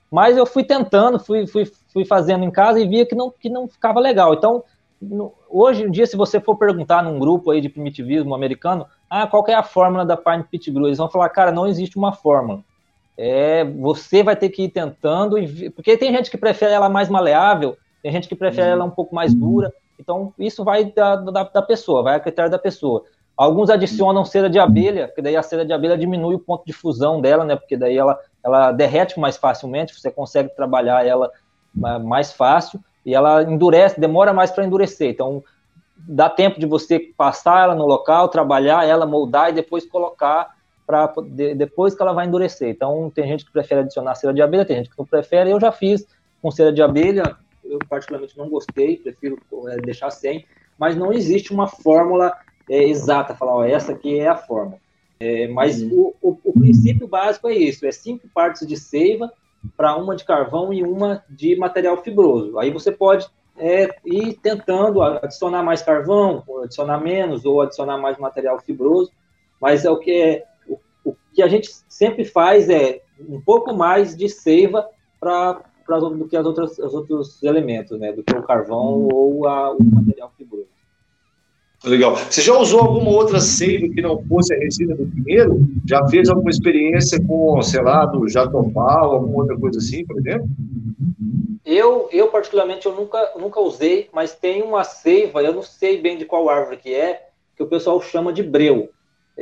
[0.09, 3.49] Mas eu fui tentando, fui, fui, fui fazendo em casa e via que não, que
[3.49, 4.33] não ficava legal.
[4.33, 4.63] Então,
[5.03, 9.27] no, hoje em dia, se você for perguntar num grupo aí de primitivismo americano, ah,
[9.27, 10.87] qual é a fórmula da Pine Pit Glue?
[10.87, 12.61] Eles vão falar, cara, não existe uma fórmula.
[13.19, 17.09] É, você vai ter que ir tentando, e, porque tem gente que prefere ela mais
[17.09, 18.73] maleável, tem gente que prefere uhum.
[18.75, 19.75] ela um pouco mais dura.
[19.99, 23.03] Então, isso vai da, da, da pessoa, vai a critério da pessoa.
[23.37, 26.73] Alguns adicionam cera de abelha, porque daí a cera de abelha diminui o ponto de
[26.73, 27.55] fusão dela, né?
[27.55, 31.31] Porque daí ela, ela derrete mais facilmente, você consegue trabalhar ela
[31.75, 35.11] mais fácil e ela endurece, demora mais para endurecer.
[35.11, 35.45] Então,
[35.97, 40.57] dá tempo de você passar ela no local, trabalhar ela, moldar e depois colocar
[40.87, 41.13] para
[41.57, 42.71] depois que ela vai endurecer.
[42.71, 45.51] Então, tem gente que prefere adicionar cera de abelha, tem gente que não prefere.
[45.51, 46.07] Eu já fiz
[46.41, 49.39] com cera de abelha, eu particularmente não gostei, prefiro
[49.69, 50.47] é, deixar sem,
[50.79, 52.33] mas não existe uma fórmula
[52.69, 54.79] é, exata, falar, ó, essa aqui é a fórmula.
[55.19, 56.15] É, mas uhum.
[56.21, 59.33] o, o, o, princípio básico é isso: é cinco partes de seiva
[59.77, 62.59] para uma de carvão e uma de material fibroso.
[62.59, 63.27] Aí você pode
[63.57, 69.11] é, ir tentando adicionar mais carvão, adicionar menos, ou adicionar mais material fibroso,
[69.61, 73.73] mas é o que, é, o, o que a gente sempre faz é um pouco
[73.73, 74.87] mais de seiva
[75.19, 78.13] para do que as outras, os outros elementos, né?
[78.13, 79.09] Do que o carvão uhum.
[79.13, 80.33] ou a, o material.
[81.85, 82.17] Legal.
[82.17, 85.61] Você já usou alguma outra seiva que não fosse a resina do primeiro?
[85.87, 90.49] Já fez alguma experiência com, sei lá, do jatopau, alguma outra coisa assim, por exemplo?
[91.65, 96.17] Eu, eu particularmente, eu nunca, nunca usei, mas tem uma seiva, eu não sei bem
[96.17, 97.27] de qual árvore que é,
[97.57, 98.91] que o pessoal chama de breu.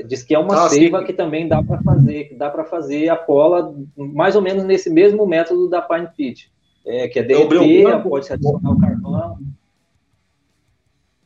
[0.07, 1.07] Diz que é uma ah, seiva sim.
[1.07, 4.91] que também dá para fazer, que dá para fazer a cola mais ou menos nesse
[4.91, 6.51] mesmo método da Pine Pit.
[6.85, 9.39] É, que é derreter, é pode se adicionar o carvão.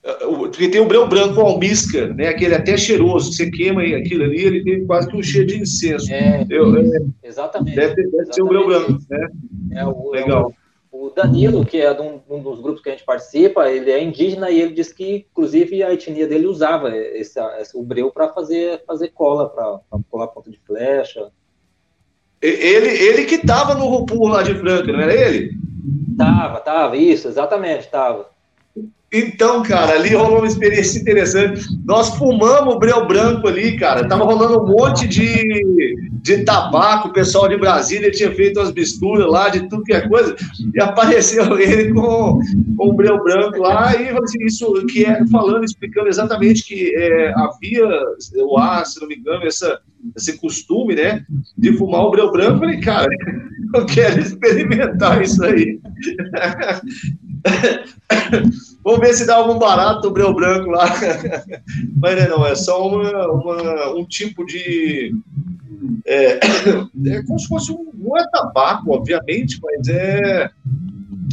[0.02, 2.28] Porque tem o breu branco almíscar, né?
[2.28, 6.12] Aquele até cheiroso, você queima aquilo ali, ele tem quase que um cheiro de incenso.
[6.12, 7.74] É, Eu, é, exatamente.
[7.74, 8.34] Deve, deve exatamente.
[8.34, 9.28] ser o breu branco, né?
[9.72, 10.54] É o, Legal.
[10.92, 13.68] É o, o, Danilo, que é de um, um, dos grupos que a gente participa,
[13.68, 17.82] ele é indígena e ele disse que, inclusive, a etnia dele usava esse, esse o
[17.82, 19.80] breu para fazer, fazer cola, para
[20.10, 21.28] colar ponta de flecha.
[22.40, 25.50] Ele, ele que estava no Rupur lá de Franca, não era ele?
[26.16, 28.30] Tava, tava, isso, exatamente, tava.
[29.10, 31.62] Então, cara, ali rolou uma experiência interessante.
[31.86, 34.06] Nós fumamos o breu branco ali, cara.
[34.06, 37.08] Tava rolando um monte de, de tabaco.
[37.08, 40.36] O pessoal de Brasília tinha feito umas misturas lá de tudo que é coisa.
[40.74, 42.38] E apareceu ele com,
[42.76, 43.96] com o breu branco lá.
[43.96, 47.88] E assim, isso que é falando, explicando exatamente que é, havia,
[48.34, 49.80] eu acho, se não me engano, essa,
[50.14, 51.24] esse costume, né,
[51.56, 52.56] de fumar o breu branco.
[52.56, 53.08] Eu falei, cara,
[53.74, 55.80] eu quero experimentar isso aí.
[58.84, 60.86] Vamos ver se dá algum barato o breu branco lá.
[62.00, 65.14] Mas não, é, não, é só uma, uma, um tipo de.
[66.06, 66.38] É,
[67.06, 67.90] é como se fosse um.
[67.94, 70.50] Não é tabaco, obviamente, mas é.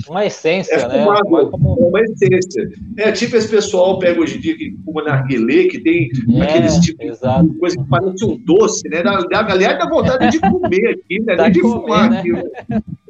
[0.09, 1.03] Uma essência, é né?
[1.03, 2.69] Fumado, é uma essência.
[2.97, 6.79] É tipo esse pessoal pega hoje em dia que fuma narguilé, que tem é, aqueles
[6.79, 9.03] tipos de coisa que parece um doce, né?
[9.05, 11.35] Aliás, dá vontade de comer aqui, né?
[11.35, 12.19] Nem de, de fumar né?
[12.19, 12.31] aqui.
[12.33, 12.43] Né?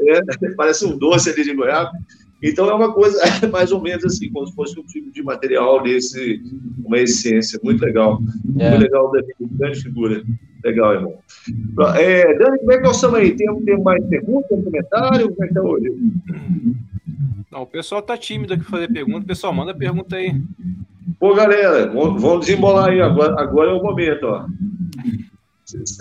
[0.07, 1.91] É, parece um doce ali de goiaba.
[2.47, 3.19] Então é uma coisa
[3.51, 6.41] mais ou menos assim, como se fosse um tipo de material desse,
[6.85, 7.59] uma essência.
[7.63, 8.19] Muito legal.
[8.59, 8.69] É.
[8.69, 9.27] Muito legal, Dani.
[9.39, 10.23] Grande figura.
[10.63, 11.17] Legal, irmão.
[11.95, 13.35] É, Dani, como é que nós estamos aí?
[13.35, 15.29] Tem, tem mais perguntas, tem comentário?
[15.29, 15.93] Como é que está hoje?
[17.51, 19.25] Não, o pessoal tá tímido aqui fazer pergunta.
[19.25, 20.39] Pessoal, manda pergunta aí.
[21.19, 23.01] Pô, galera, vamos desembolar aí.
[23.01, 24.45] Agora, agora é o momento, ó.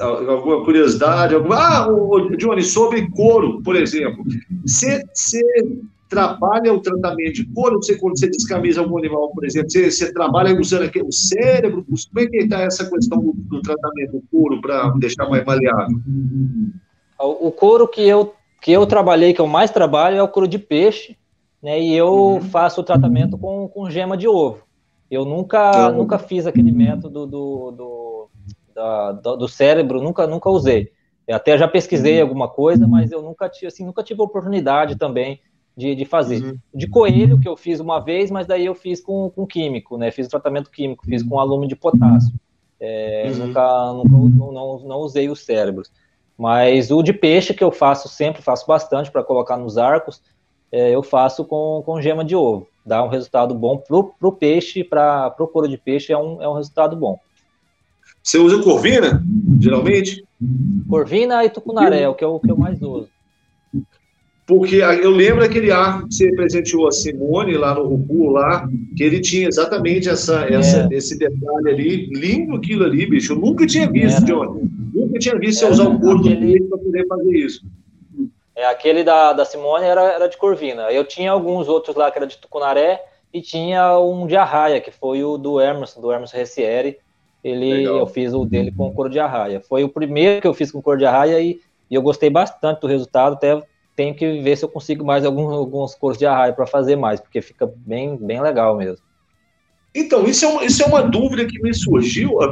[0.01, 1.35] Alguma curiosidade?
[1.35, 1.57] Alguma...
[1.57, 4.23] Ah, o Johnny, sobre couro, por exemplo.
[4.67, 5.03] Você
[6.15, 10.13] trabalha o tratamento de couro, você, quando você descamisa algum animal, por exemplo, você, você
[10.13, 14.23] trabalha usando aqui o cérebro, como é que está essa questão do, do tratamento do
[14.31, 15.99] couro para deixar mais maleável?
[17.19, 20.59] O, couro que eu, que eu trabalhei, que eu mais trabalho, é o couro de
[20.59, 21.17] peixe,
[21.61, 22.41] né, e eu uhum.
[22.41, 24.63] faço o tratamento com, com gema de ovo.
[25.11, 25.99] Eu nunca, uhum.
[25.99, 28.29] nunca fiz aquele método do, do,
[28.75, 30.93] da, do, do cérebro, nunca, nunca usei.
[31.27, 32.23] Eu até já pesquisei uhum.
[32.23, 35.41] alguma coisa, mas eu nunca tive, assim, nunca tive oportunidade também
[35.77, 36.43] de, de fazer.
[36.43, 36.59] Uhum.
[36.75, 40.11] De coelho, que eu fiz uma vez, mas daí eu fiz com, com químico, né?
[40.11, 42.33] Fiz tratamento químico, fiz com alumínio de potássio.
[42.81, 43.47] É, uhum.
[43.47, 45.91] Nunca, nunca não, não, não usei os cérebros.
[46.37, 50.23] Mas o de peixe, que eu faço sempre, faço bastante para colocar nos arcos,
[50.71, 52.67] é, eu faço com, com gema de ovo.
[52.85, 56.49] Dá um resultado bom para o peixe, para o couro de peixe é um, é
[56.49, 57.19] um resultado bom.
[58.23, 59.23] Você usa corvina,
[59.61, 60.25] geralmente?
[60.89, 63.09] Corvina e tucunaré, é o que eu, que eu mais uso.
[64.47, 69.03] Porque eu lembro aquele arco que você presenteou a Simone lá no Rubu, lá, que
[69.03, 70.55] ele tinha exatamente essa, é.
[70.55, 73.33] essa, esse detalhe ali, lindo aquilo ali, bicho.
[73.33, 74.71] Eu nunca tinha visto, é, Johnny.
[74.95, 76.37] Nunca tinha visto você usar o couro aquele...
[76.37, 77.65] do peito para poder fazer isso.
[78.55, 80.93] É, aquele da, da Simone era, era de Corvina.
[80.93, 83.03] Eu tinha alguns outros lá que era de Tucunaré
[83.33, 86.99] e tinha um de Arraia, que foi o do Emerson, do Emerson Recieri.
[87.43, 89.61] Ele, eu fiz o dele com couro de arraia.
[89.61, 91.61] Foi o primeiro que eu fiz com couro de arraia e,
[91.91, 93.35] e eu gostei bastante do resultado.
[93.35, 93.63] Até
[93.95, 97.21] tenho que ver se eu consigo mais alguns, alguns cursos de arraia para fazer mais,
[97.21, 99.04] porque fica bem, bem legal mesmo.
[99.95, 102.43] Então, isso é, uma, isso é uma dúvida que me surgiu.
[102.43, 102.47] É,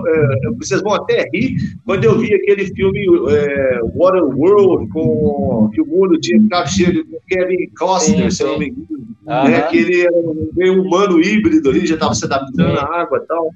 [0.47, 5.87] é vocês vão até rir quando eu vi aquele filme é, Waterworld, com que o
[5.87, 9.03] mundo tinha ficado cheio com Kevin Costner, sim, se eu não me engano.
[9.25, 13.19] Né, que ele era um meio humano híbrido ali, já estava se adaptando à água
[13.19, 13.51] e tal.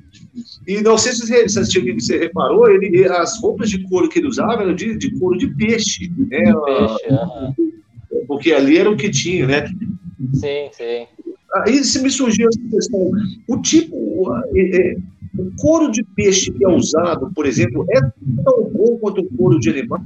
[0.66, 4.28] E não sei se você, se você reparou, ele, as roupas de couro que ele
[4.28, 6.10] usava eram de, de couro de peixe.
[6.28, 6.52] Né?
[6.64, 9.66] Peixe, porque ali era o que tinha, né?
[10.32, 11.06] Sim, sim.
[11.65, 13.11] Aí se me surgiu essa questão.
[13.49, 14.97] O tipo, é, é,
[15.39, 19.59] o couro de peixe que é usado, por exemplo, é tão bom quanto o couro
[19.59, 20.01] de animal?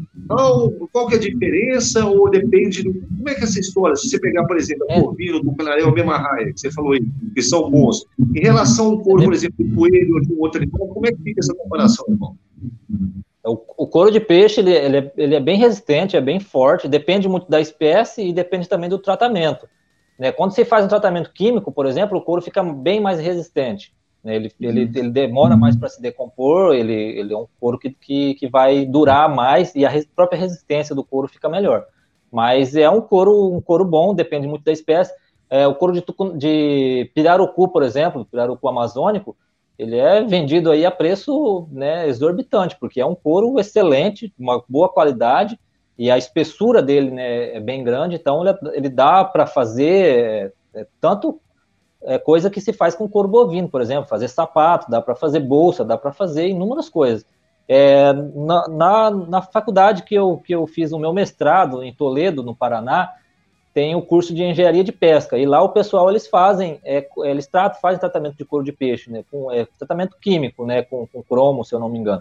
[0.93, 2.05] Qual que é a diferença?
[2.05, 2.93] Ou depende do.
[2.93, 3.95] Como é que é essa história?
[3.97, 6.93] Se você pegar, por exemplo, a corvino, do canaré, a mesma raia, que você falou
[6.93, 7.05] aí,
[7.35, 8.05] que são bons.
[8.35, 11.13] Em relação ao couro, por exemplo, de coelho ou de um outro animal, como é
[11.13, 12.37] que fica essa comparação, irmão?
[13.45, 16.87] O, o couro de peixe ele, ele, é, ele é bem resistente, é bem forte,
[16.87, 19.67] depende muito da espécie e depende também do tratamento.
[20.21, 20.31] Né?
[20.31, 23.95] Quando você faz um tratamento químico, por exemplo, o couro fica bem mais resistente.
[24.23, 24.37] Né?
[24.37, 24.69] Ele, uhum.
[24.69, 28.47] ele, ele demora mais para se decompor, ele, ele é um couro que, que, que
[28.47, 31.87] vai durar mais e a res, própria resistência do couro fica melhor.
[32.31, 35.11] Mas é um couro, um couro bom, depende muito da espécie.
[35.49, 36.05] É, o couro de,
[36.37, 39.35] de pirarucu, por exemplo, pirarucu amazônico,
[39.79, 44.91] ele é vendido aí a preço né, exorbitante, porque é um couro excelente, uma boa
[44.91, 45.59] qualidade,
[46.01, 50.87] e a espessura dele né, é bem grande, então ele, ele dá para fazer é,
[50.99, 51.39] tanto
[52.03, 55.41] é, coisa que se faz com couro bovino, por exemplo, fazer sapato, dá para fazer
[55.41, 57.27] bolsa, dá para fazer inúmeras coisas.
[57.69, 62.43] É, na, na, na, faculdade que eu, que eu fiz o meu mestrado, em Toledo,
[62.43, 63.13] no Paraná,
[63.75, 67.47] tem o curso de engenharia de pesca e lá o pessoal eles fazem é, eles
[67.47, 71.23] tratam, fazem tratamento de couro de peixe né com é, tratamento químico né com, com,
[71.23, 72.21] cromo se eu não me engano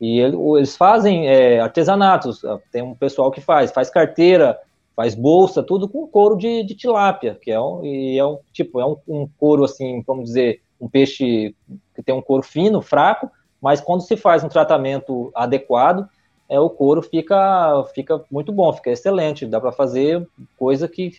[0.00, 4.58] e ele, eles fazem é, artesanatos tem um pessoal que faz faz carteira
[4.96, 8.80] faz bolsa tudo com couro de, de tilápia que é um e é um tipo
[8.80, 11.54] é um, um couro assim vamos dizer um peixe
[11.94, 13.30] que tem um couro fino fraco
[13.60, 16.08] mas quando se faz um tratamento adequado
[16.48, 19.46] é, o couro fica, fica muito bom, fica excelente.
[19.46, 20.26] Dá para fazer
[20.56, 21.10] coisa que,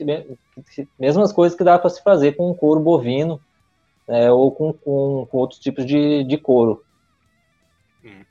[1.00, 3.42] mesmas coisas que dá para se fazer com couro bovino
[4.08, 6.84] é, ou com, com, com, outros tipos de, de couro.
[8.04, 8.24] Hum.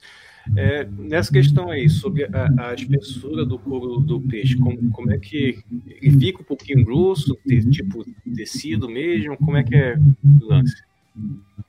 [0.56, 5.18] É, nessa questão aí, sobre a, a, espessura do couro do peixe, como, como é
[5.18, 5.58] que
[6.02, 7.36] ele fica um pouquinho grosso,
[7.70, 8.04] tipo
[8.36, 9.36] tecido mesmo?
[9.38, 10.74] Como é que é o lance?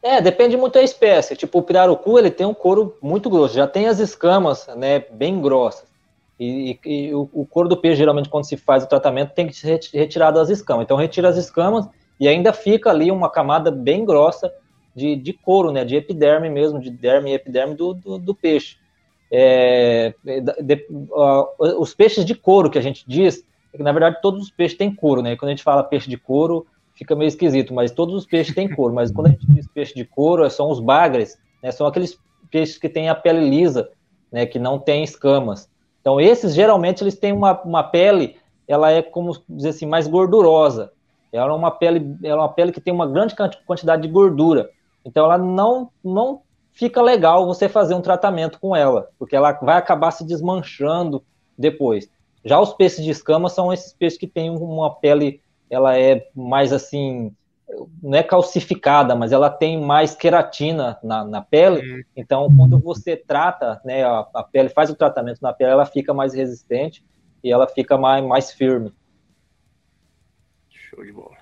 [0.04, 1.36] É, depende muito da espécie.
[1.36, 5.42] Tipo, o pirarucu, ele tem um couro muito grosso, já tem as escamas, né, bem
[5.42, 5.86] grossas.
[6.38, 9.48] E, e, e o, o, couro do peixe, geralmente, quando se faz o tratamento, tem
[9.48, 10.84] que ser retirado as escamas.
[10.84, 11.88] Então, retira as escamas
[12.20, 14.52] e ainda fica ali uma camada bem grossa
[14.96, 18.78] de, de couro, né, de epiderme mesmo, de derme e epiderme do, do, do peixe.
[19.30, 23.44] É, de, uh, os peixes de couro que a gente diz,
[23.74, 25.36] é que, na verdade, todos os peixes têm couro, né?
[25.36, 28.74] Quando a gente fala peixe de couro, fica meio esquisito, mas todos os peixes têm
[28.74, 28.94] couro.
[28.94, 31.72] Mas quando a gente diz peixe de couro, são os bagres, né?
[31.72, 32.18] São aqueles
[32.50, 33.90] peixes que têm a pele lisa,
[34.32, 34.46] né?
[34.46, 35.70] Que não tem escamas.
[36.00, 40.92] Então, esses geralmente eles têm uma, uma pele, ela é como dizer assim, mais gordurosa.
[41.34, 43.36] Ela é uma pele, ela é uma pele que tem uma grande
[43.66, 44.70] quantidade de gordura.
[45.06, 46.42] Então, ela não, não
[46.74, 51.24] fica legal você fazer um tratamento com ela, porque ela vai acabar se desmanchando
[51.58, 52.10] depois.
[52.44, 56.72] Já os peixes de escama são esses peixes que têm uma pele ela é mais
[56.72, 57.32] assim,
[58.02, 61.82] não é calcificada, mas ela tem mais queratina na, na pele.
[61.82, 62.04] Hum.
[62.16, 66.14] Então, quando você trata, né, a, a, pele faz o tratamento na pele, ela fica
[66.14, 67.04] mais resistente
[67.44, 68.94] e ela fica mais, mais firme.
[70.96, 71.36] Show de bola.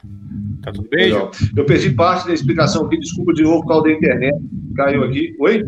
[0.63, 1.31] Tá tudo bem, Legal.
[1.55, 4.35] Eu perdi parte da explicação aqui, desculpa de novo por causa da internet.
[4.75, 5.35] Caiu aqui.
[5.39, 5.63] Oi?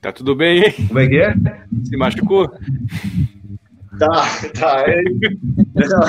[0.00, 0.74] Tá tudo bem, hein?
[0.88, 1.34] Como é que é?
[1.84, 2.50] Se machucou?
[3.98, 4.22] Tá,
[4.58, 4.84] tá.
[4.86, 5.02] É,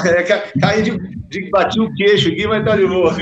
[0.08, 0.24] é,
[0.62, 0.98] caí de,
[1.28, 3.14] de bati o queixo aqui, mas tá de boa.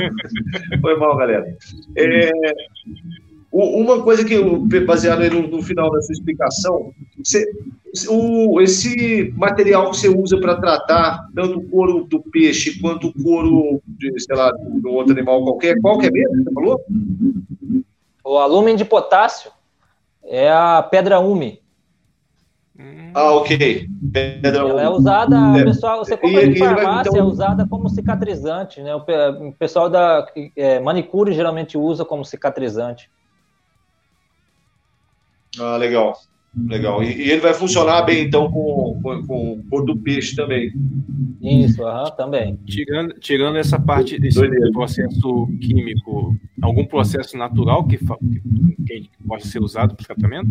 [0.79, 1.57] Foi mal, galera.
[1.95, 2.31] É,
[3.51, 7.43] uma coisa que eu, baseado no, no, final da sua explicação, você,
[8.07, 13.23] o, esse material que você usa para tratar tanto o couro do peixe quanto o
[13.23, 16.43] couro de, sei lá, de outro animal qualquer, qual que é mesmo?
[16.43, 16.81] Você falou?
[18.23, 19.51] O alumínio de potássio
[20.23, 21.59] é a pedra ume.
[23.13, 23.87] Ah, ok.
[24.13, 25.63] Pedra Ela é usada, é.
[25.63, 27.19] pessoal, você compra em farmácia, então...
[27.19, 28.95] é usada como cicatrizante, né?
[28.95, 33.09] O pessoal da é, manicure geralmente usa como cicatrizante.
[35.57, 36.13] Ah, legal.
[36.67, 37.03] Legal.
[37.03, 40.73] E, e ele vai funcionar bem, então, com, com, com cor do peixe também.
[41.41, 42.57] Isso, aham, também.
[42.65, 44.71] Tirando, tirando essa parte desse Doideira.
[44.71, 50.49] processo químico, algum processo natural que, que, que pode ser usado para tratamento?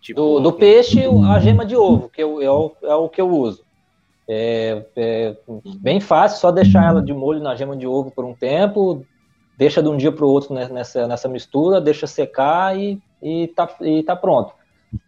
[0.00, 3.20] Tipo, do, do peixe, a gema de ovo, que eu, é, o, é o que
[3.20, 3.62] eu uso.
[4.28, 5.36] É, é,
[5.80, 9.04] bem fácil, só deixar ela de molho na gema de ovo por um tempo,
[9.56, 13.68] deixa de um dia para o outro nessa, nessa mistura, deixa secar e, e, tá,
[13.80, 14.52] e tá pronto.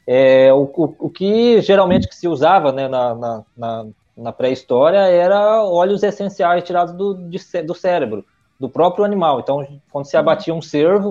[0.07, 3.86] É, o, o, o, que geralmente que se usava né, na, na, na,
[4.16, 8.24] na pré-história era óleos essenciais tirados do, de, do cérebro,
[8.59, 9.41] do próprio animal.
[9.41, 11.11] Então, quando se abatia um cervo,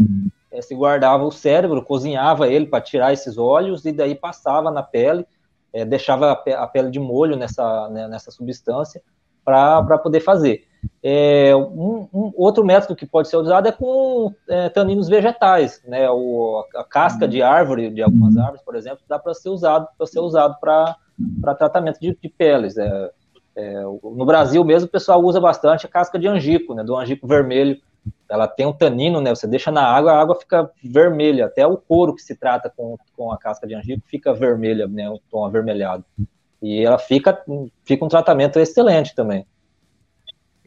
[0.51, 4.81] é, se guardava o cérebro, cozinhava ele para tirar esses óleos e daí passava na
[4.81, 5.25] pele,
[5.71, 9.01] é, deixava a, pe a, pele de molho nessa, né, nessa substância
[9.43, 10.65] para poder fazer.
[11.01, 16.09] É, um, um, outro método que pode ser usado é com é, taninos vegetais, né?
[16.09, 20.07] O, a casca de árvore, de algumas árvores, por exemplo, dá para ser usado para
[20.07, 20.97] ser usado para
[21.57, 22.77] tratamento de, de peles.
[22.77, 23.11] É,
[23.55, 26.83] é, no Brasil mesmo, o pessoal usa bastante a casca de angico, né?
[26.83, 27.79] Do angico vermelho.
[28.29, 29.29] Ela tem um tanino, né?
[29.29, 31.45] Você deixa na água, a água fica vermelha.
[31.45, 35.09] Até o couro que se trata com, com a casca de angico fica vermelha, né?
[35.09, 36.03] Um tom avermelhado.
[36.61, 37.43] E ela fica,
[37.83, 39.45] fica um tratamento excelente também.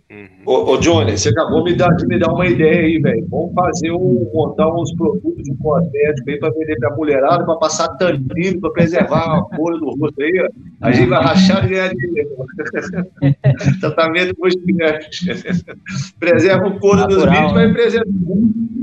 [0.09, 0.28] Uhum.
[0.47, 3.27] Ô, ô, Johnny, você acabou me dar, de me dar uma ideia aí, velho.
[3.28, 7.89] Vamos fazer um, montar uns produtos de cosmético aí para vender pra mulherada, para passar
[7.97, 10.49] tanquinho, para preservar a cor do rosto aí.
[10.81, 12.31] A gente vai rachar e ganhar dinheiro.
[13.81, 15.35] Tratamento cosmético.
[16.20, 18.07] Preserva o couro dos bichos, vai preservar.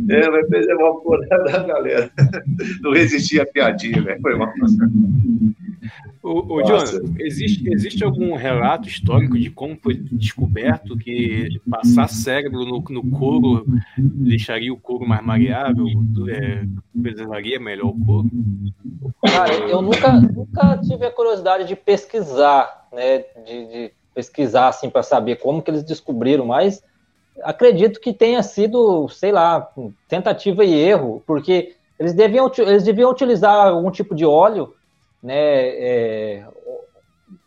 [0.09, 2.11] É, vai preservar o couro da galera.
[2.83, 4.21] Não resistir a piadinha, velho.
[4.21, 4.51] Foi mal.
[6.21, 6.83] O, o John,
[7.19, 13.65] existe, existe algum relato histórico de como foi descoberto que passar cérebro no, no couro
[13.97, 15.85] deixaria o couro mais maleável,
[16.29, 16.63] é,
[17.01, 18.29] preservaria melhor o couro?
[19.25, 25.03] Cara, eu nunca, nunca tive a curiosidade de pesquisar, né, de, de pesquisar assim para
[25.03, 26.83] saber como que eles descobriram, mas
[27.43, 29.69] acredito que tenha sido, sei lá,
[30.07, 34.73] tentativa e erro, porque eles deviam, eles deviam utilizar algum tipo de óleo
[35.23, 36.45] né, é,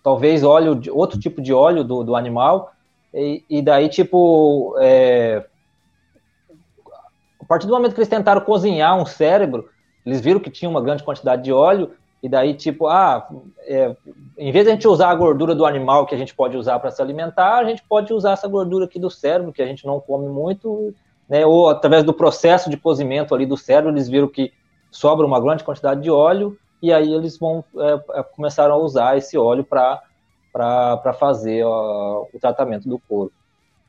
[0.02, 2.72] talvez óleo, outro tipo de óleo do, do animal,
[3.12, 5.44] e, e daí, tipo, é,
[7.40, 9.68] a partir do momento que eles tentaram cozinhar um cérebro,
[10.04, 11.92] eles viram que tinha uma grande quantidade de óleo,
[12.22, 13.28] e daí, tipo, ah,
[13.66, 13.94] é,
[14.38, 16.78] em vez de a gente usar a gordura do animal que a gente pode usar
[16.78, 19.86] para se alimentar, a gente pode usar essa gordura aqui do cérebro, que a gente
[19.86, 20.94] não come muito,
[21.28, 24.52] né, ou através do processo de cozimento ali do cérebro, eles viram que
[24.90, 29.16] sobra uma grande quantidade de óleo, e aí eles vão é, é começaram a usar
[29.16, 30.02] esse óleo para
[31.18, 33.32] fazer ó, o tratamento do couro.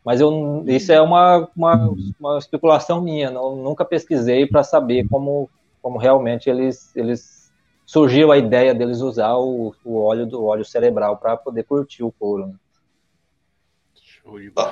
[0.03, 5.49] Mas eu, isso é uma, uma, uma especulação minha, não, nunca pesquisei para saber como,
[5.81, 7.51] como realmente eles, eles
[7.85, 12.11] surgiu a ideia deles usar o, o óleo do óleo cerebral para poder curtir o
[12.11, 12.47] couro.
[12.47, 12.53] Né?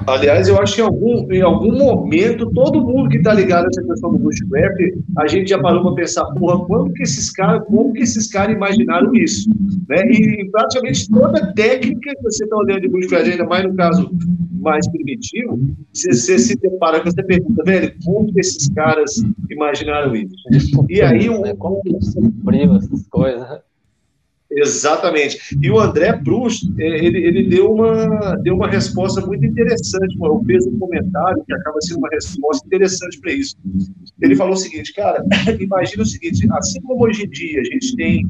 [0.08, 3.68] Aliás, eu acho que em algum, em algum momento, todo mundo que está ligado a
[3.68, 4.80] essa questão do bushcraft,
[5.18, 8.56] a gente já parou para pensar, porra, quando que esses caras, como que esses caras
[8.56, 9.50] imaginaram isso?
[9.88, 10.02] Né?
[10.12, 14.12] E praticamente toda técnica que você está olhando de bushcraft, ainda mais no caso
[14.66, 15.60] mais primitivo,
[15.94, 20.34] você, você se depara com essa pergunta, velho, como que esses caras imaginaram isso?
[20.90, 23.60] E aí, o, como que descobriu essas coisas?
[24.52, 25.58] Exatamente.
[25.62, 30.16] E o André Proust, é, ele, ele deu, uma, deu uma resposta muito interessante.
[30.22, 33.56] Eu fiz um comentário que acaba sendo uma resposta interessante para isso.
[34.22, 35.24] Ele falou o seguinte, cara,
[35.60, 38.28] imagina o seguinte, assim como hoje em dia a gente tem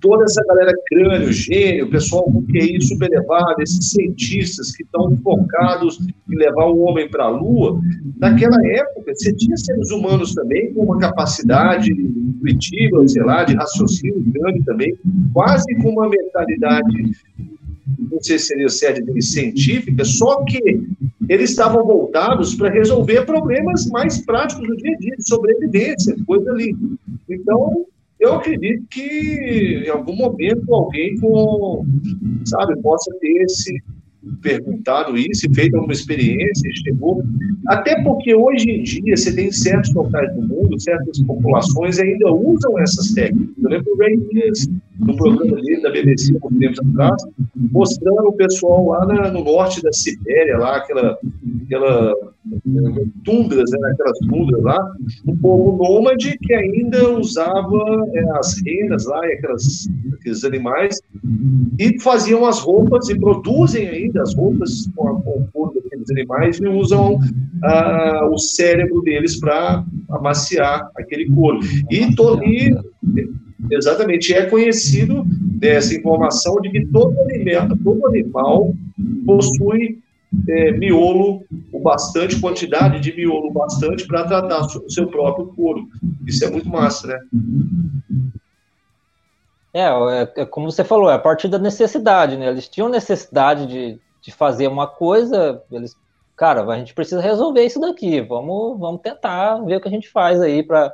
[0.00, 5.98] toda essa galera crânio, gênio, pessoal com QI super elevado, esses cientistas que estão focados
[6.00, 7.80] em levar o homem para a Lua,
[8.18, 14.22] naquela época você tinha seres humanos também com uma capacidade intuitiva, sei lá, de raciocínio
[14.26, 14.96] grande também,
[15.32, 17.12] quase quase com uma mentalidade,
[17.98, 20.82] não sei se seria certo científica, só que
[21.28, 26.50] eles estavam voltados para resolver problemas mais práticos do dia a dia, de sobrevivência, coisa
[26.50, 26.74] ali.
[27.28, 27.84] Então,
[28.18, 31.84] eu acredito que em algum momento alguém com,
[32.44, 33.82] sabe, possa ter esse
[34.42, 37.22] perguntado isso feito alguma experiência, chegou.
[37.68, 42.78] Até porque hoje em dia você tem certos locais do mundo, certas populações ainda usam
[42.78, 43.54] essas técnicas.
[43.62, 44.68] Eu lembro o Ray Dias,
[45.00, 47.22] no programa dele da BBC, há tempo atrás,
[47.56, 51.18] mostrando o pessoal lá na, no norte da Sibéria, lá, aquela,
[51.64, 52.14] aquela
[53.24, 54.94] tundras, né, aquelas tundras lá,
[55.26, 61.00] um povo nômade que ainda usava é, as renas lá, aquelas, aqueles animais,
[61.78, 65.22] e faziam as roupas e produzem ainda as roupas com, a,
[65.52, 67.18] couro daqueles animais e usam
[67.64, 71.60] ah, o cérebro deles para amaciar aquele couro.
[71.90, 72.74] E, to, e
[73.70, 78.74] exatamente é conhecido dessa informação de que todo animal, todo animal
[79.26, 80.00] possui
[80.48, 85.88] é, miolo, o bastante quantidade de miolo bastante para tratar o seu próprio couro.
[86.26, 87.20] Isso é muito massa, né?
[89.72, 92.48] É, é, é, como você falou, é a partir da necessidade, né?
[92.48, 95.96] Eles tinham necessidade de, de fazer uma coisa, eles,
[96.36, 100.08] cara, a gente precisa resolver isso daqui, vamos, vamos tentar ver o que a gente
[100.08, 100.92] faz aí para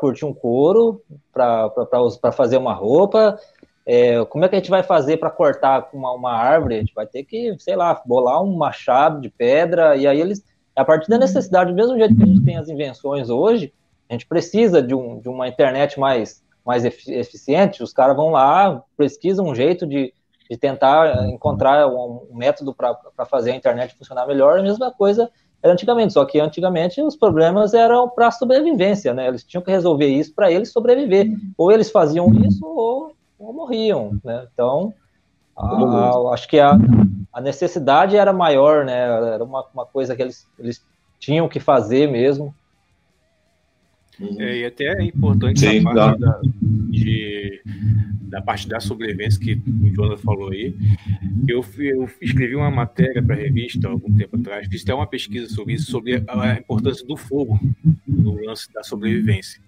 [0.00, 1.02] curtir um couro,
[1.32, 3.38] para fazer uma roupa,
[3.86, 6.76] é, como é que a gente vai fazer para cortar uma, uma árvore?
[6.76, 10.42] A gente vai ter que, sei lá, bolar um machado de pedra, e aí eles,
[10.74, 13.72] a partir da necessidade, do mesmo jeito que a gente tem as invenções hoje,
[14.08, 18.82] a gente precisa de, um, de uma internet mais, mais eficiente, os caras vão lá,
[18.96, 20.14] pesquisam um jeito de,
[20.50, 25.30] de tentar encontrar um método para fazer a internet funcionar melhor, a mesma coisa
[25.64, 29.28] era antigamente, só que antigamente os problemas eram para sobrevivência, né?
[29.28, 31.32] Eles tinham que resolver isso para eles sobreviver.
[31.56, 34.46] Ou eles faziam isso ou, ou morriam, né?
[34.52, 34.92] Então,
[35.56, 36.76] a, a, acho que a,
[37.32, 39.04] a, necessidade era maior, né?
[39.34, 40.84] Era uma, uma coisa que eles, eles
[41.18, 42.54] tinham que fazer mesmo.
[44.38, 47.62] É, e até é importante Sim, a parte da, de,
[48.34, 50.74] da parte da sobrevivência que o Jonas falou aí.
[51.46, 55.48] Eu, eu escrevi uma matéria para a revista algum tempo atrás, fiz até uma pesquisa
[55.48, 57.60] sobre isso, sobre a importância do fogo
[58.08, 59.62] no lance da sobrevivência.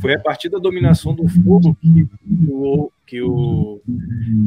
[0.00, 2.06] Foi a partir da dominação do fogo que
[2.46, 3.82] o, que, o,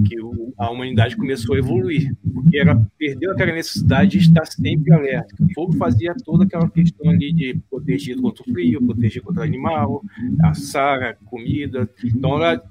[0.08, 4.94] que o, a humanidade começou a evoluir, porque ela perdeu aquela necessidade de estar sempre
[4.94, 5.36] alerta.
[5.38, 9.44] O fogo fazia toda aquela questão ali de proteger contra o frio, proteger contra o
[9.44, 10.02] animal,
[10.44, 11.90] assar a comida.
[12.06, 12.64] Então, ela,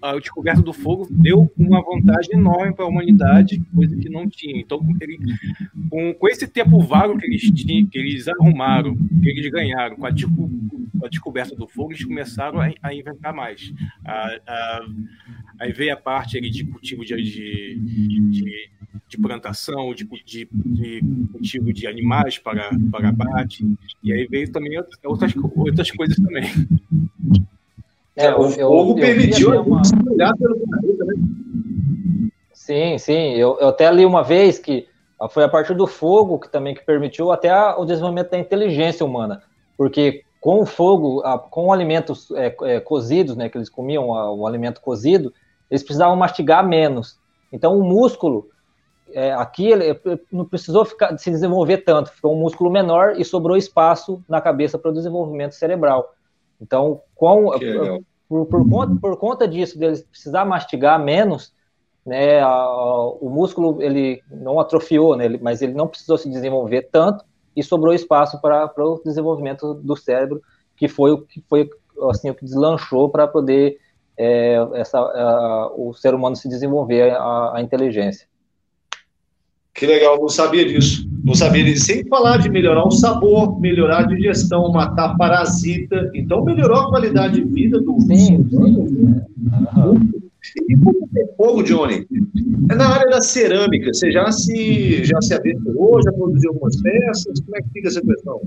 [0.00, 4.60] a descoberta do fogo deu uma vantagem enorme para a humanidade, coisa que não tinha.
[4.60, 5.18] Então, ele,
[5.90, 10.06] com, com esse tempo vago que eles tinham, que eles arrumaram, que eles ganharam com
[10.06, 13.72] a, com a descoberta do fogo, eles começaram a, a inventar mais.
[14.04, 14.86] A, a,
[15.58, 17.78] Aí veio a parte ali de cultivo de, de,
[18.30, 18.70] de,
[19.08, 21.00] de plantação, de, de, de,
[21.32, 23.66] cultivo de animais para, para abate,
[24.02, 26.44] e aí veio também outras, outras coisas também.
[28.14, 29.82] É, o fogo permitiu a uma...
[30.10, 31.14] olhar pelo planeta, né?
[32.52, 33.34] Sim, sim.
[33.34, 34.86] Eu, eu até li uma vez que
[35.30, 39.06] foi a partir do fogo que também que permitiu até a, o desenvolvimento da inteligência
[39.06, 39.42] humana,
[39.76, 44.80] porque com o fogo, com alimentos é, é, cozidos, né, que eles comiam o alimento
[44.80, 45.34] cozido,
[45.68, 47.18] eles precisavam mastigar menos.
[47.52, 48.48] Então, o músculo,
[49.12, 50.00] é, aqui, ele
[50.30, 54.78] não precisou ficar, se desenvolver tanto, ficou um músculo menor e sobrou espaço na cabeça
[54.78, 56.14] para o desenvolvimento cerebral.
[56.60, 57.50] Então, com,
[58.28, 61.52] por, por, conta, por conta disso, deles precisar mastigar menos,
[62.06, 62.68] né, a,
[63.20, 67.24] o músculo ele não atrofiou, né, mas ele não precisou se desenvolver tanto
[67.56, 70.42] e sobrou espaço para o desenvolvimento do cérebro,
[70.76, 71.68] que foi o que foi
[72.10, 73.78] assim o que deslanchou para poder
[74.18, 78.26] é, essa, a, o ser humano se desenvolver a, a, inteligência.
[79.74, 81.06] Que legal, não sabia disso.
[81.22, 81.84] Não sabia disso.
[81.84, 86.10] Sem falar de melhorar o sabor, melhorar a digestão, matar parasita.
[86.14, 89.22] Então melhorou a qualidade de vida do sim, sim.
[89.76, 90.25] Uhum.
[91.36, 92.06] Fogo, Johnny?
[92.70, 93.92] É na área da cerâmica.
[93.92, 97.40] Você já se, já se aventurou, já produziu algumas peças?
[97.40, 98.40] Como é que fica essa questão?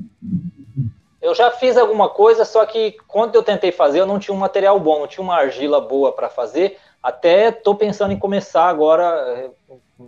[1.22, 4.40] Eu já fiz alguma coisa, só que quando eu tentei fazer, eu não tinha um
[4.40, 6.78] material bom, não tinha uma argila boa para fazer.
[7.04, 9.52] Até estou pensando em começar agora,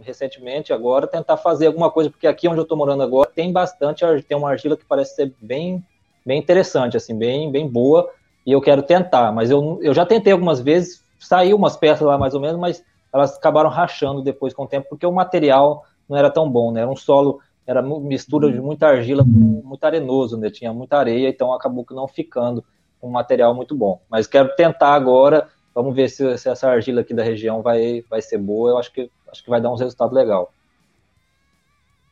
[0.02, 4.06] recentemente, agora, tentar fazer alguma coisa, porque aqui onde eu estou morando agora tem bastante,
[4.28, 5.84] tem uma argila que parece ser bem,
[6.26, 8.10] bem interessante, assim, bem, bem boa,
[8.46, 9.32] e eu quero tentar.
[9.32, 12.84] Mas eu, eu já tentei algumas vezes, saiu umas peças lá mais ou menos, mas
[13.14, 16.82] elas acabaram rachando depois com o tempo, porque o material não era tão bom, né?
[16.82, 20.50] Era um solo era mistura de muita argila com muito arenoso, né?
[20.50, 22.64] Tinha muita areia, então acabou que não ficando
[23.02, 24.02] um material muito bom.
[24.10, 28.22] Mas quero tentar agora, vamos ver se, se, essa argila aqui da região vai, vai
[28.22, 30.48] ser boa, eu acho que, acho que vai dar uns resultados legais.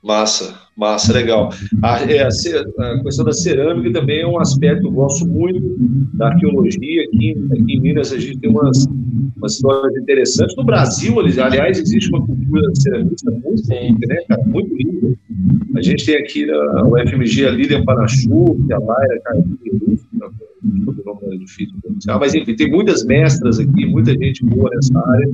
[0.01, 1.49] Massa, massa, legal.
[1.83, 5.59] A, é, a, a, questão da cerâmica também é um aspecto, eu gosto muito
[6.13, 7.03] da arqueologia.
[7.03, 8.87] Aqui, aqui em Minas a gente tem umas,
[9.35, 10.55] umas histórias interessantes.
[10.55, 14.41] No Brasil, aliás, existe uma cultura ceramista muito né, cara?
[14.45, 15.17] Muito linda.
[15.75, 20.17] A gente tem aqui na UFMG a Lilian Panachu, que é a Laira Carlinhos, o
[20.17, 25.29] nome é difícil pronunciar, mas enfim, tem muitas mestras aqui, muita gente boa nessa área,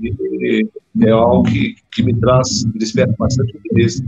[0.00, 0.68] e
[1.02, 4.04] é algo que, que me traz, me desperta bastante interesse.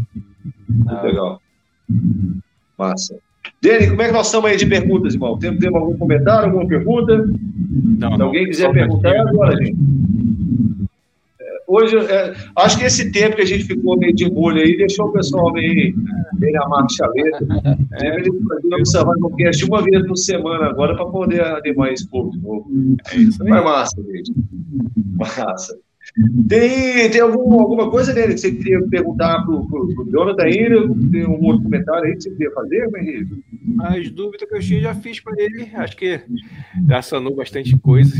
[0.68, 1.02] Muito ah.
[1.02, 1.43] legal.
[2.78, 3.16] Massa.
[3.62, 5.39] Dani, como é que nós estamos aí de perguntas, irmão?
[5.39, 7.24] Temos, temos algum comentário, alguma pergunta?
[7.98, 9.77] Não, Se alguém quiser perguntar, agora, gente
[11.66, 15.06] hoje, é, acho que esse tempo que a gente ficou meio de molho aí deixou
[15.06, 15.94] o pessoal meio,
[16.38, 17.78] meio na marcha lenta.
[17.94, 22.09] É, ele fazer o Survival Cast uma vez por semana agora para poder animar esse
[22.09, 22.66] povo de novo.
[23.12, 23.44] É isso.
[23.44, 24.32] Mas massa, gente.
[25.16, 25.78] Massa.
[26.48, 30.94] Tem, tem algum, alguma coisa dele que você queria perguntar para o Jonathan ainda?
[31.10, 33.43] Tem um outro comentário aí que você queria fazer, Henrique?
[33.80, 35.70] As dúvidas que eu tinha já fiz para ele.
[35.74, 36.20] Acho que
[36.88, 38.16] já sanou bastante coisa.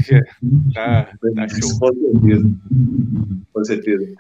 [0.75, 1.79] Já tá, tá show.
[1.79, 2.51] Com certeza.
[3.55, 4.15] Com certeza.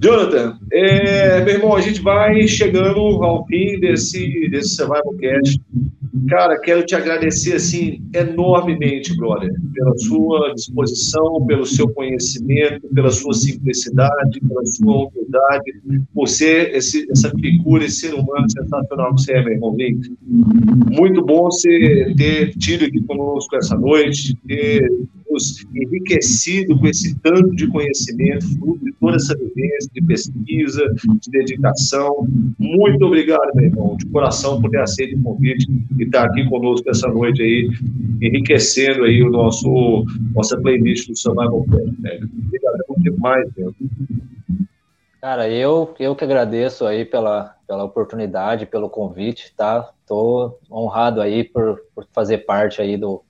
[0.00, 5.60] Jonathan, é, meu irmão, a gente vai chegando ao fim desse, desse Survival Cast.
[6.28, 13.34] Cara, quero te agradecer assim enormemente, brother, pela sua disposição, pelo seu conhecimento, pela sua
[13.34, 19.32] simplicidade, pela sua humildade, por ser esse, essa figura, esse ser humano sensacional que você
[19.32, 19.76] é, meu irmão.
[20.90, 24.88] Muito bom você ter tido aqui conosco essa noite, ter
[25.38, 28.46] sermos enriquecidos com esse tanto de conhecimento,
[28.80, 32.26] de toda essa vivência, de pesquisa, de dedicação.
[32.58, 35.66] Muito obrigado, meu irmão, de coração, por ter aceito o convite
[35.98, 37.70] e estar aqui conosco essa noite aí,
[38.20, 40.04] enriquecendo aí o nosso,
[40.34, 41.94] nossa playlist do Survival Plan.
[41.98, 42.20] Né?
[42.46, 43.74] Obrigado demais, meu.
[45.20, 49.90] Cara, eu, eu que agradeço aí pela, pela oportunidade, pelo convite, tá?
[50.06, 53.24] Tô honrado aí por, por fazer parte aí do,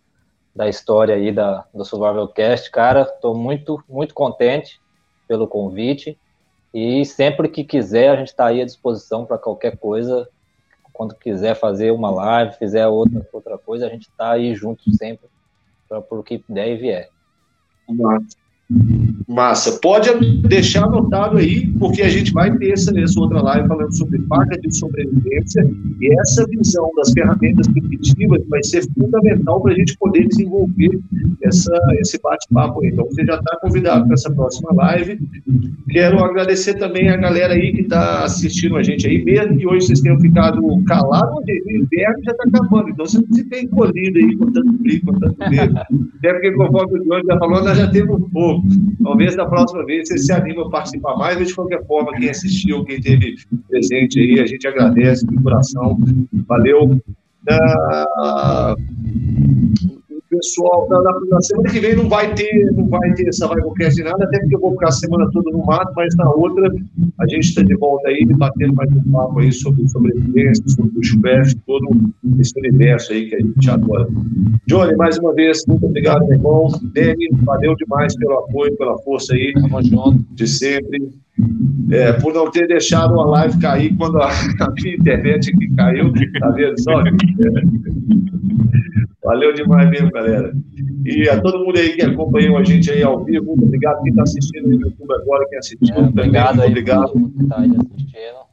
[0.57, 4.81] da história aí da, do Survival Cast, cara, tô muito, muito contente
[5.29, 6.19] pelo convite
[6.73, 10.27] e sempre que quiser a gente está aí à disposição para qualquer coisa,
[10.95, 15.29] quando quiser fazer uma live, fizer outra, outra coisa, a gente está aí junto sempre
[15.87, 17.11] para o que der e vier.
[17.87, 18.37] Nossa.
[19.29, 19.79] Massa.
[19.81, 20.09] Pode
[20.43, 24.57] deixar anotado aí, porque a gente vai ter essa, essa outra live falando sobre faca
[24.59, 25.69] de sobrevivência
[26.01, 31.01] e essa visão das ferramentas primitivas vai ser fundamental para a gente poder desenvolver
[31.43, 32.91] essa, esse bate-papo aí.
[32.91, 35.19] Então, você já está convidado para essa próxima live.
[35.91, 39.87] Quero agradecer também a galera aí que está assistindo a gente aí, mesmo que hoje
[39.87, 44.37] vocês tenham ficado calados, o inverno já está acabando, então você não tem encolhido aí
[44.37, 45.79] com tanto frio, com tanto medo.
[46.19, 48.67] Até porque, conforme o João já falou, nós já temos um pouco.
[49.17, 52.29] Talvez da próxima vez você se anime a participar mais, mas de qualquer forma, quem
[52.29, 53.35] assistiu, quem teve
[53.67, 55.99] presente aí, a gente agradece de coração.
[56.47, 57.01] Valeu.
[57.49, 58.77] Uh,
[60.29, 64.25] pessoal, na, na, semana que vem não vai ter, não vai ter essa Vaivocast nada,
[64.25, 66.73] até porque eu vou ficar a semana toda no mato, mas na outra
[67.19, 70.95] a gente está de volta aí, batendo mais um papo aí sobre sobrevivência, sobre o
[70.95, 71.89] bushcraft, todo
[72.41, 74.09] esse universo aí que a gente adora.
[74.67, 76.69] Johnny, mais uma vez, muito obrigado, meu irmão.
[76.95, 79.53] Dani, valeu demais pelo apoio, pela força aí.
[79.55, 80.25] Tamo junto.
[80.33, 81.11] De sempre.
[81.91, 84.29] É, por não ter deixado a live cair quando a,
[84.61, 87.03] a minha internet aqui caiu, tá vendo só?
[89.23, 90.53] Valeu demais mesmo, galera.
[91.05, 94.03] E a todo mundo aí que acompanhou a gente aí ao vivo, muito obrigado.
[94.03, 97.13] Quem está assistindo no YouTube agora, quem assistiu é, obrigado também, aí, obrigado.
[97.49, 98.46] Tá assistindo.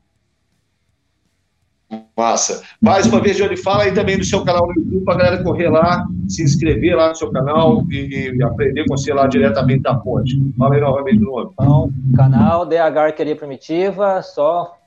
[2.16, 2.64] Massa.
[2.82, 5.44] Mais uma vez, Johnny, fala aí também do seu canal no YouTube para a galera
[5.44, 9.82] correr lá, se inscrever lá no seu canal e, e, aprender com você lá diretamente
[9.82, 10.38] da fonte.
[10.58, 11.52] Fala aí novamente do nome.
[11.54, 14.78] Então, canal DH Arqueria Primitiva, só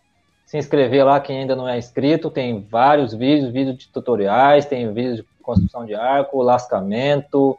[0.47, 2.31] se inscrever lá quem ainda não é inscrito.
[2.31, 7.59] Tem vários vídeos, vídeos de tutoriais, tem vídeos de construção de arco, lascamento,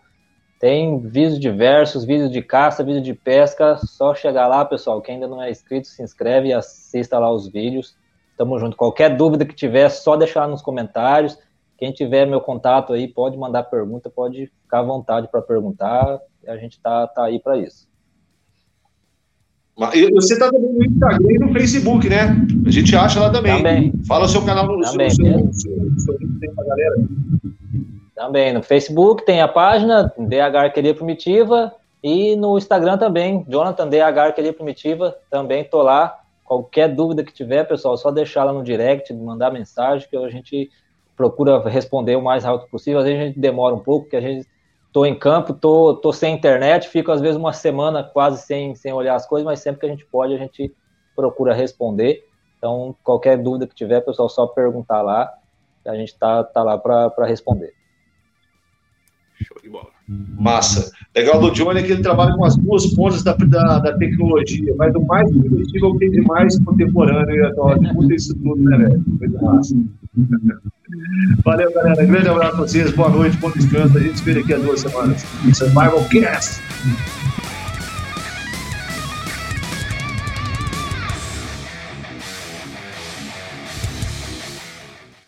[0.60, 3.78] tem vídeos diversos, vídeos de caça, vídeo de pesca.
[3.78, 5.02] Só chegar lá, pessoal.
[5.02, 7.96] Quem ainda não é inscrito, se inscreve e assista lá os vídeos.
[8.38, 8.78] Tamo junto.
[8.78, 11.38] Qualquer dúvida que tiver, só deixar nos comentários.
[11.78, 16.20] Quem tiver meu contato aí, pode mandar pergunta, pode ficar à vontade para perguntar.
[16.48, 17.88] A gente tá, tá aí para isso.
[20.14, 22.36] Você está também no Instagram e no Facebook, né?
[22.66, 23.58] A gente acha lá também.
[23.58, 23.94] Também.
[24.08, 26.96] Fala o seu canal no também, seu, seu, seu, seu, tem pra galera.
[28.16, 31.72] Também, no Facebook tem a página DH Arqueria Primitiva
[32.04, 36.20] e no Instagram também, Jonathan DH Arqueria Primitiva, também tô lá.
[36.48, 40.72] Qualquer dúvida que tiver, pessoal, só deixar lá no direct, mandar mensagem que a gente
[41.14, 43.00] procura responder o mais rápido possível.
[43.00, 44.48] Às vezes a gente demora um pouco, porque a gente
[44.94, 48.94] tô em campo, tô, tô sem internet, fico às vezes uma semana quase sem, sem
[48.94, 50.74] olhar as coisas, mas sempre que a gente pode, a gente
[51.14, 52.26] procura responder.
[52.58, 55.30] Então, qualquer dúvida que tiver, pessoal, só perguntar lá,
[55.86, 57.74] a gente tá, tá lá para responder.
[59.44, 59.97] Show de bola.
[60.08, 60.90] Massa.
[61.16, 64.74] Legal do Johnny é que ele trabalha com as duas pontas da, da, da tecnologia,
[64.78, 67.76] mas do mais primitivo que tem de mais contemporâneo atual.
[68.12, 69.04] isso tudo, né, velho?
[69.20, 69.76] Coisa massa.
[71.44, 72.06] Valeu, galera.
[72.06, 72.92] Grande abraço pra vocês.
[72.92, 73.98] Boa noite, bom descanso.
[73.98, 75.26] A gente se vê daqui a duas semanas.
[75.54, 76.62] Survival Cast.